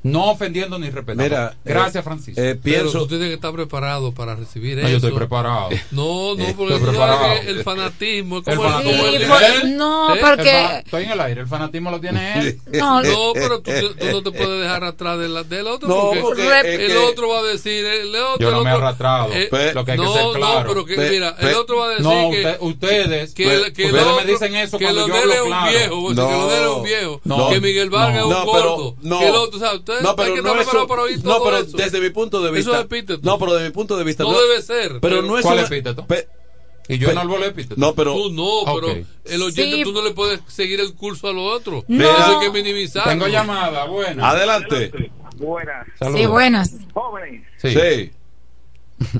[0.04, 1.24] No ofendiendo ni respetando.
[1.24, 2.41] Mira, Gracias, eh, Francisco.
[2.41, 2.99] eh, Pero pienso.
[2.99, 4.89] tú tienes que estar preparado para recibir No, eso.
[4.89, 5.70] yo estoy preparado.
[5.91, 9.12] No, no, Eh, porque estoy sabes que el fanatismo es El como el, fanatismo el
[9.14, 9.28] nivel.
[9.39, 9.78] tiene él.
[9.78, 10.20] No, ¿Eh?
[10.22, 12.60] porque- El Estoy en el aire, el fanatismo lo tiene él.
[12.74, 15.95] No, No, pero tú, tú no te puedes dejar atrás de la- del otro No,
[16.08, 18.70] porque, porque el es que- otro va a decir el otro, Yo no el me
[18.72, 19.32] he arrastrado.
[19.32, 20.60] eh, Pe- lo que hay que no, ser claro.
[20.62, 23.34] no, pero que Pe- mira, el pe- otro va a decir No, que, usted- ustedes,
[23.34, 25.39] que, pues, que el ustedes me otro- dicen eso que cuando lo yo hablo es
[25.41, 25.70] un claro.
[26.14, 28.45] No, que lo de él es un viejo, no, que Miguel Vargas no, es un
[28.45, 29.20] no, pero- gordo, no.
[29.20, 29.60] que el otro, o
[30.02, 31.78] No, hay pero que no estar eso- para oír no, todo pero eso.
[31.78, 32.80] desde mi punto de Eso vista.
[32.80, 33.20] es epíteto.
[33.24, 34.24] No, pero desde mi punto de vista.
[34.24, 36.08] No debe ser, Pero pero- no es ¿Cuál una- epíteto?
[36.08, 36.28] pe-
[36.89, 37.76] Y yo Pe- no epíteto.
[37.78, 38.14] No, pero.
[38.14, 38.98] Tú no, pero Ok.
[39.26, 39.84] el oyente Sí.
[39.84, 41.86] tú no le puedes seguir el curso al otro.
[41.88, 42.04] No.
[42.04, 43.06] Eso hay que minimizar.
[43.08, 44.32] Tengo llamada, buena.
[44.32, 44.91] Adelante.
[45.38, 45.88] Buenas.
[46.14, 46.72] Sí, buenas.
[46.94, 47.70] Jóvenes, Sí.
[47.70, 48.12] Sí.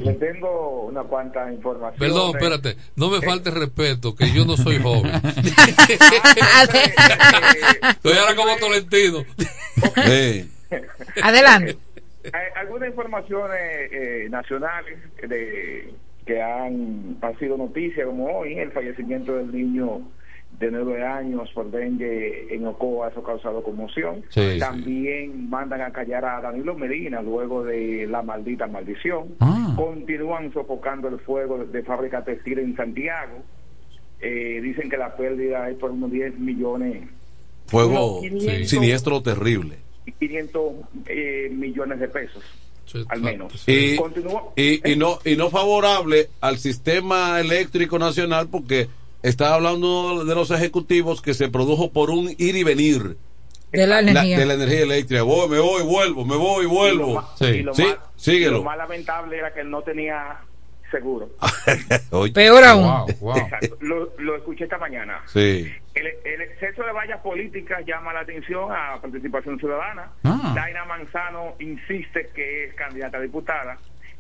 [0.04, 2.00] les tengo una cuanta información.
[2.00, 5.12] Perdón, espérate, no me falte respeto, que yo no soy joven.
[7.90, 9.24] Estoy ahora como Tolentino.
[10.06, 10.50] Sí.
[11.24, 11.78] Adelante.
[12.32, 13.60] Hay algunas informaciones
[13.92, 14.98] eh, nacionales
[15.28, 15.94] de
[16.26, 20.02] que han, han sido noticia, como hoy, el fallecimiento del niño
[20.60, 24.24] de nueve años por dengue en Ocoa, eso ha causado conmoción.
[24.30, 29.36] Sí, También mandan a callar a Danilo Medina luego de la maldita maldición.
[29.40, 29.74] Ah.
[29.76, 33.44] Continúan sofocando el fuego de, fábrica textil en Santiago.
[34.22, 37.10] Eh, dicen que la pérdida es por unos 10 millones
[37.66, 38.70] Fuego Unos 500.
[38.70, 39.78] siniestro terrible.
[40.06, 40.64] Y 500
[41.08, 42.44] eh, millones de pesos,
[42.86, 43.54] Sí, al menos.
[43.68, 43.96] Y,
[44.56, 48.88] y, y no y no favorable al sistema eléctrico nacional porque
[49.24, 53.16] está hablando de los ejecutivos que se produjo por un ir y venir
[53.72, 54.38] De la la- energía.
[54.40, 55.24] de la energía eléctrica.
[55.24, 57.14] Voy, me voy, vuelvo, me voy, Y lo vuelvo.
[57.16, 57.46] más- Sí.
[57.46, 58.58] y lo Sí, más- síguelo.
[58.58, 60.38] Lo más lamentable era que él no tenía
[60.94, 61.30] seguro.
[62.34, 62.84] Peor aún.
[62.84, 63.38] Wow, wow.
[63.38, 63.78] Exacto.
[63.82, 65.22] Lo, lo escuché esta mañana.
[65.26, 65.72] sí.
[65.96, 70.12] El, el exceso de vallas políticas llama la atención a participación ciudadana.
[70.24, 70.54] Ah.
[70.56, 73.78] Daina Manzano insiste que es candidata a diputada.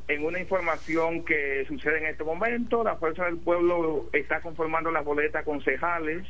[0.08, 5.04] En una información que sucede en este momento, la Fuerza del Pueblo está conformando las
[5.04, 6.28] boletas concejales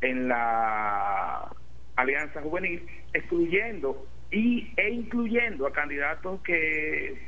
[0.00, 1.50] en la
[1.96, 7.18] Alianza Juvenil, excluyendo y, e incluyendo a candidatos que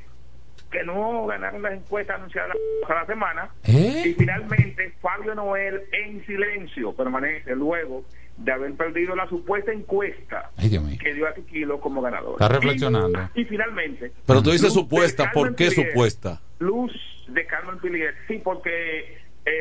[0.71, 2.57] que no ganaron las encuestas anunciadas
[2.89, 4.05] la semana ¿Eh?
[4.07, 8.05] y finalmente Fabio Noel en silencio permanece luego
[8.37, 10.99] de haber perdido la supuesta encuesta Ay, Dios mío.
[11.03, 12.33] que dio a Kikilo como ganador.
[12.35, 13.29] Está reflexionando.
[13.35, 14.13] Y, y finalmente.
[14.27, 15.89] Pero tú dices supuesta, ¿por qué Pilier.
[15.91, 16.41] supuesta?
[16.59, 16.93] Luz
[17.29, 19.61] de Carmen Pilier, sí, porque eh,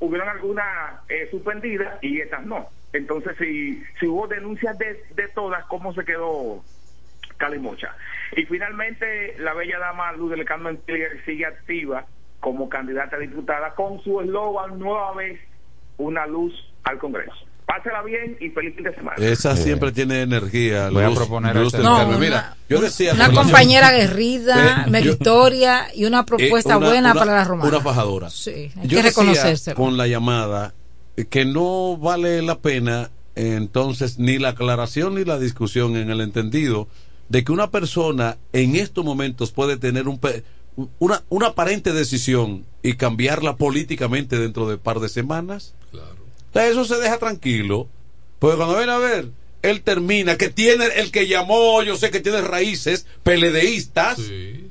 [0.00, 2.68] hubieron algunas eh, suspendidas y estas no.
[2.92, 6.62] Entonces, si, si hubo denuncias de, de todas, ¿cómo se quedó
[7.38, 7.94] Calimocha?
[8.36, 10.78] Y finalmente, la bella dama Luz del Carmen
[11.24, 12.04] sigue activa
[12.40, 15.40] como candidata a diputada con su eslogan nueva vez,
[15.96, 16.52] una luz
[16.84, 17.32] al Congreso.
[17.66, 19.16] Pásela bien y feliz fin de semana.
[19.18, 20.88] Esa siempre tiene energía.
[20.90, 22.16] Voy a Luz- proponer Luz ese del No, Carmen.
[22.16, 27.10] una- Mira, yo decía Una compañera aguerrida, Eh, meritoria y una propuesta Eh, una- buena
[27.12, 27.68] una- para la romana.
[27.68, 28.30] Una fajadora.
[28.30, 29.76] Sí, hay Yo que decía reconocérselo.
[29.76, 30.72] con la llamada
[31.18, 36.10] eh, que no vale la pena eh, entonces ni la aclaración ni la discusión en
[36.10, 36.88] el entendido
[37.28, 40.42] de que una persona en estos momentos puede tener un pe-
[40.98, 45.74] una, una aparente decisión y cambiarla políticamente dentro de un par de semanas.
[45.90, 46.16] Claro.
[46.46, 47.88] Entonces, eso se deja tranquilo.
[48.38, 49.28] Porque cuando ven a ver,
[49.62, 54.18] él termina, que tiene el que llamó, yo sé que tiene raíces peledeístas.
[54.18, 54.70] Sí.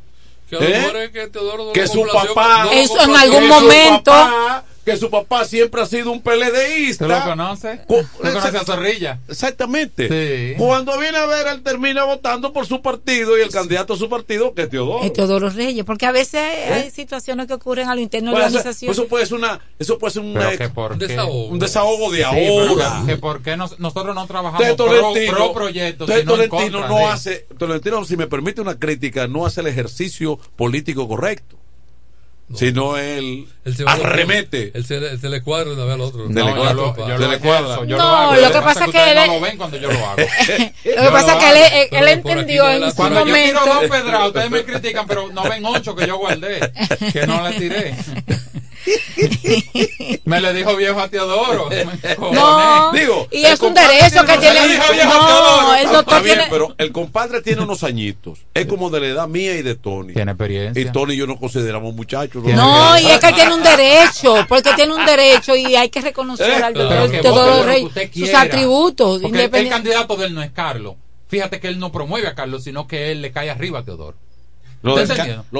[0.49, 1.03] Que ¿Eh?
[1.03, 5.09] es que Teodoro no que su papá no Eso en algún momento- papá- que su
[5.09, 7.81] papá siempre ha sido un peledeísta ¿Tú lo conoces?
[7.87, 9.19] Co- ¿Tú conoces a Zorrilla?
[9.27, 10.55] exactamente Sí.
[10.57, 14.07] cuando viene a ver él termina votando por su partido y el candidato a su
[14.09, 17.95] partido que es Teodoro Es Teodoro Reyes, porque a veces hay situaciones que ocurren a
[17.95, 18.91] lo interno de la organización.
[18.91, 21.07] eso puede ser una eso puede ser una Pero ex- que por Un qué.
[21.07, 21.45] desahogo.
[21.47, 26.09] un desahogo de Sí, ahora que, por qué nos- nosotros no trabajamos pro, pro proyectos,
[26.09, 30.39] en contra no de- hace Tolentino si me permite una crítica no hace el ejercicio
[30.55, 31.56] político correcto
[32.55, 36.25] sino él Él se arremete Él se, le- se le cuadra una vez al otro.
[36.29, 37.85] No, cuadra, lo, yo se le cuadra.
[37.85, 39.91] yo No, lo lo que pasa es que ustedes él- no lo ven cuando yo
[39.91, 40.17] lo hago.
[40.85, 43.81] Lo que pasa es que él, entendió no en su Cuando yo tiro momento.
[43.81, 46.71] dos pedradas, ustedes me critican, pero no ven ocho que yo guardé,
[47.11, 47.95] que no le tiré.
[50.25, 51.69] me le dijo viejo a Teodoro.
[52.31, 54.59] No, Digo, y es un derecho que tiene
[55.05, 56.51] No, el Está doctor bien, tiene.
[56.51, 58.39] pero el compadre tiene unos añitos.
[58.53, 60.13] Es como de la edad mía y de Tony.
[60.13, 60.81] Tiene experiencia.
[60.81, 62.43] Y Tony y yo nos consideramos muchachos.
[62.43, 66.63] No, y es que tiene un derecho, porque tiene un derecho y hay que reconocer
[66.63, 69.21] al Pero doctor Teodoro usted sus atributos.
[69.21, 70.95] Porque el, candidato de él no es Carlos.
[71.27, 74.15] Fíjate que él no promueve a Carlos, sino que él le cae arriba a Teodoro.
[74.83, 74.95] Lo,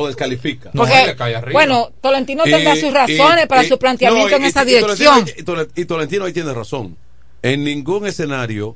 [0.08, 0.72] descalifica.
[0.74, 1.16] Porque,
[1.52, 4.64] bueno, Tolentino tendrá Y- sus razones y- para y- su planteamiento no, en y- esa
[4.64, 5.40] y Tolentino- dirección.
[5.40, 6.96] Y Tolentino, y Tolentino ahí tiene razón.
[7.42, 8.76] En ningún escenario,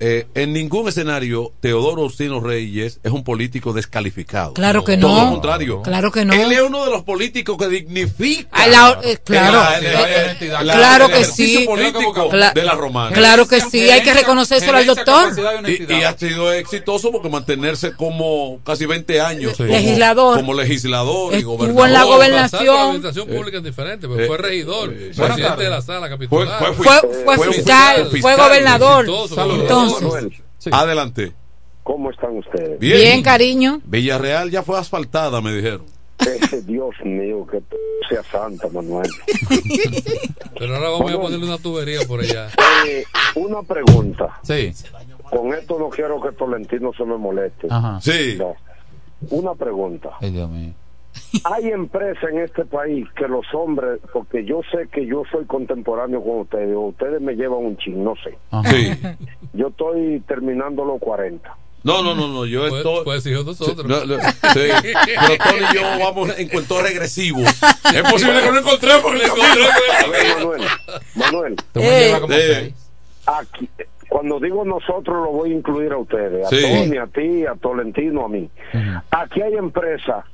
[0.00, 4.54] eh, en ningún escenario, Teodoro Ustino Reyes es un político descalificado.
[4.54, 5.24] Claro que Todo no.
[5.24, 5.82] lo contrario.
[5.82, 6.32] Claro que no.
[6.34, 8.66] Él es uno de los políticos que dignifica.
[8.66, 9.52] La- eh, claro.
[9.58, 11.64] la- Eh, la- eh, la- claro que sí.
[11.66, 13.14] político Cla- de la romana.
[13.14, 15.32] Claro que sí, hay que reconocérselo al doctor.
[15.66, 20.36] Y, y ha sido exitoso porque mantenerse como casi 20 años como, Legislador.
[20.36, 21.86] como legislador y Estuvo gobernador.
[21.86, 22.66] en la gobernación.
[22.66, 26.58] la administración pública es diferente, pero fue regidor, eh, presidente de la sala Fue, capitular.
[26.58, 29.04] fue, Fue, fue fue fiscal, fiscal, fue gobernador.
[29.04, 29.34] exitoso,
[29.84, 31.32] Entonces, Manuel, Adelante.
[31.82, 32.78] ¿cómo están ustedes?
[32.78, 32.96] Bien.
[32.98, 33.80] bien, cariño.
[33.84, 35.84] Villarreal ya fue asfaltada, me dijeron.
[36.64, 37.76] Dios mío, que tú
[38.08, 39.10] seas santa, Manuel.
[40.58, 42.48] Pero ahora vamos a ponerle una tubería por allá.
[42.86, 43.04] Eh,
[43.34, 44.38] una pregunta.
[44.42, 44.72] Sí.
[45.30, 47.66] Con esto no quiero que Tolentino se me moleste.
[47.68, 48.00] Ajá.
[48.00, 48.36] Sí.
[48.38, 48.54] No.
[49.30, 50.10] Una pregunta.
[50.20, 50.72] Ay, Dios mío.
[51.44, 56.22] Hay empresas en este país que los hombres, porque yo sé que yo soy contemporáneo
[56.22, 58.36] con ustedes, o ustedes me llevan un ching, no sé.
[58.70, 58.90] Sí.
[59.52, 61.56] Yo estoy terminando los 40.
[61.84, 63.04] No, no, no, no, yo Pues- estoy.
[63.04, 63.86] pues, hijos nosotros.
[63.86, 64.68] No, no, sí.
[64.72, 67.40] Pero Tony y yo vamos en cuento regresivo.
[67.40, 70.62] Es posible que no encontremos el A ver, Manuel,
[71.14, 72.72] Manuel, Eh.
[73.26, 73.68] aquí,
[74.08, 76.62] cuando digo nosotros lo voy a incluir a ustedes, a Sí.
[76.62, 78.48] Tony, a ti, a Tolentino, a mí.
[79.10, 80.24] Aquí hay empresas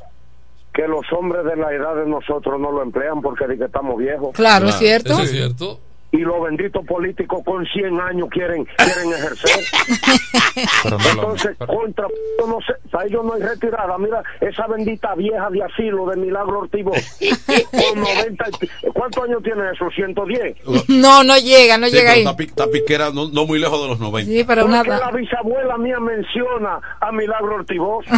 [0.81, 3.99] que los hombres de la edad de nosotros no lo emplean porque de que estamos
[3.99, 4.31] viejos.
[4.35, 5.13] Claro, es cierto.
[5.13, 5.79] Eso es cierto.
[6.13, 9.51] Y los benditos políticos con 100 años quieren quieren ejercer.
[10.83, 12.07] Pero no lo- Entonces, contra,
[12.41, 13.97] yo no sé, para ellos no hay retirada.
[13.99, 18.45] Mira, esa bendita vieja de asilo de Milagro Ortivo, con 90,
[18.83, 19.85] y- ¿cuántos años tiene eso?
[19.85, 20.85] ¿110?
[20.89, 22.21] No, no llega, no Sí, llega ahí.
[22.21, 24.29] está, pi- está piquera no, no muy lejos de los 90.
[24.33, 24.83] Sí, pero una...
[24.83, 28.05] la bisabuela mía menciona a Milagro Ortivoz.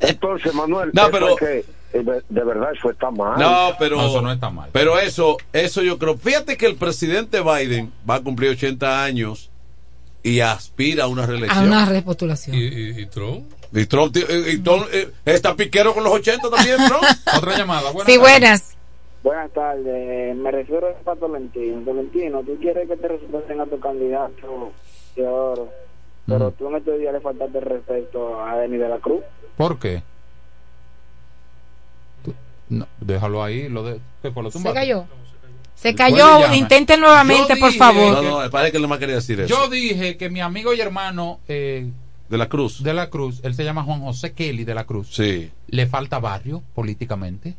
[0.00, 3.38] Entonces, Manuel, No, pero- que, eh, de, verdad eso está mal.
[3.38, 4.70] No, pero No, eso no está mal.
[4.72, 6.16] Pero eso, eso yo creo.
[6.16, 9.50] Fíjate que el presidente Biden va a cumplir 80 años
[10.22, 11.64] y aspira a una A reelección.
[11.66, 12.56] una repostulación.
[12.56, 13.50] ¿Y, y, y Trump?
[13.72, 17.02] Y Trump, y- y Trump, eh, está piquero con los 80 también, Trump.
[17.36, 17.90] Otra llamada.
[17.90, 18.20] Buenas Sí, tardes.
[18.20, 18.74] buenas.
[19.22, 21.82] Buenas tardes, me refiero a Tolentino.
[21.84, 24.72] Tolentino, tú quieres que te respeten a tu candidato
[25.16, 25.68] de oro,
[26.26, 29.20] pero tú en estos días le faltaste el respeto a Denis de la Cruz.
[29.58, 30.02] ¿Por qué?
[32.68, 33.68] No, déjalo ahí.
[33.68, 34.42] Lo de, ¿qué fue?
[34.42, 35.06] ¿Lo Se cayó.
[35.74, 36.40] Se cayó.
[36.40, 36.56] llama.
[36.56, 38.22] Intenten nuevamente, por favor.
[38.22, 39.48] No, no, parece que no más quería decir eso.
[39.48, 41.90] Yo dije que mi amigo y hermano eh,
[42.28, 42.82] de la Cruz.
[42.82, 45.50] de la Cruz, él se llama Juan José Kelly de la Cruz, Sí.
[45.68, 47.54] le falta barrio políticamente.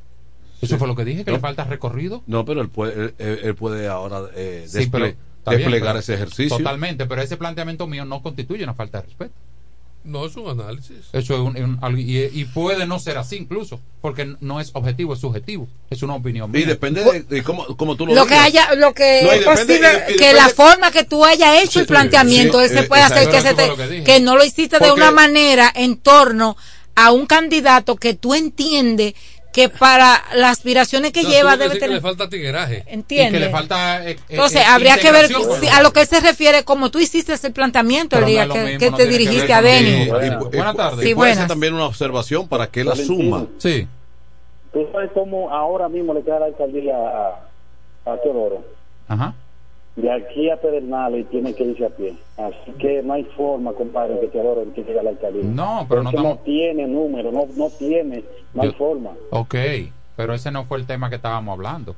[0.61, 1.37] Eso fue lo que dije, que No.
[1.37, 2.21] le falta recorrido.
[2.27, 5.99] No, pero él puede, él, puede ahora eh, Sí, desple- pero está bien, desplegar pero-
[5.99, 6.57] ese ejercicio.
[6.57, 9.33] Totalmente, pero ese planteamiento mío no constituye una falta de respeto.
[10.03, 10.97] No, es un análisis.
[11.11, 15.19] Eso es un, y, y puede no ser así incluso, porque no es objetivo, es
[15.19, 15.67] subjetivo.
[15.89, 18.93] Es una opinión Y depende de, de cómo, cómo tú lo, Lo que haya, lo
[18.93, 21.61] que No, es depende- posible, y de- y que depende- la forma que tú hayas
[21.63, 24.43] hecho Sí, el planteamiento, sí, ese eh, puede hacer que se te, que no lo
[24.45, 26.55] hiciste de una manera en torno
[26.95, 29.13] a un candidato que tú entiendes
[29.51, 31.95] que para las aspiraciones que No, lleva que debe decir que tener.
[31.97, 32.83] le falta tigueraje.
[32.87, 33.29] ¿Entiendes?
[33.31, 34.07] Y que le falta.
[34.07, 36.99] eh, eh, Entonces, eh, habría que ver si- a lo que se refiere, como tú
[36.99, 39.55] hiciste ese planteamiento Pero el día no que, mismo, que no te que dirigiste ver
[39.55, 40.09] a Denis.
[40.51, 41.05] Buenas tardes.
[41.05, 41.47] y Sí, puede ser buenas.
[41.47, 43.47] también una observación para que él asuma.
[43.57, 43.87] Sí.
[44.71, 48.63] ¿Tú sabes cómo ahora mismo le queda la alcaldía a, a Teodoro?
[49.07, 49.33] Ajá.
[49.95, 52.15] De aquí a Pedernales tiene que irse a pie.
[52.37, 55.43] Así que no hay forma, compadre, que Teodoro que llegue a la alcaldía.
[55.43, 56.35] No, pero no estamos.
[56.37, 58.23] no tiene número, no, no tiene,
[58.53, 59.11] no hay forma.
[59.31, 59.55] Ok,
[60.15, 61.95] pero ese no fue el tema que estábamos hablando.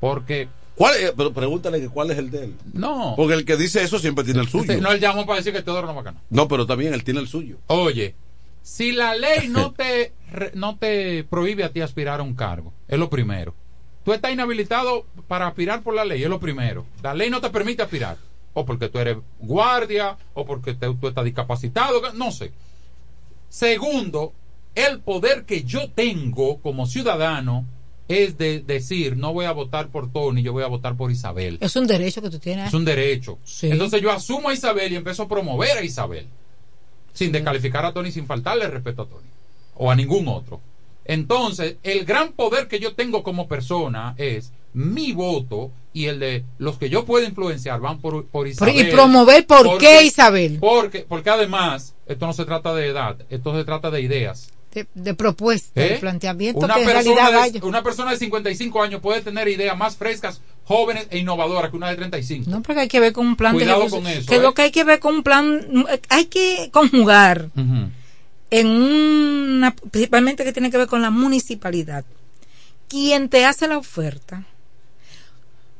[0.00, 0.48] Porque.
[0.74, 1.12] ¿Cuál es?
[1.16, 2.54] Pero pregúntale que cuál es el de él.
[2.74, 3.14] No.
[3.16, 4.64] Porque el que dice eso siempre tiene el suyo.
[4.70, 6.20] Este, no, él llamó para decir que Teodoro no va a ganar.
[6.28, 7.56] No, pero también él tiene el suyo.
[7.68, 8.14] Oye,
[8.60, 12.72] si la ley no te, re- no te prohíbe a ti aspirar a un cargo,
[12.88, 13.54] es lo primero.
[14.06, 16.86] Tú estás inhabilitado para aspirar por la ley, es lo primero.
[17.02, 18.16] La ley no te permite aspirar.
[18.54, 22.52] O porque tú eres guardia, o porque te- tú estás discapacitado, no sé.
[23.48, 24.32] Segundo,
[24.74, 27.64] el poder que yo tengo como ciudadano
[28.08, 31.58] es de decir, no voy a votar por Tony, yo voy a votar por Isabel.
[31.60, 32.68] Es un derecho que tú tienes.
[32.68, 33.38] Es un derecho.
[33.44, 33.68] Sí.
[33.70, 36.26] Entonces yo asumo a Isabel y empiezo a promover a Isabel.
[37.12, 39.26] Sin descalificar a Tony, sin faltarle respeto a Tony.
[39.76, 40.60] O a ningún otro.
[41.08, 46.44] Entonces, el gran poder que yo tengo como persona es mi voto y el de
[46.58, 48.76] los que yo puedo influenciar van por, por Isabel.
[48.88, 50.58] y promover por Porque- qué Isabel.
[50.60, 54.50] Porque, porque además, esto no se trata de edad, esto se trata de ideas.
[54.74, 55.98] De, de propuesta, de ¿Eh?
[55.98, 57.64] planteamiento Una que en persona, realidad de, vaya.
[57.64, 61.88] una persona de 55 años puede tener ideas más frescas, jóvenes e innovadoras que una
[61.88, 62.50] de 35.
[62.50, 64.40] No, porque hay que ver con un plan Cuidado de con eso, que ¿eh?
[64.42, 65.66] lo que hay que ver con un plan,
[66.10, 67.48] hay que conjugar.
[68.50, 72.04] En una, principalmente que tiene que ver con la municipalidad.
[72.88, 74.44] Quien te hace la oferta,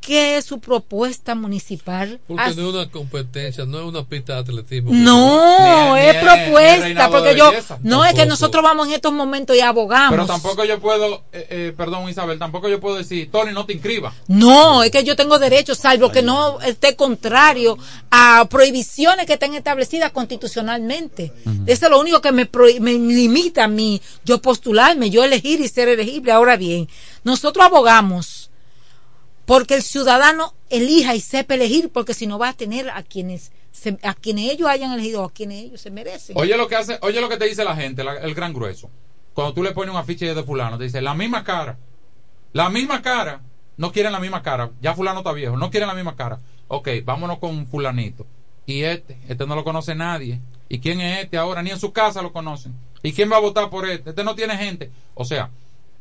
[0.07, 2.21] ¿qué es su propuesta municipal?
[2.29, 4.91] Porque no es una competencia, no es una pista de atletismo.
[4.93, 7.79] No, Ni- es ni- propuesta, porque yo, belleza.
[7.83, 10.11] no es que nosotros vamos en estos momentos y abogamos.
[10.13, 13.73] Pero tampoco yo puedo, eh, eh, perdón Isabel, tampoco yo puedo decir, Tony, no te
[13.73, 14.15] inscribas.
[14.29, 17.77] No, es que yo tengo derecho, salvo que no esté contrario
[18.11, 21.33] a prohibiciones que estén establecidas constitucionalmente.
[21.67, 25.61] Eso es lo único que me, prohí- me limita a mí, yo postularme, yo elegir
[25.61, 26.31] y ser elegible.
[26.33, 26.89] Ahora bien,
[27.25, 28.46] nosotros abogamos
[29.47, 33.53] porque el ciudadano elija y sepa elegir, porque si no va a tener a quienes,
[33.73, 36.37] se- a quienes ellos hayan elegido a quienes ellos se merecen.
[36.39, 38.91] Oye lo que hace, oye lo que te dice la gente, la- el gran grueso.
[39.33, 41.79] cuando tú le pones un afiche de fulano, te dice la misma cara.
[42.55, 43.43] La misma cara.
[43.77, 44.71] No quieren la misma cara.
[44.81, 45.59] Ya fulano está viejo.
[45.59, 46.41] No quieren la misma cara.
[46.69, 48.27] Ok, vámonos con fulanito.
[48.65, 50.41] Y este, este no lo conoce nadie.
[50.71, 51.63] ¿Y quién es este ahora?
[51.63, 52.75] Ni en su casa lo conocen.
[53.03, 54.09] ¿Y quién va a votar por este?
[54.11, 54.91] Este no tiene gente.
[55.15, 55.51] O sea,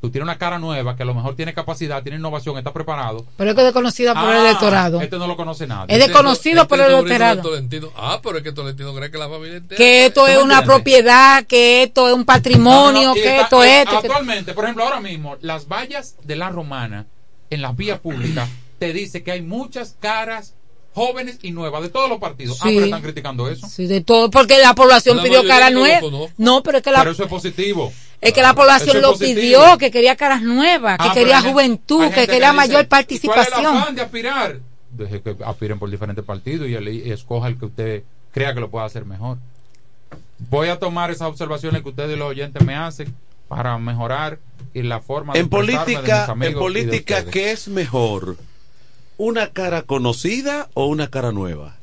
[0.06, 3.26] tú tienes una cara nueva que a lo mejor tiene capacidad, tiene innovación, está preparado.
[3.38, 5.02] Pero es que es desconocida por el Ah, electorado.
[5.02, 5.94] Este no lo conoce nadie.
[5.96, 7.52] Es desconocido Este por el electorado.
[7.96, 9.78] Ah, pero es que Tolentino cree que la familia entera.
[9.78, 13.20] Que esto es ¿Tú me una propiedad, que esto es un patrimonio, No, no, que
[13.28, 17.06] está- esto es Actualmente, por ejemplo, ahora mismo, las vallas de la romana
[17.50, 18.50] en las vías públicas
[18.80, 20.54] te dice que hay muchas caras
[20.94, 22.58] jóvenes y nuevas de todos los partidos.
[22.62, 22.76] Ah, Sí.
[22.76, 23.68] pero están criticando eso.
[23.68, 26.00] Sí, de todo, porque la población La pidió cara nueva.
[26.38, 27.92] No, pero es que la, Pero eso es positivo.
[28.26, 29.36] Es que la población es lo positivo.
[29.40, 32.84] pidió, que quería caras nuevas, que Ah, quería juventud, que quería dice, mayor ¿Cuál es
[32.84, 33.78] el participación.
[33.78, 34.60] afán de aspirar?
[34.92, 38.60] Deje que aspiren por diferentes partidos y, el- y escoja el que usted crea que
[38.60, 39.38] lo pueda hacer mejor.
[40.50, 43.14] Voy a tomar esas observaciones que ustedes y los oyentes me hacen
[43.48, 44.40] para mejorar
[44.74, 47.26] y la forma de En de mis política, amigos en y de política.
[47.26, 48.38] ¿qué es mejor?
[49.18, 51.78] ¿Una cara conocida o una cara nueva?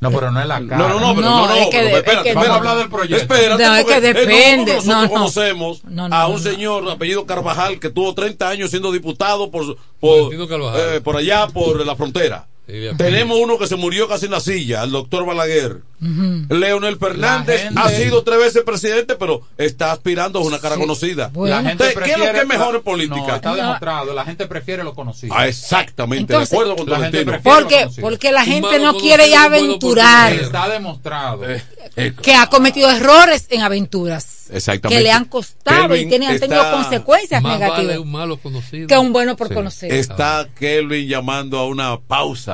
[0.00, 0.76] No, pero no es la cara.
[0.76, 2.34] No, no, no, pero No, no, no, es que espérate, es que espérate.
[2.34, 3.16] vamos a hablar del proyecto.
[3.34, 4.72] Espérate, No, es que eh, no, depende.
[4.74, 5.08] nosotros No, no.
[5.08, 6.38] conocemos No, no, a un no.
[6.40, 11.84] señor apellido Carvajal que tuvo 30 años siendo diputado por, por, eh, por allá, por
[11.86, 12.46] la frontera.
[12.66, 15.82] Tenemos uno que se murió casi en la silla, el doctor Balaguer.
[16.50, 20.80] Leonel Fernández gente- ha sido tres veces presidente, pero está aspirando a una cara Sí.
[20.80, 21.30] conocida.
[21.34, 23.36] La gente ¿Qué es lo que es mejor en No, política?
[23.36, 24.12] está demostrado.
[24.14, 25.34] La gente prefiere lo conocido.
[25.36, 29.28] Ah, exactamente, Entonces, de acuerdo con la gente prefiere Porque, porque la gente no quiere
[29.30, 31.42] ya aventurar, Está demostrado.
[32.22, 34.98] que ha cometido errores en aventuras, Exactamente.
[34.98, 37.86] que le han costado Kelvin y tienen, han tenido consecuencias Más negativas.
[37.86, 38.88] vale un malo conocido.
[38.88, 39.54] que un bueno por Sí.
[39.54, 39.92] conocer.
[39.92, 42.53] Está Kelvin llamando a una pausa.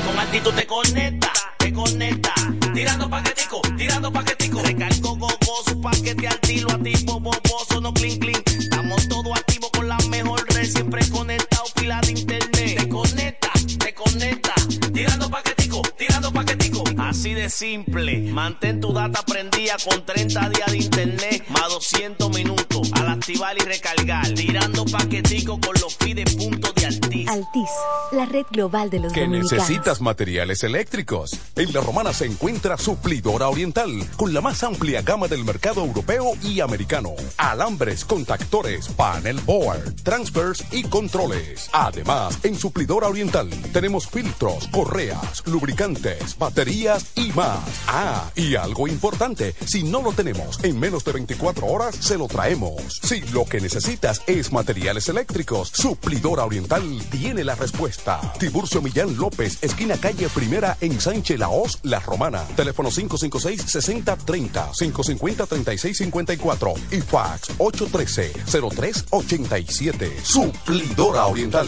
[0.06, 0.16] Con
[0.54, 2.34] te conecta, te conecta.
[2.74, 4.62] Tirando paquetico, tirando paquetico.
[4.64, 8.42] Recargo gogoso, paquete al tiro, activo, boboso, no clean, clean.
[8.48, 12.78] Estamos todos activos con la mejor red, siempre conectado, pila de internet.
[12.80, 14.54] Te conecta, te conecta.
[14.94, 15.59] Tirando paquetico,
[15.98, 16.84] tirando paquetico.
[16.98, 18.20] Así de simple.
[18.32, 23.62] Mantén tu data prendida con 30 días de internet más 200 minutos al activar y
[23.62, 24.28] recargar.
[24.34, 27.28] Tirando paquetico con los fides puntos de Altis.
[27.28, 27.70] Altis,
[28.12, 31.38] la red global de los que necesitas materiales eléctricos.
[31.56, 36.34] En La Romana se encuentra Suplidora Oriental, con la más amplia gama del mercado europeo
[36.44, 37.12] y americano.
[37.38, 41.70] Alambres, contactores, panel board, transfers y controles.
[41.74, 47.60] Además, en Suplidora Oriental tenemos filtros, correas, lubricantes, baterías y más.
[47.88, 52.30] Ah, y algo importante, si no lo tenemos en menos de 24 horas, se lo
[52.30, 53.02] traemos.
[53.04, 56.82] Si lo que necesitas es materiales eléctricos, Suplidora Oriental
[57.12, 58.22] tiene la respuesta.
[58.40, 62.46] Tiburcio Millán López, esquina calle Primera en Sánchez Laos, La Romana.
[62.56, 70.22] Teléfono 556-6030, 550-3654 y fax 813-0387.
[70.24, 71.68] Suplidora Oriental.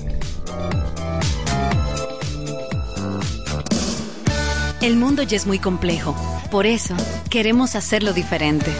[4.82, 6.16] El mundo ya es muy complejo.
[6.50, 6.96] Por eso,
[7.30, 8.72] queremos hacerlo diferente.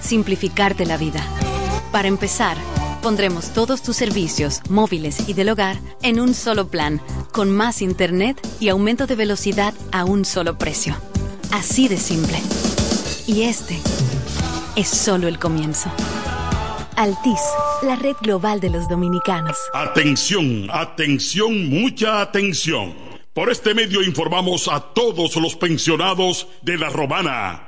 [0.00, 1.22] Simplificarte la vida.
[1.92, 2.56] Para empezar,
[3.06, 7.00] pondremos todos tus servicios, móviles y del hogar, en un solo plan,
[7.32, 10.96] con más internet y aumento de velocidad a un solo precio.
[11.52, 12.36] Así de simple.
[13.28, 13.78] Y este
[14.74, 15.88] es solo el comienzo.
[16.96, 17.40] Altis,
[17.84, 19.56] la red global de los dominicanos.
[19.72, 22.92] Atención, atención, mucha atención.
[23.32, 27.65] Por este medio informamos a todos los pensionados de La Romana,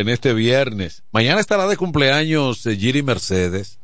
[0.00, 1.02] En este viernes.
[1.12, 3.78] Mañana estará de cumpleaños eh, Giri Mercedes.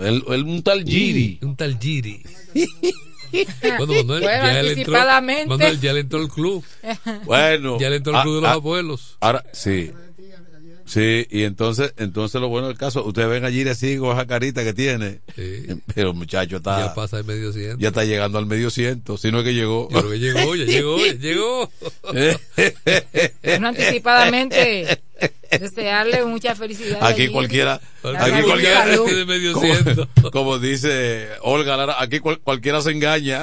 [0.00, 1.38] El, el- un tal Giri.
[1.42, 2.22] Un tal Giri.
[3.30, 5.46] Bueno, Manuel, Bueno, ya, él entró, anticipadamente.
[5.48, 6.64] Manuel, ya le entró al club.
[7.26, 7.78] Bueno.
[7.78, 9.16] Ya le entró al club de los ah, ah, abuelos.
[9.20, 9.90] Ahora, sí.
[10.88, 14.26] Sí, y entonces, entonces lo bueno del caso, ustedes ven a Giri así con esa
[14.26, 15.20] carita que tiene.
[15.94, 16.86] Pero muchacho está.
[16.86, 17.76] Ya pasa el medio ciento.
[17.78, 19.88] Ya está llegando al medio ciento, si no es que llegó.
[19.90, 21.70] Yo creo que llegó, ya llegó, ya llegó.
[23.42, 25.00] Bueno, anticipadamente
[25.50, 26.98] desearle mucha felicidad.
[27.02, 27.32] Aquí allí.
[27.32, 27.80] cualquiera,
[28.18, 29.52] aquí cualquiera, salud.
[30.14, 33.42] como, como dice Olga Lara, aquí cual- cualquiera se engaña.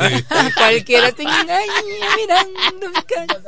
[0.55, 1.57] Cualquiera te engaña
[2.17, 3.41] mirando mi cara.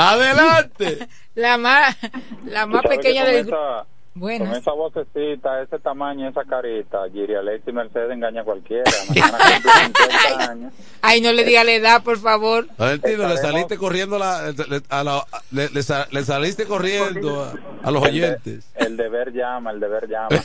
[0.00, 1.08] Adelante.
[1.34, 1.96] La más,
[2.44, 3.86] la más pequeña que del grupo.
[4.12, 4.48] Buenas.
[4.48, 8.82] Con esa vocecita, ese tamaño, esa carita, Giri Alexi Mercedes engaña a cualquiera.
[9.08, 10.72] Mañana cumple 50 años.
[11.00, 12.66] Ay, no le diga la edad, por favor.
[12.76, 15.80] Valentino, le saliste corriendo la, le, a la- le- le
[16.10, 17.52] le saliste corriendo a,
[17.86, 18.68] a los oyentes.
[18.74, 20.28] El deber llama, el deber llama.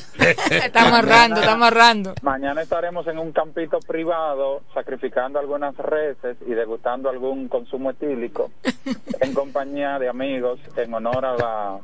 [0.52, 2.14] Estamos ahorrando, estamos ahorrando.
[2.22, 8.52] Mañana estaremos en un campito privado sacrificando algunas reses y degustando algún consumo etílico
[9.22, 11.80] en compañía de amigos en honor a la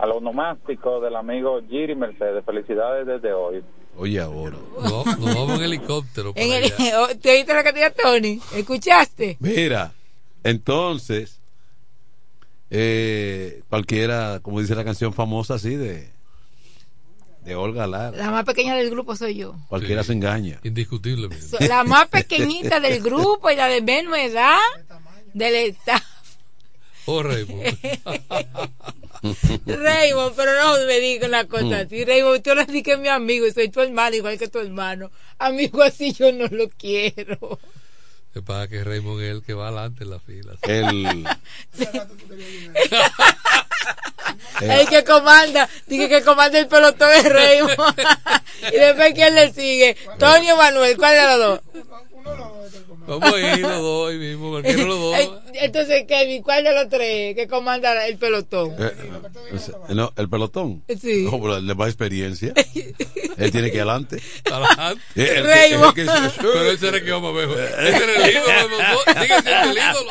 [0.00, 2.42] al onomástico del amigo Giri Mercedes.
[2.44, 3.62] Felicidades desde hoy.
[3.96, 4.56] Oye, ahora.
[4.82, 6.32] No, nos vamos en helicóptero.
[6.36, 6.72] En el,
[7.20, 8.40] ¿Te oíste la cantidad, Tony?
[8.54, 9.36] ¿Escuchaste?
[9.40, 9.92] Mira,
[10.42, 11.38] entonces,
[12.70, 16.08] eh, cualquiera, como dice la canción famosa así de,
[17.44, 19.54] de Olga Lara, La más pequeña del grupo soy yo.
[19.68, 20.60] cualquiera se engaña.
[20.62, 21.68] Indiscutiblemente.
[21.68, 24.56] La más pequeñita del grupo y la de menos edad
[25.34, 26.00] del estado.
[27.06, 27.22] Oh,
[29.66, 30.34] Raymond.
[30.36, 31.72] Pero no me digas una cosa Mm.
[31.86, 32.04] así.
[32.04, 34.58] Raymond, tú no dices que es mi amigo y soy tu hermano igual que tu
[34.58, 35.10] hermano.
[35.38, 37.58] Amigo así yo no lo quiero.
[38.34, 40.52] Es para que Raymond es el que va adelante en la fila.
[40.62, 41.26] El,
[44.60, 47.98] El que comanda, dije que comanda el pelotón es Raymond.
[48.72, 51.60] y después quién le sigue, Tony o Manuel, ¿cuál de los dos?
[53.06, 55.14] Vamos a ir los dos ahí mismo, cualquiera de los dos.
[55.16, 58.70] Ay, Entonces, Kevin, ¿cuál de los tres que comanda el pelotón?
[58.78, 58.92] Eh,
[59.88, 60.84] eh, no, el pelotón.
[61.00, 61.24] Sí.
[61.24, 62.52] No, pero el de más experiencia.
[63.36, 64.22] él tiene que ir adelante.
[64.44, 65.02] Adelante.
[65.16, 66.06] Eh, el que-
[66.40, 67.58] Pero ese era el que vamos mejor.
[67.58, 69.22] Ese era el ídolo de los dos.
[69.22, 70.10] Sigue siendo el ídolo.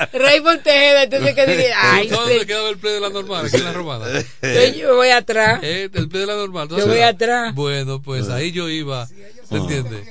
[0.12, 3.46] Raymond Tejeda, entonces que diría, ay, ¿Sabes dónde quedaba el play de la normal?
[3.46, 4.06] Aquí en la romana.
[4.42, 5.60] yo, yo voy atrás.
[5.62, 6.68] Eh, el play de la normal.
[6.68, 7.54] ¿tú Yo voy atrás.
[7.54, 9.06] Bueno, pues ahí yo iba.
[9.50, 10.06] ¿Me entiendes?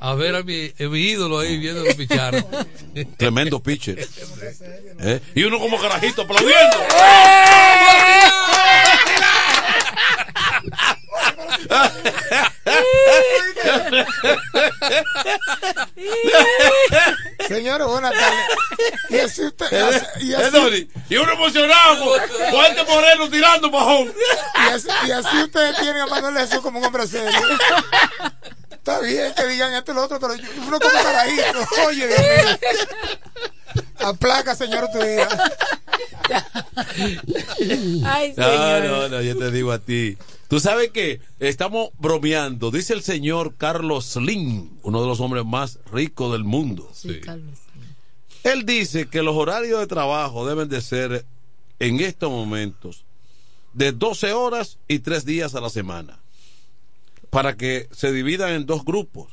[0.00, 2.44] A ver a mi, a mi ídolo ahí viendo los pichar.
[3.16, 4.06] Tremendo pitcher.
[5.04, 6.76] Eh, Y uno como carajito aplaudiendo.
[17.48, 18.40] Señor, buenas tardes.
[19.10, 19.66] Y así usted.
[19.72, 22.04] y así- y Eh, así- Y uno emocionado
[22.50, 24.12] con este moreno tirando bajón.
[24.54, 27.38] Y así, y así ustedes tienen a Manuel Jesús como un hombre serio.
[28.82, 31.44] Está bien que digan esto y lo otro, pero yo- uno como carajito.
[31.86, 32.58] Oye, Dios mío.
[34.00, 35.28] Aplaca, señor, tu vida.
[38.04, 38.84] Ay, No, señor.
[38.84, 40.16] no, no, yo te digo a ti.
[40.48, 42.70] Tú sabes que estamos bromeando.
[42.70, 46.90] Dice el señor Carlos Slim, uno de los hombres más ricos del mundo.
[48.42, 51.24] Él dice que los horarios de trabajo deben de ser
[51.78, 53.04] en estos momentos
[53.72, 56.18] de 12 horas y 3 días a la semana.
[57.32, 59.32] Para que se dividan en dos grupos.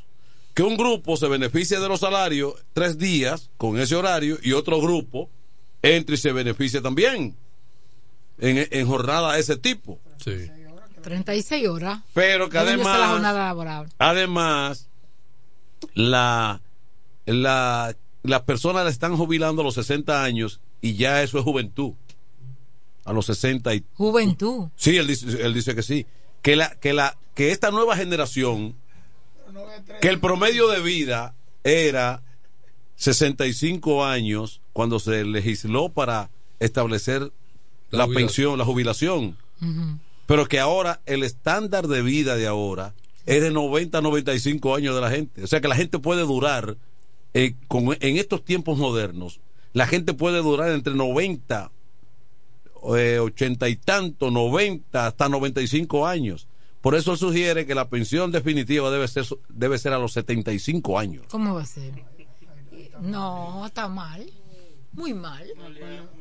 [0.53, 4.79] Que un grupo se beneficie de los salarios tres días con ese horario y otro
[4.79, 5.29] grupo
[5.81, 7.35] entre y se beneficie también
[8.37, 9.99] en, en jornada de ese tipo.
[10.23, 10.49] Sí.
[11.01, 11.99] 36 horas.
[12.13, 13.89] Pero que ¿De dónde está la además, jornada laboral?
[13.99, 14.87] además,
[15.93, 16.61] la,
[17.25, 21.93] la, las personas la están jubilando a los 60 años y ya eso es juventud.
[23.03, 24.69] A los 60 y Juventud.
[24.77, 26.05] Sí, él dice, él dice que sí.
[26.41, 28.75] Que la, que la, que esta nueva generación,
[30.01, 32.21] que el promedio de vida era
[32.95, 36.29] 65 años cuando se legisló para
[36.59, 37.31] establecer
[37.91, 39.35] La pensión, la jubilación.
[40.27, 42.93] Pero que ahora el estándar de vida de ahora
[43.25, 45.43] es de 90 a 95 años de la gente.
[45.43, 46.77] O sea que la gente puede durar,
[47.33, 49.39] eh, con- en estos tiempos modernos,
[49.73, 51.71] la gente puede durar entre 90
[52.97, 56.47] eh, 80 y tanto, 90 hasta 95 años.
[56.81, 61.25] Por eso sugiere que la pensión definitiva debe ser, debe ser a los 75 años.
[61.29, 61.91] ¿Cómo va a ser?
[63.01, 64.25] No, está mal.
[64.93, 65.45] Muy mal.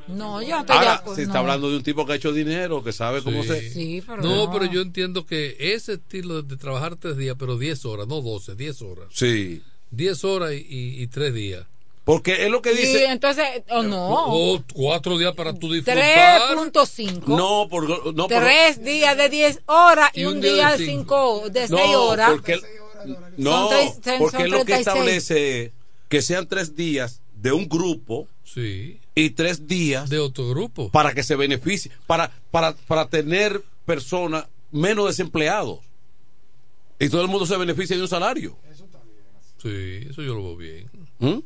[0.09, 1.40] No, yo estoy Ahora, acuerdo, se está no.
[1.40, 3.70] hablando de un tipo que ha hecho dinero, que sabe cómo se...
[3.70, 4.52] Sí, pero No, no.
[4.52, 8.55] pero yo entiendo que ese estilo de trabajar tres días, pero 10 horas, no 12,
[8.56, 9.06] 10 horas.
[9.12, 9.62] Sí.
[9.90, 11.66] 10 horas y, y, y tres días.
[12.09, 13.05] Porque es lo que Y dice...
[13.05, 14.09] entonces, o no.
[14.32, 16.40] O cuatro días para tu disfrutar.
[16.56, 17.26] 3.5.
[17.26, 20.78] No, por, no, Tres días de 10 horas y, Y un, un día, día de
[20.78, 21.40] de cinco.
[21.44, 22.30] 5, de 6 no, horas.
[22.30, 22.59] porque
[23.36, 24.78] no, Son tres- son porque es lo que 36.
[24.86, 25.72] establece
[26.09, 28.98] que sean tres días de un grupo Sí.
[29.14, 34.47] y tres días de otro grupo para que se beneficie, para, para, para tener personas
[34.72, 35.80] menos desempleados
[36.98, 38.56] y todo el mundo se beneficia de un salario.
[39.62, 40.90] Sí, eso yo lo veo bien.
[41.18, 41.39] ¿Mm?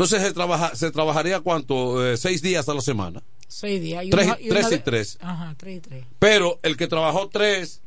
[0.00, 2.06] Entonces se, trabaja, se trabajaría cuánto?
[2.06, 3.22] Eh, seis días a la semana.
[3.48, 4.04] 6 días.
[4.10, 5.18] Tres- tres y tres.
[5.20, 6.04] Ajá, 3 y 3.
[6.18, 7.82] Pero el que trabajó tres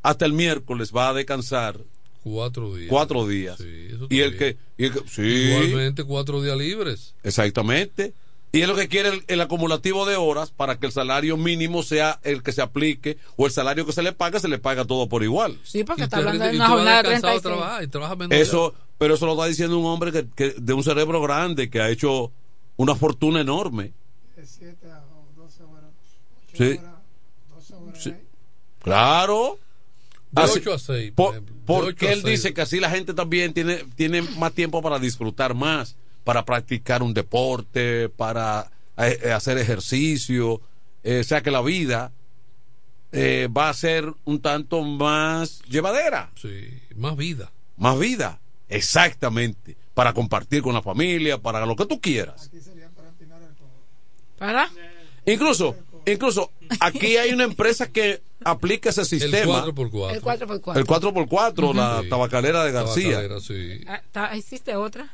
[0.00, 1.80] hasta el miércoles va a descansar
[2.22, 2.88] Cuatro días.
[2.88, 3.58] cuatro días.
[3.58, 7.14] eso y, el que, y el que- sí, Igualmente cuatro días libres.
[7.24, 8.12] exactamente.
[8.52, 11.84] Y es lo que quiere el, el acumulativo de horas para que el salario mínimo
[11.84, 14.84] sea el que se aplique o el salario que se le paga se le paga
[14.84, 15.58] todo por igual.
[15.62, 17.42] Sí, porque Y está hablando de una jornada de descansado a 36.
[17.42, 20.72] trabajar y trabaja menos Eso, pero eso lo está diciendo un hombre que, que- de
[20.72, 22.32] un cerebro grande que ha hecho
[22.76, 23.92] una fortuna enorme.
[26.56, 26.80] Sí.
[27.98, 28.14] Sí.
[28.82, 29.58] Claro.
[30.30, 31.44] De Así- ocho a seis, por por-.
[31.44, 32.42] De porque ocho a él seis.
[32.42, 35.96] dice que así la gente también tiene, tiene más tiempo para disfrutar más,
[36.30, 40.60] para practicar un deporte, para eh, eh, hacer ejercicio.
[41.02, 42.12] Eh, o sea que la vida
[43.10, 46.30] eh, va a ser un tanto más llevadera.
[46.40, 47.50] Sí, más vida.
[47.76, 48.38] Más vida.
[48.68, 49.76] Exactamente.
[49.92, 52.48] Para compartir con la familia, para lo que tú quieras.
[54.38, 54.70] ¿Para?
[55.26, 55.74] Incluso,
[56.06, 59.64] incluso aquí hay una empresa que aplica ese sistema.
[59.66, 60.14] 4x4.
[60.14, 60.76] El 4x4.
[60.76, 62.08] El 4x4, la Sí.
[62.08, 63.16] tabacalera de García.
[63.16, 63.84] Tabacalera, sí.
[64.14, 65.10] Ah, ¿Existe otra?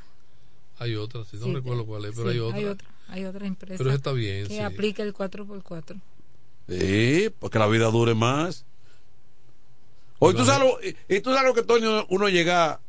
[0.78, 2.56] Hay otra, si no Sí, recuerdo cuál es, pero sí, hay otra.
[2.58, 3.78] Hay otra, hay otra empresa.
[3.78, 4.60] Pero está bien, Que sí.
[4.60, 6.00] aplica el 4x4.
[6.68, 8.64] Sí, porque la vida dure más.
[10.18, 12.80] Hoy tú sabes lo, y, y tú sabes lo que Toño uno llega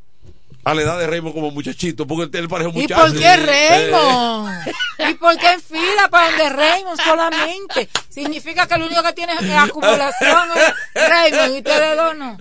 [0.64, 3.02] a la edad de Raymond como muchachito, porque él parece un ¿Y muchacho.
[3.02, 4.58] por qué Raymond?
[5.10, 7.90] ¿Y por qué en fila para donde Raymond solamente?
[8.10, 10.50] Significa que lo único que tiene es acumulación
[10.94, 12.38] es Raymond y ustedes dos no.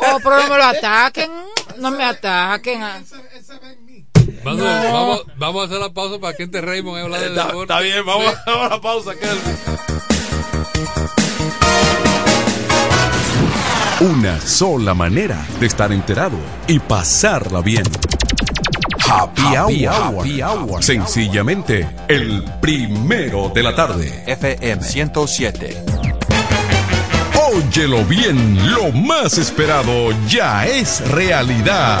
[0.00, 1.30] Oh, pero no me lo ataquen,
[1.78, 2.82] no me ataquen.
[4.44, 7.62] Vamos, vamos a hacer la pausa para que entre Raymond y hablar de Está, deporte.
[7.62, 9.12] está bien, vamos, vamos a la pausa.
[9.14, 9.56] Kelvin.
[14.00, 16.36] Una sola manera de estar enterado
[16.66, 17.84] y pasarla bien.
[19.08, 19.42] Happy,
[19.86, 20.18] hour.
[20.18, 20.82] Happy Hour.
[20.82, 24.24] Sencillamente, el primero de la tarde.
[24.26, 25.84] FM 107.
[27.52, 32.00] Óyelo bien, lo más esperado ya es realidad.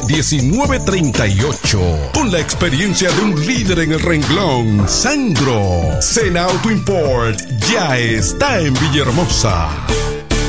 [0.00, 2.12] 809-866-1938.
[2.12, 6.00] Con la experiencia de un líder en el renglón, Sandro.
[6.00, 7.38] Sena Auto Import
[7.70, 9.68] ya está en Villahermosa.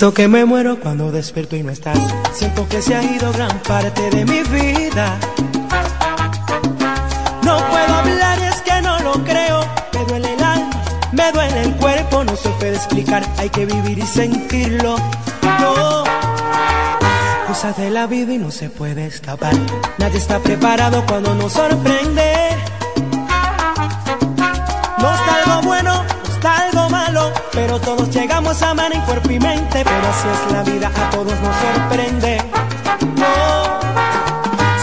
[0.00, 1.98] Siento que me muero cuando despierto y no estás.
[2.32, 5.18] Siento que se ha ido gran parte de mi vida.
[7.42, 9.60] No puedo hablar y es que no lo creo.
[9.92, 10.82] Me duele el alma,
[11.12, 12.24] me duele el cuerpo.
[12.24, 14.96] No se puede explicar, hay que vivir y sentirlo.
[15.42, 16.04] No.
[17.46, 19.52] Cosas de la vida y no se puede escapar.
[19.98, 22.56] Nadie está preparado cuando nos sorprende.
[27.52, 29.84] Pero todos llegamos a amar en cuerpo y mente.
[29.84, 32.42] Pero así es la vida, a todos nos sorprende.
[33.16, 33.80] No,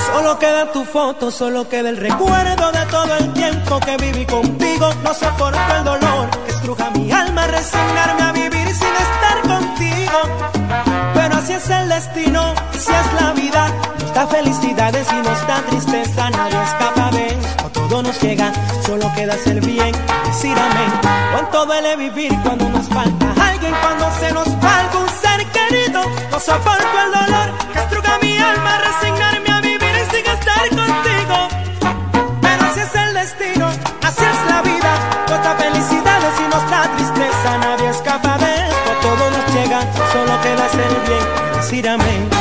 [0.08, 4.90] solo queda tu foto, solo queda el recuerdo de todo el tiempo que viví contigo.
[5.04, 10.20] No soporto el dolor estruja mi alma, resignarme a vivir sin estar contigo.
[11.14, 13.72] Pero así es el destino, así es la vida.
[14.02, 17.57] Nos da felicidades y nos da tristeza, nadie escapa de
[17.90, 18.52] todo nos llega.
[18.86, 19.92] Solo queda hacer bien,
[20.26, 20.92] decir amén.
[21.32, 26.02] Cuánto duele vivir cuando nos falta alguien, cuando se nos va algún ser querido.
[26.32, 31.38] No soporto el dolor que estruga mi alma, resignarme a vivir sin estar contigo.
[32.42, 33.68] Pero así es el destino,
[34.04, 34.92] así es la vida.
[35.30, 39.82] Nos da felicidades y nos da tristeza, nadie escapa de esto, todo nos llega.
[40.12, 42.37] Solo queda hacer bien, decir amén.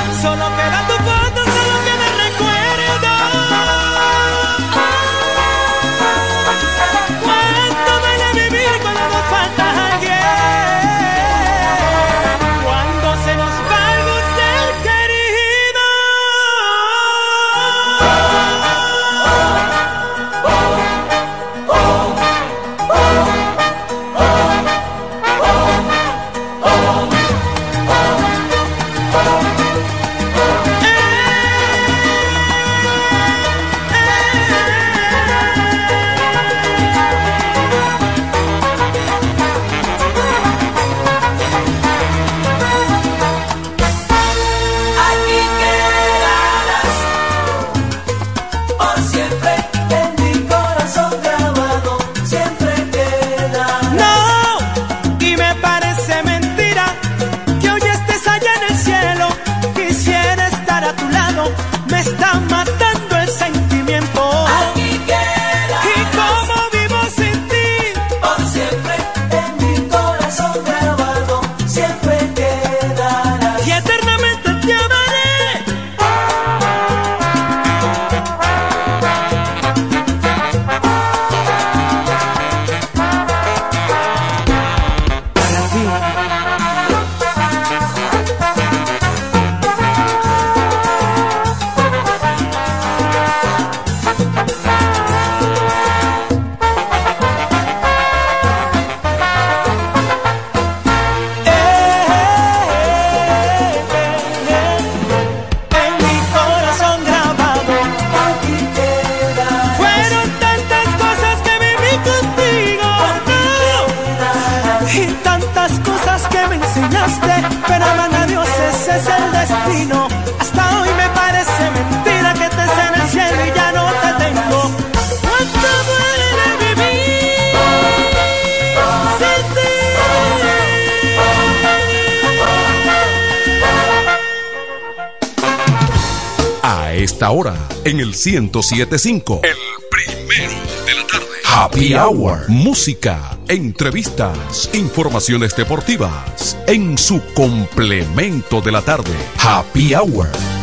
[138.27, 139.41] 1075.
[139.45, 139.57] El
[139.89, 140.55] primero
[140.85, 141.27] de la tarde.
[141.45, 142.49] Happy Hour.
[142.49, 146.59] Música, entrevistas, informaciones deportivas.
[146.67, 149.15] En su complemento de la tarde.
[149.39, 150.56] Happy Hour.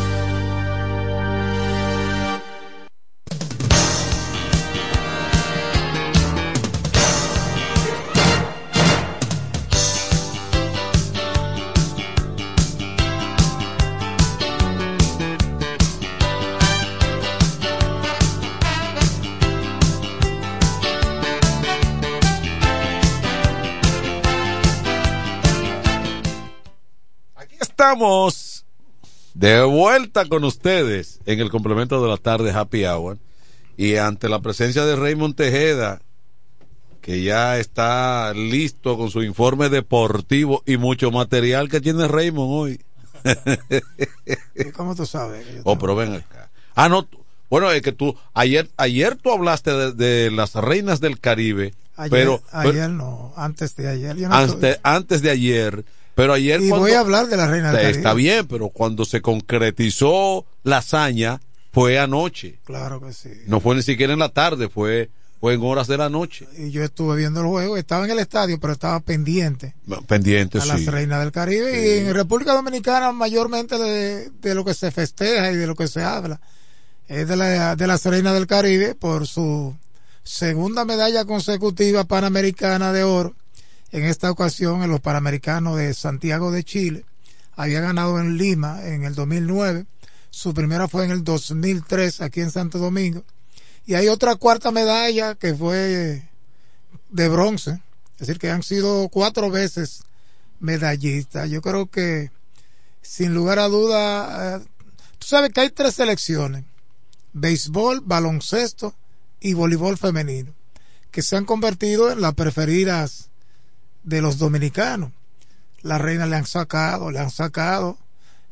[29.94, 33.20] Vuelta con ustedes en el complemento de la tarde Happy Hour
[33.78, 36.02] y ante la presencia de Raymond Tejeda
[36.99, 42.82] que ya está listo con su informe deportivo y mucho material que tiene Raymond hoy.
[44.56, 45.45] ¿Y ¿Cómo tú sabes?
[45.45, 46.49] que yo Oh, pero ven acá.
[46.74, 47.07] Ah, no.
[47.52, 52.10] Bueno, es que tú, ayer, ayer tú hablaste de, de las reinas del Caribe, Ayer,
[52.10, 54.15] pero, pero ayer no, antes de ayer.
[54.18, 57.48] Yo no antes, antes de ayer, pero ayer Y cuando- voy a hablar de la
[57.48, 57.98] reina del Caribe.
[57.98, 61.40] Está bien, pero cuando se concretizó la hazaña
[61.72, 62.60] fue anoche.
[62.65, 63.30] Claro que sí.
[63.48, 65.10] No fue ni siquiera en la tarde, fue
[65.40, 66.48] fue en horas de la noche.
[66.57, 69.76] Y yo estuve viendo el juego, estaba en el estadio, pero estaba pendiente
[70.07, 70.85] Pendiente, a sí.
[70.85, 71.85] reinas del Caribe.
[71.85, 75.90] Y en República Dominicana, mayormente de, de lo que se festeja y de lo que
[75.90, 76.40] se habla,
[77.10, 79.76] es de, la, de las reinas del Caribe por su
[80.23, 83.35] segunda medalla consecutiva panamericana de oro.
[83.94, 87.06] En esta ocasión, en los Panamericanos de Santiago de Chile.
[87.56, 89.86] Había ganado en Lima en el 2009.
[90.32, 93.24] Su primera fue en el 2003 aquí en Santo Domingo.
[93.86, 96.28] Y hay otra cuarta medalla que fue
[97.10, 97.84] de bronce.
[98.14, 100.02] Es decir, que han sido cuatro veces
[100.60, 101.48] medallistas.
[101.52, 102.32] Yo creo que,
[103.03, 104.65] sin lugar a duda, eh,
[105.20, 106.65] tú sabes que hay tres selecciones.
[107.34, 108.95] Béisbol, baloncesto
[109.40, 110.52] y voleibol femenino.
[111.11, 113.30] Que se han convertido en las preferidas
[114.04, 115.12] de los dominicanos.
[115.82, 117.98] Las reinas le han sacado, le han sacado.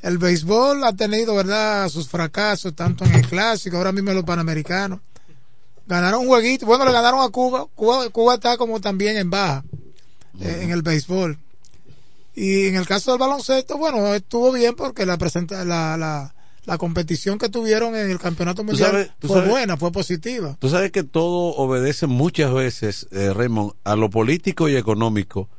[0.02, 4.26] El béisbol ha tenido, ¿verdad?, sus fracasos, tanto en el clásico, ahora mismo en los
[4.26, 5.00] panamericanos.
[5.88, 7.68] Ganaron un jueguito, bueno, le ganaron a Cuba.
[7.76, 9.64] Cuba, Cuba está como también en baja
[10.40, 11.38] eh, en el béisbol.
[12.34, 16.34] Y en el caso del baloncesto, bueno, estuvo bien porque la, presenta, la, la,
[16.66, 20.56] la competición que tuvieron en el campeonato mundial sabes- fue sabes- buena, fue positiva.
[20.60, 25.50] Tú sabes que todo obedece muchas veces, eh, Raymond, a lo político y económico.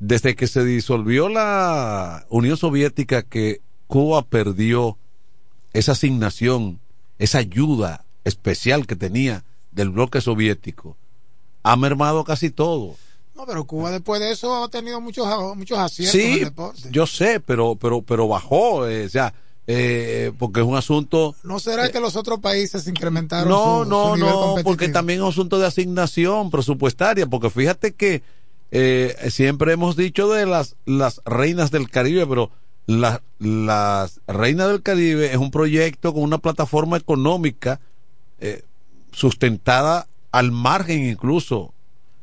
[0.00, 4.96] Desde que se disolvió la Unión Soviética, que Cuba perdió
[5.72, 6.80] esa asignación,
[7.18, 10.96] esa ayuda especial que tenía del bloque soviético,
[11.62, 12.96] ha mermado casi todo.
[13.34, 15.26] No, pero Cuba después de eso ha tenido muchos,
[15.56, 16.88] muchos aciertos en el Sí, deporte.
[16.90, 19.32] yo sé, pero pero pero bajó, eh, o sea,
[19.70, 24.04] eh, porque es un asunto ¿No será que los otros países incrementaron no, su, no,
[24.08, 24.64] su nivel no, competitivo?
[24.64, 28.22] porque también es un asunto de asignación presupuestaria, porque fíjate que
[28.70, 32.50] eh, siempre hemos dicho de las, las reinas del Caribe, pero
[32.86, 37.78] la- las reinas del Caribe es un proyecto con una plataforma económica
[38.40, 38.62] eh,
[39.12, 41.72] sustentada al margen incluso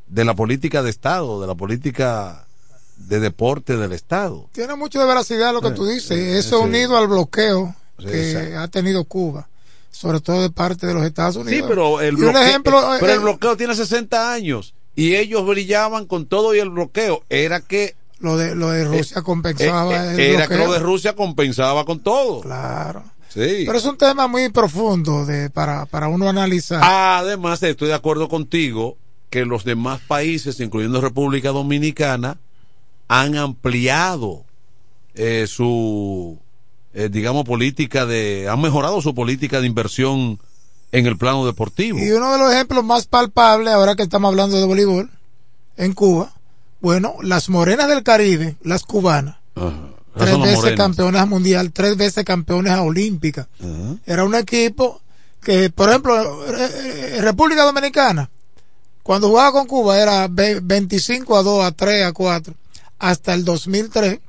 [0.08, 2.45] de la política de Estado, de la política
[2.96, 4.48] de deporte del Estado.
[4.52, 6.10] Tiene mucho de veracidad lo que tú dices.
[6.12, 6.64] eh, Eso sí.
[6.64, 8.58] unido al bloqueo Sí, que exacto.
[8.60, 9.48] ha tenido Cuba,
[9.90, 11.56] sobre todo de parte de los Estados Unidos.
[11.60, 16.06] Sí, pero el bloqueo, ejemplo, pero el eh, bloqueo tiene 60 años y ellos brillaban
[16.06, 17.22] con todo y el bloqueo.
[17.30, 21.84] Era que lo de, lo de Rusia compensaba eh, era que lo de Rusia compensaba
[21.84, 22.40] con todo.
[22.40, 23.02] Claro.
[23.28, 23.64] Sí.
[23.66, 26.80] Pero es un tema muy profundo de, para, para uno analizar.
[26.82, 28.96] Además, estoy de acuerdo contigo
[29.30, 32.38] que los demás países, incluyendo República Dominicana,
[33.08, 34.44] han ampliado
[35.14, 36.38] eh, su,
[36.94, 40.38] eh, digamos, política de, han mejorado su política de inversión
[40.92, 41.98] en el plano deportivo.
[41.98, 45.10] Y uno de los ejemplos más palpables, ahora que estamos hablando de voleibol,
[45.76, 46.32] en Cuba,
[46.80, 49.36] bueno, las morenas del Caribe, las cubanas,
[50.16, 50.76] tres veces morenas.
[50.76, 53.46] campeonas mundial, tres veces campeones olímpicas.
[53.60, 53.96] Ajá.
[54.06, 55.00] Era un equipo
[55.42, 56.70] que, por ejemplo, eh,
[57.16, 58.30] eh, República Dominicana,
[59.02, 62.54] cuando jugaba con Cuba era ve- 25 a 2, a 3, a 4,
[62.98, 64.20] hasta el 2003,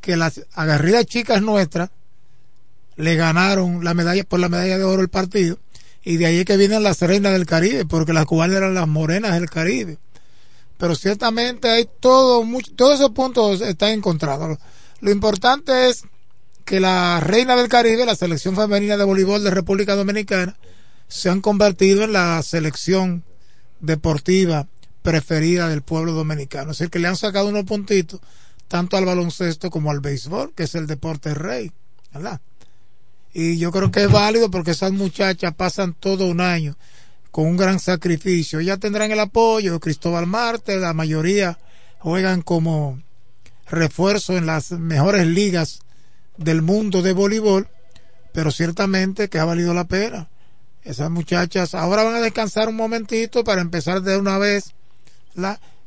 [0.00, 1.90] que las agarridas chicas nuestras
[2.96, 5.58] le ganaron la medalla por la medalla de oro el partido
[6.02, 8.86] y de ahí es que vienen las reinas del Caribe porque las cubanas eran las
[8.86, 9.98] morenas del Caribe.
[10.78, 14.58] Pero ciertamente hay todo mucho, todos esos puntos están encontrados lo,
[15.00, 16.04] lo importante es
[16.64, 20.56] que la reina del Caribe la selección femenina de voleibol de República Dominicana
[21.08, 23.24] se han convertido en la selección
[23.80, 24.68] deportiva
[25.10, 28.20] preferida del pueblo dominicano es decir que le han sacado unos puntitos
[28.68, 31.70] tanto al baloncesto como al béisbol que es el deporte rey
[32.12, 32.40] ¿verdad?
[33.32, 36.76] y yo creo que es válido porque esas muchachas pasan todo un año
[37.36, 38.62] con un gran sacrificio.
[38.62, 41.58] Ya tendrán el apoyo de Cristóbal Marte, la mayoría
[41.98, 43.02] juegan como
[43.68, 45.80] refuerzo en las mejores ligas
[46.38, 47.68] del mundo de voleibol,
[48.32, 50.30] pero ciertamente que ha valido la pena.
[50.82, 54.74] Esas muchachas ahora van a descansar un momentito para empezar de una vez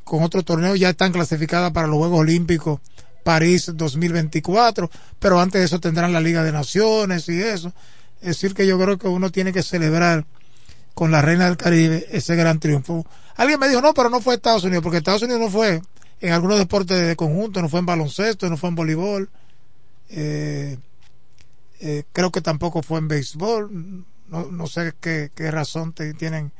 [0.04, 0.76] con otro torneo.
[0.76, 2.80] Ya están clasificadas para los Juegos Olímpicos
[3.24, 4.90] París 2024,
[5.20, 7.74] pero antes de eso tendrán la Liga de Naciones y eso.
[8.22, 10.26] Es decir, que yo creo que uno tiene que celebrar
[10.94, 13.06] con la Reina del Caribe ese gran triunfo.
[13.36, 15.82] Alguien me dijo, no, pero no fue Estados Unidos, porque Estados Unidos no fue
[16.20, 19.30] en algunos deportes de conjunto, no fue en baloncesto, no fue en voleibol,
[20.10, 20.78] eh,
[21.80, 26.52] eh, creo que tampoco fue en béisbol, no, sé qué, qué razón tienen,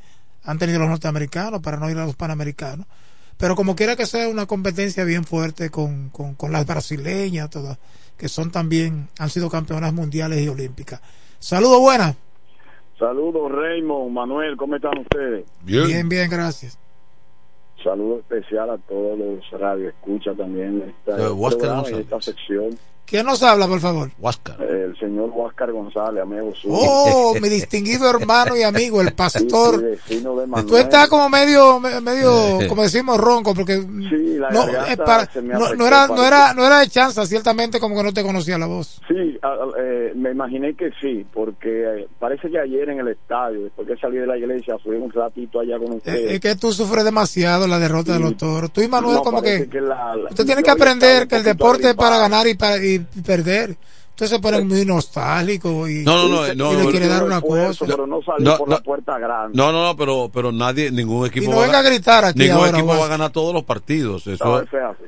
[0.44, 2.86] han tenido los norteamericanos para no ir a los panamericanos,
[3.36, 7.78] pero como quiera que sea una competencia bien fuerte con, con, con las brasileñas, todas,
[8.16, 11.00] que son también, han sido campeonas mundiales y olímpicas.
[11.38, 12.16] Saludos, buenas.
[12.98, 15.46] Saludos Raymond, Manuel, ¿cómo están ustedes?
[15.62, 16.78] Bien, bien, gracias.
[17.82, 21.92] Saludo especial a todos los radioescuchas también de esta, González.
[21.92, 22.78] esta sección.
[23.10, 24.08] ¿Quién nos habla, por favor?
[24.20, 24.62] Huáscar.
[24.62, 26.74] El señor Huáscar González, amigo suyo.
[26.78, 29.98] Oh, mi distinguido hermano y amigo, el pastor.
[30.06, 30.62] Sí, de.
[30.66, 35.26] Tú estás como medio, me- medio, como decimos, ronco, porque la no, garganta es para-
[35.32, 38.02] se me no, no afectó, era, no era, no era de chanza, ciertamente como que
[38.04, 39.00] no te conocía la voz.
[39.08, 43.08] Sí, a- a- eh, me imaginé que sí, porque eh, parece que ayer en el
[43.08, 46.30] estadio, después que salí de la iglesia, fui un ratito allá con Es, ustedes.
[46.32, 48.72] es que tú sufres demasiado la derrota de los toros.
[48.72, 51.36] Tú y Manuel No, como parece que, la- la- usted tiene yo que aprender que
[51.36, 53.76] el deporte es para ganar y para y perder.
[54.10, 57.12] Usted se pone muy nostálgico y, No, no, no, y no, le no, quiere no,
[57.12, 57.86] dar no, una cosa.
[57.86, 58.74] pero no salí No, por no.
[58.76, 59.56] la puerta grande.
[59.56, 61.46] No, no, no, pero, pero nadie, ningún equipo.
[61.46, 63.64] Y no va venga a gritar aquí Ningún ahora, equipo va a ganar todos los
[63.64, 64.26] partidos.
[64.26, 65.04] Eso es así.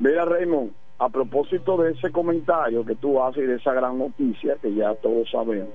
[0.00, 4.56] Mira, Raymond, a propósito de ese comentario que tú haces y de esa gran noticia
[4.60, 5.70] que ya todos sabemos,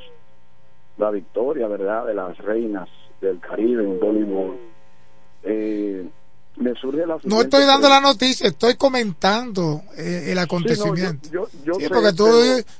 [0.98, 2.88] la victoria, ¿verdad?, de las reinas
[3.22, 4.56] del Caribe en voleibol,
[5.44, 6.08] eh,
[6.58, 7.90] me surge la No estoy dando pregunta.
[7.90, 11.28] la noticia, estoy comentando eh, el acontecimiento.
[11.28, 12.26] Sí, no, yo- yo- yo Sí, sé, porque tú,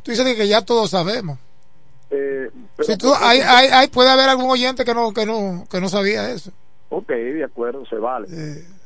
[0.06, 1.38] dices que ya todos sabemos.
[2.10, 5.26] Eh, pero Si tú, por hay, hay, hay, puede haber algún oyente que no, que
[5.26, 6.52] no, que no sabía eso.
[6.90, 8.28] Ok, de acuerdo, se vale.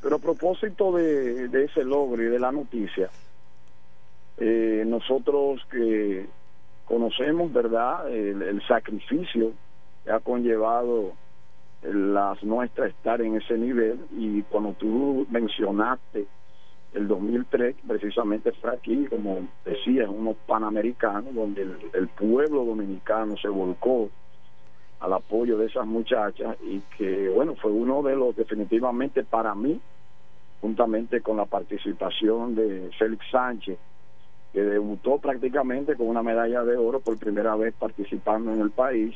[0.01, 3.09] Pero a propósito de, de ese logro y de la noticia,
[4.37, 6.27] eh, nosotros que
[6.85, 9.51] conocemos, ¿verdad?, el, el sacrificio
[10.03, 11.13] que ha conllevado
[11.81, 13.99] las nuestras estar en ese nivel.
[14.17, 16.27] Y cuando tú mencionaste
[16.93, 23.47] el 2003 precisamente fue aquí como decías unos panamericanos donde el, el pueblo dominicano se
[23.47, 24.09] volcó
[24.99, 29.79] al apoyo de esas muchachas y que bueno fue uno de los definitivamente para mí
[30.61, 33.77] juntamente con la participación de Félix Sánchez
[34.51, 39.15] que debutó prácticamente con una medalla de oro por primera vez participando en el país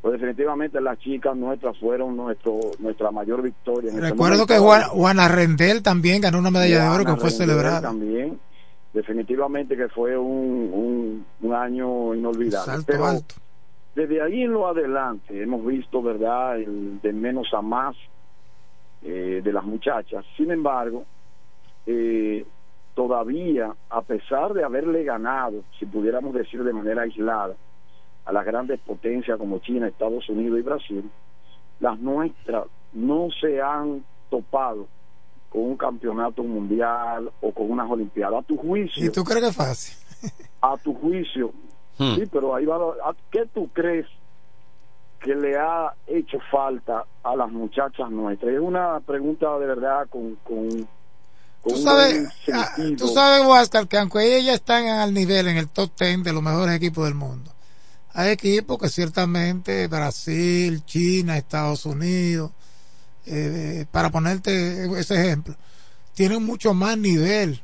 [0.00, 4.46] pues definitivamente las chicas nuestras fueron nuestro nuestra mayor victoria en Recuerdo momento.
[4.54, 7.80] que Juan, Juana Rendel también ganó una medalla de oro que fue Rendel celebrada.
[7.82, 8.38] también
[8.92, 13.34] definitivamente que fue un, un, un año inolvidable Salto pero alto.
[13.94, 17.96] desde ahí en lo adelante hemos visto verdad el de menos a más
[19.02, 21.04] eh, de las muchachas sin embargo
[21.86, 22.44] eh,
[22.94, 27.54] todavía a pesar de haberle ganado si pudiéramos decir de manera aislada
[28.28, 31.10] a las grandes potencias como China, Estados Unidos y Brasil,
[31.80, 34.86] las nuestras no se han topado
[35.48, 38.40] con un campeonato mundial o con unas olimpiadas.
[38.40, 39.96] A tu juicio, ¿Y tú crees que es fácil?
[40.60, 41.52] a tu juicio,
[42.00, 42.14] Hmm.
[42.14, 44.06] sí, pero ahí va, ¿a ¿qué tú crees
[45.20, 48.52] que le ha hecho falta a las muchachas nuestras?
[48.52, 50.36] Es una pregunta de verdad con...
[50.44, 50.68] con
[51.60, 53.04] con Tú un sabes, ah, sentido.
[53.08, 56.40] tú sabes, Huáscar, que aunque ellas están al nivel, en el top 10 de los
[56.40, 57.50] mejores equipos del mundo,
[58.14, 62.50] hay equipos que ciertamente Brasil, China, Estados Unidos,
[63.26, 65.54] eh, para ponerte ese ejemplo,
[66.14, 67.62] tienen mucho más nivel.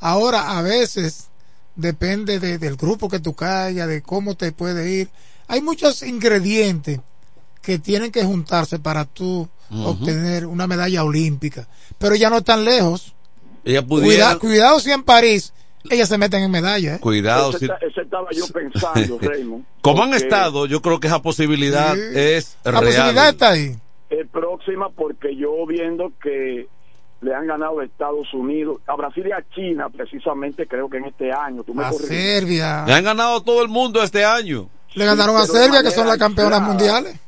[0.00, 1.28] Ahora, a veces,
[1.76, 5.10] depende de- del grupo que tú caigas, de cómo te puede ir.
[5.48, 7.00] Hay muchos ingredientes
[7.60, 11.66] que tienen que juntarse para tú obtener una medalla olímpica.
[11.98, 13.14] Pero ya no están lejos.
[13.64, 14.38] Ella Cuida- pudiera.
[14.38, 15.52] cuidado si en París
[15.90, 16.96] ellas se meten en medalla.
[16.96, 17.00] ¿eh?
[17.00, 17.50] Cuidado.
[17.50, 19.64] Ese si- está- ese estaba yo pensando, Raymond.
[19.80, 22.84] Como han estado, yo creo que esa posibilidad es La real.
[22.84, 23.76] posibilidad está ahí.
[24.10, 26.66] es próxima porque yo viendo que
[27.20, 31.06] le han ganado a Estados Unidos, a Brasil y a China precisamente creo que en
[31.06, 31.62] este año.
[31.64, 32.08] Tú me A corriges.
[32.08, 32.84] Serbia.
[32.86, 34.68] Le han ganado todo el mundo este año.
[34.94, 37.18] Le ganaron a Serbia, que son las campeonas mundiales.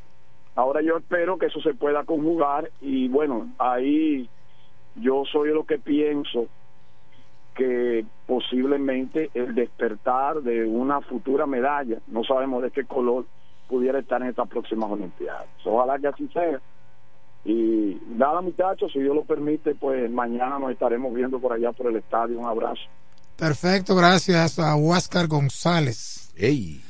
[0.55, 4.29] Ahora yo espero que eso se pueda conjugar y bueno, ahí
[4.95, 6.47] yo soy lo que pienso
[7.57, 13.25] que posiblemente el despertar de una futura medalla, no sabemos de qué color,
[13.67, 15.47] pudiera estar en estas próximas Olimpiadas.
[15.65, 16.61] Ojalá que así sea.
[17.43, 21.87] Y nada, muchachos, si Dios lo permite, pues mañana nos estaremos viendo por allá por
[21.87, 22.39] el estadio.
[22.39, 22.81] Un abrazo.
[23.35, 26.31] Perfecto, gracias a Huáscar González.
[26.37, 26.81] ¡Ey!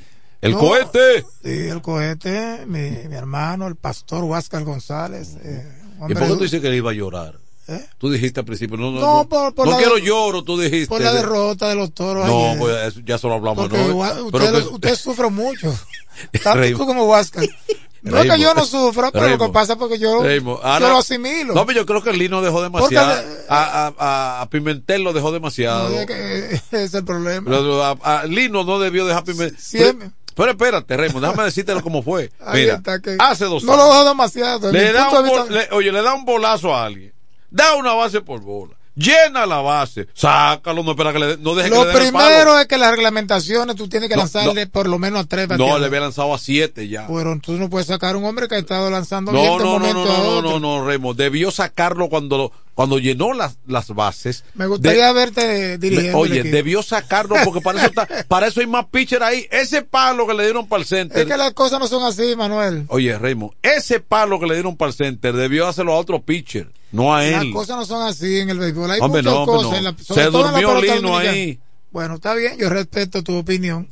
[0.42, 1.24] ¡El No, cohete!
[1.44, 5.36] Sí, el cohete, mi, mi hermano, el pastor Huáscar González.
[5.44, 5.64] eh,
[6.08, 7.36] ¿Y por qué tú dices que él iba a llorar?
[7.70, 7.86] ¿Eh?
[7.98, 10.58] Tú dijiste al principio, no, no, No, no, por- por no la quiero lloro, tú
[10.60, 10.88] dijiste.
[10.88, 12.58] por la de- derrota de los toros No, ayer.
[12.60, 13.94] pues ya solo hablamos, Porque ¿no?
[13.96, 15.74] Gua- Pero usted, que- usted sufre mucho.
[16.44, 17.46] Tanto tú como Huáscar.
[18.04, 20.66] No es que yo no sufra, pero lo que pasa es porque yo, Raymond, yo
[20.66, 21.54] ahora- lo asimilo.
[21.54, 23.16] No, pero yo creo que el Lino dejó demasiado.
[23.22, 25.90] Porque- a, a, a- Pimentel lo dejó demasiado.
[25.90, 27.50] No, es que ese es el problema.
[27.52, 29.60] Lo- a, Lino no debió dejar Pimentel.
[29.60, 30.12] Siempre.
[30.36, 32.32] Pero, pero espérate, Raymond, déjame decírtelo cómo fue.
[32.54, 33.86] Mira, está, que hace dos no años.
[33.86, 34.72] lo dejo demasiado.
[34.72, 37.12] le da un le- oye, le da un bolazo a alguien.
[37.58, 38.76] Da una base por bola.
[38.96, 42.58] llena la base, sácalo, no espera que le, no deje Lo que le den primero
[42.60, 44.72] es que las reglamentaciones tú tienes que No, lanzarle no.
[44.72, 45.82] por lo menos a tres No, bateadores.
[45.82, 47.06] le había lanzado a siete ya.
[47.08, 49.64] Pero tú no puedes sacar a un hombre que ha estado lanzando bien No, de
[49.64, 50.60] un no, no, momento no, a no, otro.
[50.60, 51.14] no, no, Remo.
[51.14, 54.44] Debió sacarlo cuando, cuando llenó las, las bases.
[54.56, 56.18] Me gustaría De- verte dirigiendo.
[56.18, 59.46] Oye, debió sacarlo porque para eso, está- para eso hay más pitcher ahí.
[59.52, 61.20] Ese palo que le dieron para el center.
[61.22, 62.86] Es que las cosas no son así, Manuel.
[62.88, 66.72] Oye, Raymond, ese palo que le dieron para el center debió hacerlo a otro pitcher,
[66.92, 68.92] no a Las cosas no son así en el béisbol.
[68.92, 69.72] Hay Hombre, muchas no, cosas.
[69.72, 69.78] no.
[69.78, 70.54] en la- sobre Se todo en
[70.88, 71.60] la Lino ahí.
[71.92, 73.88] Bueno, está bien, yo respeto tu opinión.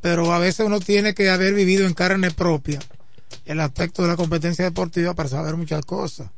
[0.00, 2.78] Pero a veces uno tiene que haber vivido en carne propia
[3.44, 6.28] el aspecto de la competencia deportiva para saber muchas cosas.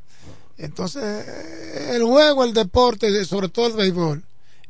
[0.57, 4.23] Entonces, eh, el juego, el deporte, de- sobre todo el béisbol,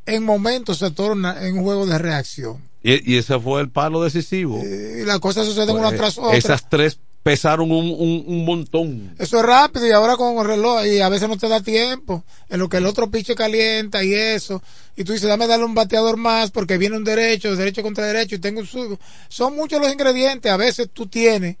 [0.06, 2.62] en momentos se torna en un juego de reacción.
[2.82, 4.62] Y, y ese fue el palo decisivo.
[4.64, 6.36] Y las cosas suceden una Pues, tras otra.
[6.36, 9.14] Esas tres pesaron un, un, montón.
[9.18, 12.24] Eso es rápido y ahora con el reloj y a veces no te da tiempo
[12.48, 14.62] en lo que el otro piche calienta y eso
[14.96, 18.36] y tú dices dame darle un bateador más porque viene un derecho, derecho contra derecho
[18.36, 18.98] y tengo un zurdo.
[19.28, 21.56] Son muchos los ingredientes, a veces tú tienes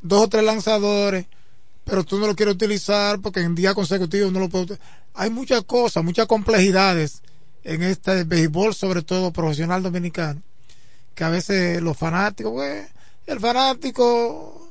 [0.00, 1.26] dos o tres lanzadores
[1.84, 4.86] pero tú no lo quieres utilizar porque en día consecutivo no lo puedes utilizar.
[5.14, 7.22] Hay muchas cosas, muchas complejidades
[7.64, 10.42] en este béisbol, sobre todo profesional dominicano,
[11.14, 12.88] que a veces los fanáticos, pues,
[13.26, 14.61] el fanático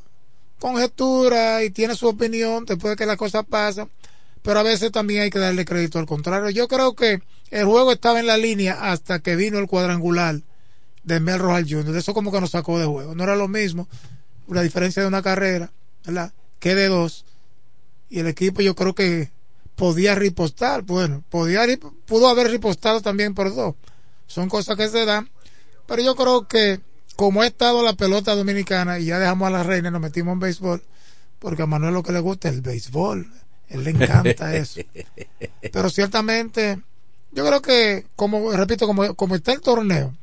[0.61, 3.89] conjetura y tiene su opinión después de que las cosas pasan,
[4.43, 6.51] pero a veces también hay que darle crédito al contrario.
[6.51, 10.39] Yo creo que el juego estaba en la línea hasta que vino el cuadrangular
[11.03, 11.97] de Mel Rojas Jr.
[11.97, 13.15] Eso como que nos sacó de juego.
[13.15, 13.88] No era lo mismo
[14.47, 15.71] la diferencia de una carrera,
[16.05, 16.31] ¿verdad?
[16.59, 17.25] Que de dos.
[18.09, 19.31] Y el equipo yo creo que
[19.75, 20.83] podía ripostar.
[20.83, 21.63] Bueno, podía,
[22.05, 23.73] pudo haber ripostado también por dos.
[24.27, 25.29] Son cosas que se dan.
[25.88, 26.81] Pero yo creo que
[27.22, 30.34] como ha estado la pelota dominicana y ya dejamos a la reina y nos metimos
[30.34, 30.81] en béisbol,
[31.38, 33.31] porque a Manuel lo que le gusta es el béisbol.
[33.69, 34.81] Él le encanta eso.
[35.72, 36.81] Pero ciertamente,
[37.31, 40.15] yo creo que, como repito, como, como está el torneo,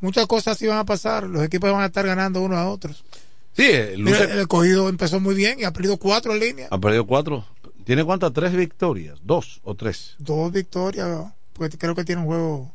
[0.00, 1.28] muchas cosas iban a pasar.
[1.28, 3.04] Los equipos van a estar ganando unos a otros.
[3.52, 6.66] Sí, el Mira, el escogido empezó muy bien y ha perdido cuatro en línea.
[6.72, 7.46] ha perdido cuatro.
[7.84, 8.32] ¿Tiene cuántas?
[8.32, 9.20] ¿Tres victorias?
[9.22, 10.16] ¿Dos o tres?
[10.18, 12.74] Dos victorias, pues creo que tiene un juego.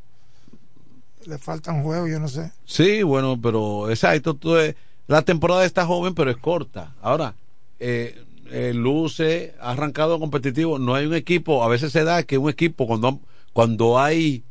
[1.27, 2.51] Le falta un juego, yo no sé.
[2.65, 4.33] Sí, bueno, pero exacto.
[4.33, 4.75] Tú, eh,
[5.07, 6.95] la temporada está joven, pero es corta.
[7.01, 7.35] Ahora,
[7.79, 10.79] eh, eh, Luce ha arrancado competitivo.
[10.79, 13.19] No hay un equipo, a veces se da que un equipo, cuando,
[13.51, 14.43] cuando hay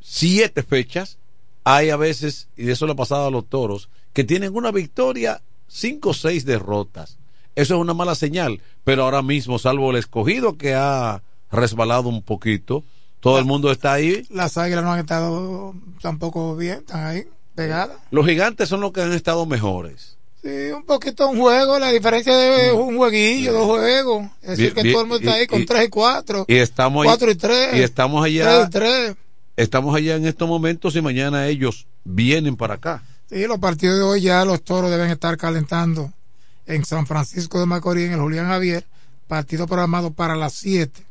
[0.00, 1.18] siete fechas,
[1.62, 5.42] hay a veces, y eso le ha pasado a los toros, que tienen una victoria,
[5.68, 7.18] cinco o seis derrotas.
[7.54, 12.22] Eso es una mala señal, pero ahora mismo, salvo el escogido que ha resbalado un
[12.22, 12.84] poquito,
[13.20, 14.26] todo el mundo está ahí.
[14.30, 17.24] Las águilas no han estado tampoco bien, están ahí,
[17.54, 17.96] pegadas.
[18.10, 20.16] Los gigantes son los que han estado mejores.
[20.42, 24.26] Sí, un poquito un juego, la diferencia de un jueguillo, dos juegos.
[24.42, 26.44] Es decir, que bien, todo el mundo está y- ahí con y- tres y cuatro.
[26.46, 27.74] Y estamos ahí- Cuatro y tres.
[27.74, 28.62] Y estamos Tres allá.
[28.66, 29.16] y tres.
[29.56, 33.02] Estamos allá en estos momentos y mañana ellos vienen para acá.
[33.28, 36.12] Sí, los partidos de hoy ya los toros deben estar calentando
[36.66, 38.84] en San Francisco de Macorís, en el Julián Javier.
[39.26, 41.05] Partido programado para las 7.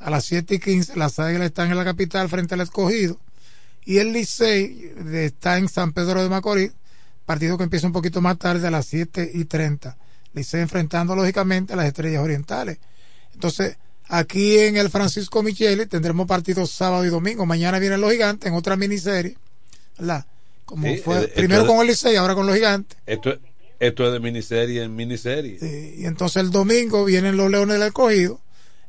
[0.00, 3.18] A las 7 y 15 las águilas están en la capital frente al escogido.
[3.84, 6.72] Y el Licey está en San Pedro de Macorís.
[7.26, 9.96] Partido que empieza un poquito más tarde a las 7 y 30.
[10.32, 12.78] Licey enfrentando lógicamente a las estrellas orientales.
[13.34, 13.76] Entonces,
[14.08, 17.46] aquí en el Francisco Micheli tendremos partidos sábado y domingo.
[17.46, 19.36] Mañana vienen los gigantes en otra miniserie.
[19.98, 20.24] ¿verdad?
[20.64, 22.98] Como Sí, fue eh, esto primero es- con el Licey, ahora con los gigantes.
[23.06, 23.38] Esto,
[23.78, 25.94] esto es de miniserie en miniserie.
[25.98, 28.40] Y entonces el domingo vienen los Leones del Escogido.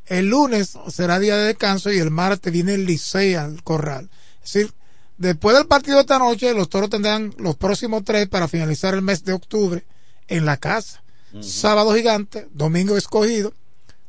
[0.07, 4.09] El lunes será día de descanso y el martes viene el Licey al Corral.
[4.43, 4.73] Es decir,
[5.17, 9.01] después del partido de esta noche, los toros tendrán los próximos tres para finalizar el
[9.01, 9.83] mes de octubre
[10.27, 11.01] en la casa.
[11.39, 13.53] Sábado gigante, domingo escogido,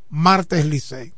[0.08, 1.12] martes Licey.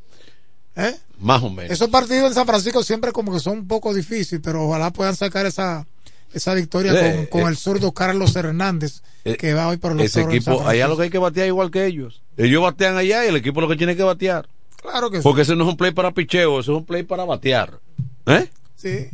[0.77, 0.97] ¿Eh?
[1.19, 1.71] Más o menos.
[1.71, 5.17] Esos partidos en San Francisco siempre como que son un poco difíciles, pero ojalá puedan
[5.17, 5.87] sacar esa,
[6.35, 7.53] esa victoria Eh, con, con eh.
[7.53, 10.97] el zurdo Carlos Hernández, Eh, que va hoy por los Ese toros equipo, allá lo
[10.97, 12.21] que hay que batear igual que ellos.
[12.37, 14.49] Ellos batean allá y el equipo lo que tiene que batear.
[14.85, 15.23] Claro que sí.
[15.23, 17.81] Porque ese no es un play para picheo, ese es un play para batear.
[18.27, 18.51] ¿Eh?
[18.77, 19.09] Sí.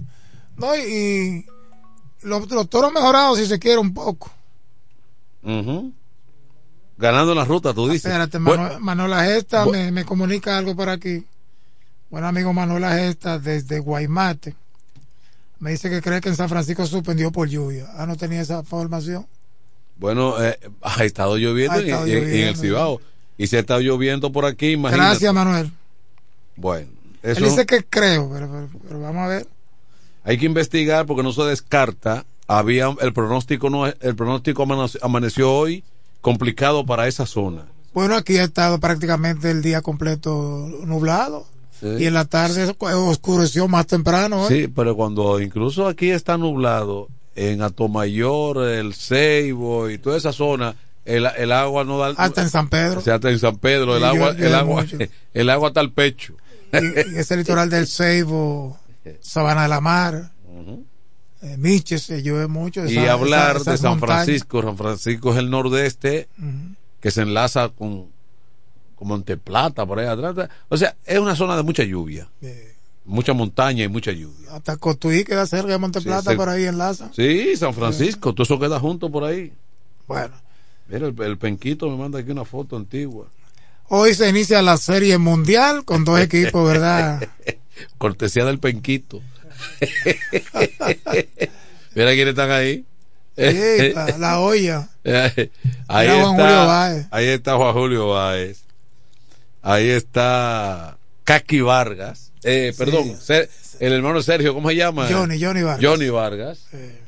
[0.56, 1.46] No, y, y
[2.22, 4.30] los, los toros mejorados, si se quiere, un poco.
[5.44, 5.92] Ujú.
[6.98, 8.06] Ganando la ruta, tú dices.
[8.06, 11.24] Espérate, Bueno, Manuel, Manuela Gesta me, me comunica algo por aquí.
[12.10, 14.54] Buen amigo Manuela Gesta desde Guaymate.
[15.60, 17.86] Me dice que cree que en San Francisco suspendió por lluvia.
[17.96, 19.26] Ah, no tenía esa formación.
[19.96, 23.00] Bueno, eh, ha estado lloviendo, Ha en- estado en, en el lloviendo, Cibao.
[23.42, 25.08] Y se ha estado lloviendo por aquí, imagínate.
[25.08, 25.70] Gracias, Manuel.
[26.56, 26.88] Bueno,
[27.22, 29.46] Él eso dice que creo, pero, pero- pero vamos a ver.
[30.24, 32.24] hay que investigar porque no se descarta.
[32.46, 35.82] Había el pronóstico no el pronóstico amane- amaneció hoy
[36.20, 37.64] complicado para esa zona.
[37.94, 41.46] Bueno, aquí ha estado prácticamente el día completo nublado.
[41.82, 44.44] y en la tarde oscureció más temprano.
[44.44, 44.48] ¿eh?
[44.48, 50.74] Sí, pero cuando incluso aquí está nublado, en Atomayor, el Ceibo y toda esa zona,
[51.16, 52.08] el, el agua no da.
[52.16, 53.00] Hasta en San Pedro.
[53.00, 54.96] O sea, hasta en San Pedro, el agua, yo- el agua, mucho.
[55.34, 56.34] el agua está al pecho.
[56.72, 56.76] y,
[57.14, 58.78] y ese litoral del Ceibo,
[59.20, 60.30] Sabana de la Mar,
[61.42, 62.84] eh, Miches, se llueve mucho.
[62.86, 64.24] y hablar esa- de San montañas.
[64.24, 66.28] Francisco, San Francisco es el nordeste
[67.00, 68.08] que se enlaza con,
[68.94, 70.48] con Monteplata, por ahí atrás.
[70.68, 72.28] O sea, es una zona de mucha lluvia.
[73.06, 74.52] Mucha montaña y mucha lluvia.
[74.52, 77.10] Hasta Cotuí queda cerca de Monteplata, Sí, por ahí enlaza.
[77.16, 79.52] Sí, San Francisco, todo eso queda junto por ahí.
[80.06, 80.34] Bueno,
[80.90, 83.26] Mira, el, el penquito me manda aquí una foto antigua.
[83.88, 87.28] hoy se inicia la Serie Mundial con dos equipos, ¿verdad?
[87.98, 89.22] Cortesía del penquito.
[91.94, 92.84] Mira quiénes están ahí.
[93.36, 94.88] La, la olla.
[95.88, 98.62] ahí Era Juan Julio está, ahí está Juan Julio Báez.
[99.62, 102.32] Ahí está Kaki Vargas.
[102.42, 103.16] Eh, perdón,
[103.80, 105.08] el hermano Sergio, ¿cómo se llama?
[105.10, 105.84] Johnny, Johnny Vargas.
[105.84, 106.66] Johnny Vargas.
[106.72, 106.99] Eh,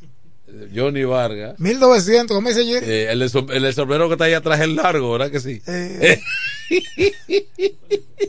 [0.75, 1.59] Johnny Vargas.
[1.59, 2.87] 1900, ¿cómo dice Jerry?
[2.89, 5.61] Eh, el, el sombrero que está ahí atrás es largo, ¿verdad que sí?
[5.67, 6.21] Eh,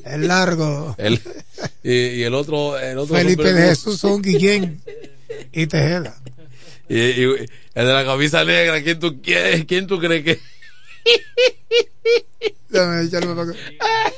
[0.06, 0.96] el largo.
[1.00, 1.20] El-
[1.84, 4.82] y, y el otro, el otro Felipe sombrero- de Jesús son Guillén
[5.52, 6.16] y Tejeda.
[6.90, 7.48] Y, y el
[7.88, 10.40] de la camisa negra, ¿quién tú, quién, quién tú crees que
[12.70, 13.60] Déjame echarle para acá.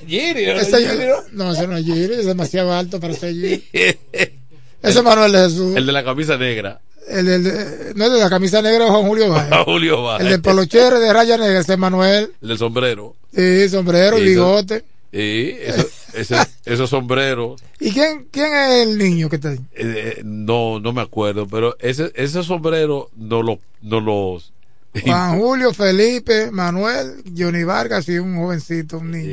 [0.08, 0.54] Giri, ¿no?
[0.54, 1.16] Ese- Giri, ¿no?
[1.46, 3.64] no, ese no es Giri, es demasiado alto para ser Giri.
[3.74, 5.76] Ese es Manuel de Jesús.
[5.76, 6.80] El de la camisa negra.
[7.08, 9.52] El, de- no es de la camisa negra, Juan Julio Báez.
[10.22, 12.32] El del polocher de raya negra, ese es Manuel.
[12.42, 13.16] El del sombrero.
[13.34, 14.84] Sí, sombrero, Y bigote.
[15.12, 19.60] Y eso- ese- esos sombreros, ¿Y quién, quién es el niño que está ahí?
[19.76, 24.52] eh, no, no me acuerdo, pero ese, esos sombreros no, lo, no los.
[25.04, 29.30] Juan Julio, Felipe, Manuel, Johnny Vargas y un jovencito, un niño.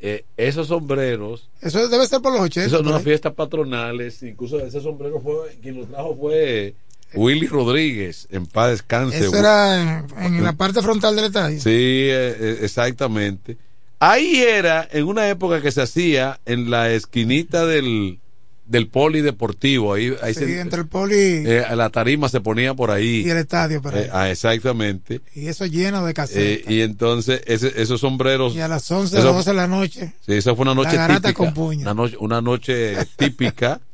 [0.00, 2.66] eh, esos sombreros, Eso debe ser por los 80.
[2.68, 6.74] esas son unas fiestas patronales, incluso ese sombrero fue, quien lo trajo fue
[7.14, 9.18] Willy Rodríguez, en paz descanse.
[9.18, 11.60] Eso era en, en la parte frontal del estadio.
[11.60, 13.56] Sí, eh, eh, exactamente.
[13.98, 18.18] Ahí era en una época que se hacía en la esquinita del,
[18.66, 19.94] del polideportivo.
[19.94, 23.22] Ahí, ahí Sí, se- entre el poli eh, la tarima se ponía por ahí.
[23.24, 23.80] y el estadio.
[23.80, 24.02] Por ahí.
[24.04, 25.22] Eh, ah, exactamente.
[25.34, 26.70] y eso lleno de Eh, casetas.
[26.70, 28.54] y entonces ese- esos sombreros.
[28.54, 30.12] y a las 11 eso- 12 de la noche.
[30.26, 31.32] Sí, esa fue una noche La típica.
[31.32, 31.80] con puño.
[31.82, 33.80] Una noche, una noche típica.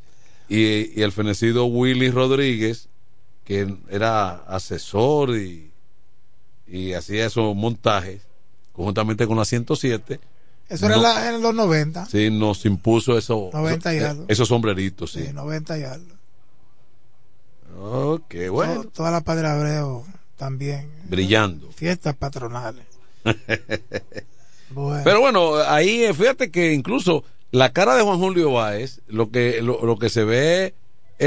[0.49, 2.89] Y, y el fenecido Willy Rodríguez,
[3.53, 5.71] que era asesor y,
[6.67, 8.23] y hacía esos montajes,
[8.73, 10.21] conjuntamente con la 107.
[10.69, 12.07] Eso era no- en la- en los 90.
[12.07, 14.25] Sí, nos impuso eso, 90 y algo.
[14.29, 15.27] esos sombreritos, sí.
[15.27, 16.13] Sí, 90 y algo.
[17.81, 18.83] Ok, bueno.
[18.83, 20.05] To- toda la Padre Abreu
[20.37, 20.91] también.
[21.09, 21.71] Brillando.
[21.73, 22.87] Fiestas patronales.
[24.75, 25.03] Bueno.
[25.05, 29.61] Pero bueno, ahí eh, fíjate que incluso la cara de Juan Julio Báez, lo que,
[29.61, 30.75] lo, lo que se ve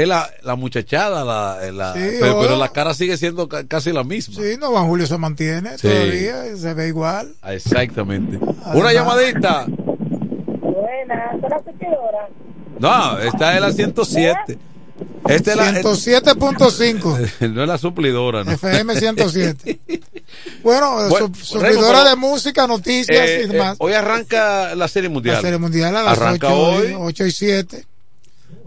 [0.02, 3.92] es la, la muchachada, la, la- Sí, pero, pero la cara sigue siendo ca- casi
[3.92, 4.34] la misma.
[4.42, 5.88] Sí, no, Juan Julio se mantiene Sí.
[5.88, 7.34] todavía, se ve igual.
[7.42, 8.36] Ah, Exactamente.
[8.36, 9.66] Además- Una llamadita.
[9.66, 12.28] Buenas, ¿son las suplidoras?
[12.78, 14.58] No, esta es la 107.
[15.28, 17.18] Esta es la, 107.5
[17.52, 18.52] no es la suplidora, ¿no?
[18.52, 19.80] FM 107.
[20.62, 23.76] Bueno, Bueno, su- suplidora Raymond, de música, noticias Eh, y eh, demás.
[23.80, 25.36] hoy arranca la Serie Mundial.
[25.36, 26.94] La Serie Mundial a las Arranca 8, hoy.
[26.96, 27.84] 8 y 7.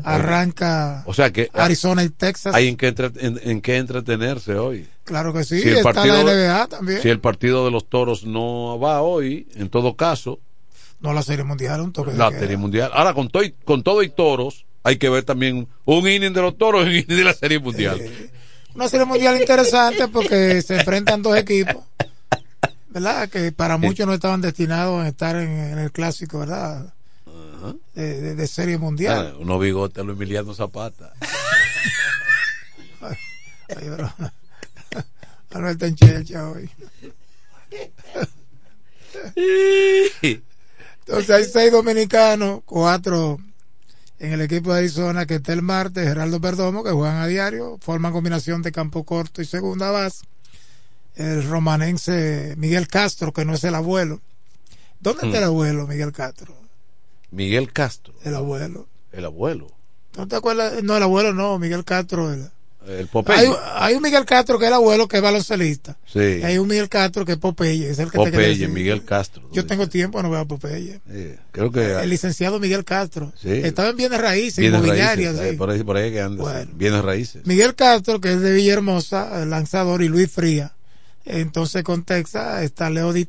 [0.04, 2.54] Arranca O sea que Arizona y Texas.
[2.56, 2.88] hay en qué,
[3.20, 4.88] en, en qué entretenerse hoy.
[5.04, 5.62] Claro que sí.
[5.62, 7.02] Si el está partido- la NBA también.
[7.02, 10.40] Si el partido de los toros no va hoy, en todo caso,
[11.00, 12.40] No, la Serie Mundial, un toque de la queda.
[12.40, 12.92] Serie Mundial.
[12.94, 16.42] Ahora, con, todo y- con todo y toros, hay que ver también un inning de
[16.42, 18.00] los toros y un inning de la Serie Mundial.
[18.76, 21.84] Una Serie Mundial interesante porque se enfrentan dos equipos.
[22.90, 23.30] ¿Verdad?
[23.30, 26.94] Que para muchos no estaban destinados a estar en, en el clásico, ¿verdad?
[27.96, 29.34] De, de- de Serie Mundial.
[29.34, 31.14] Ah, unos bigotes a lo Emiliano Zapata.
[33.02, 34.12] Ay, bro.
[35.54, 36.70] Manuel está en chelcha hoy.
[41.06, 43.38] Entonces hay seis dominicanos, cuatro
[44.20, 47.78] en el equipo de Arizona, que está el martes, Geraldo Perdomo, que juegan a diario,
[47.82, 50.26] forman combinación de campo corto y segunda base.
[51.16, 54.22] El romanense Miguel Castro, que no es el abuelo.
[55.00, 55.48] ¿Dónde está el Hmm.
[55.48, 56.56] abuelo, Miguel Castro?
[57.32, 58.88] Miguel Castro, El abuelo.
[59.12, 59.68] el abuelo,
[60.18, 60.82] ¿No te acuerdas?
[60.84, 62.34] No, el abuelo no, Miguel Castro.
[62.34, 62.50] el-
[62.88, 63.38] el Popeye.
[63.40, 65.98] Hay, hay un Miguel Castro que es el abuelo que es baloncelista.
[66.12, 66.20] Sí.
[66.40, 67.88] Y hay un Miguel Castro que es Popeye.
[67.90, 68.68] Es el que Popeye.
[68.68, 69.44] Miguel Castro.
[69.52, 71.00] Yo tengo tiempo, no veo a Popeye.
[71.08, 73.32] Sí, creo que El licenciado Miguel Castro.
[73.40, 73.50] Sí.
[73.52, 75.34] Estaba en bienes raíces, bienes inmobiliarias.
[75.36, 75.56] raíces, sí.
[75.56, 76.62] eh, por ahí, por ahí que anda, Bueno.
[76.66, 77.46] sí, bienes raíces.
[77.46, 80.74] Miguel Castro, que es de Villahermosa, el lanzador, y Luis Fría.
[81.26, 83.26] Entonces con Texas está Leo Di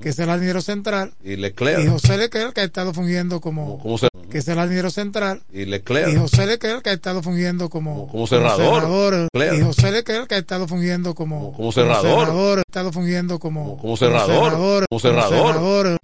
[0.00, 3.78] Que es el dinero central, y Leclerc, y José Leclerc que ha estado fungiendo como,
[3.78, 7.22] como cer- que es el dinero central, y Leclerc, y José Leclerc que ha estado
[7.22, 9.58] fungiendo como, como cerrador, Leclerc.
[9.58, 12.58] y José Leclerc que ha estado fungiendo como, como cerrador.
[12.58, 15.98] ha estado fungiendo como, como cerrador, como cerrador,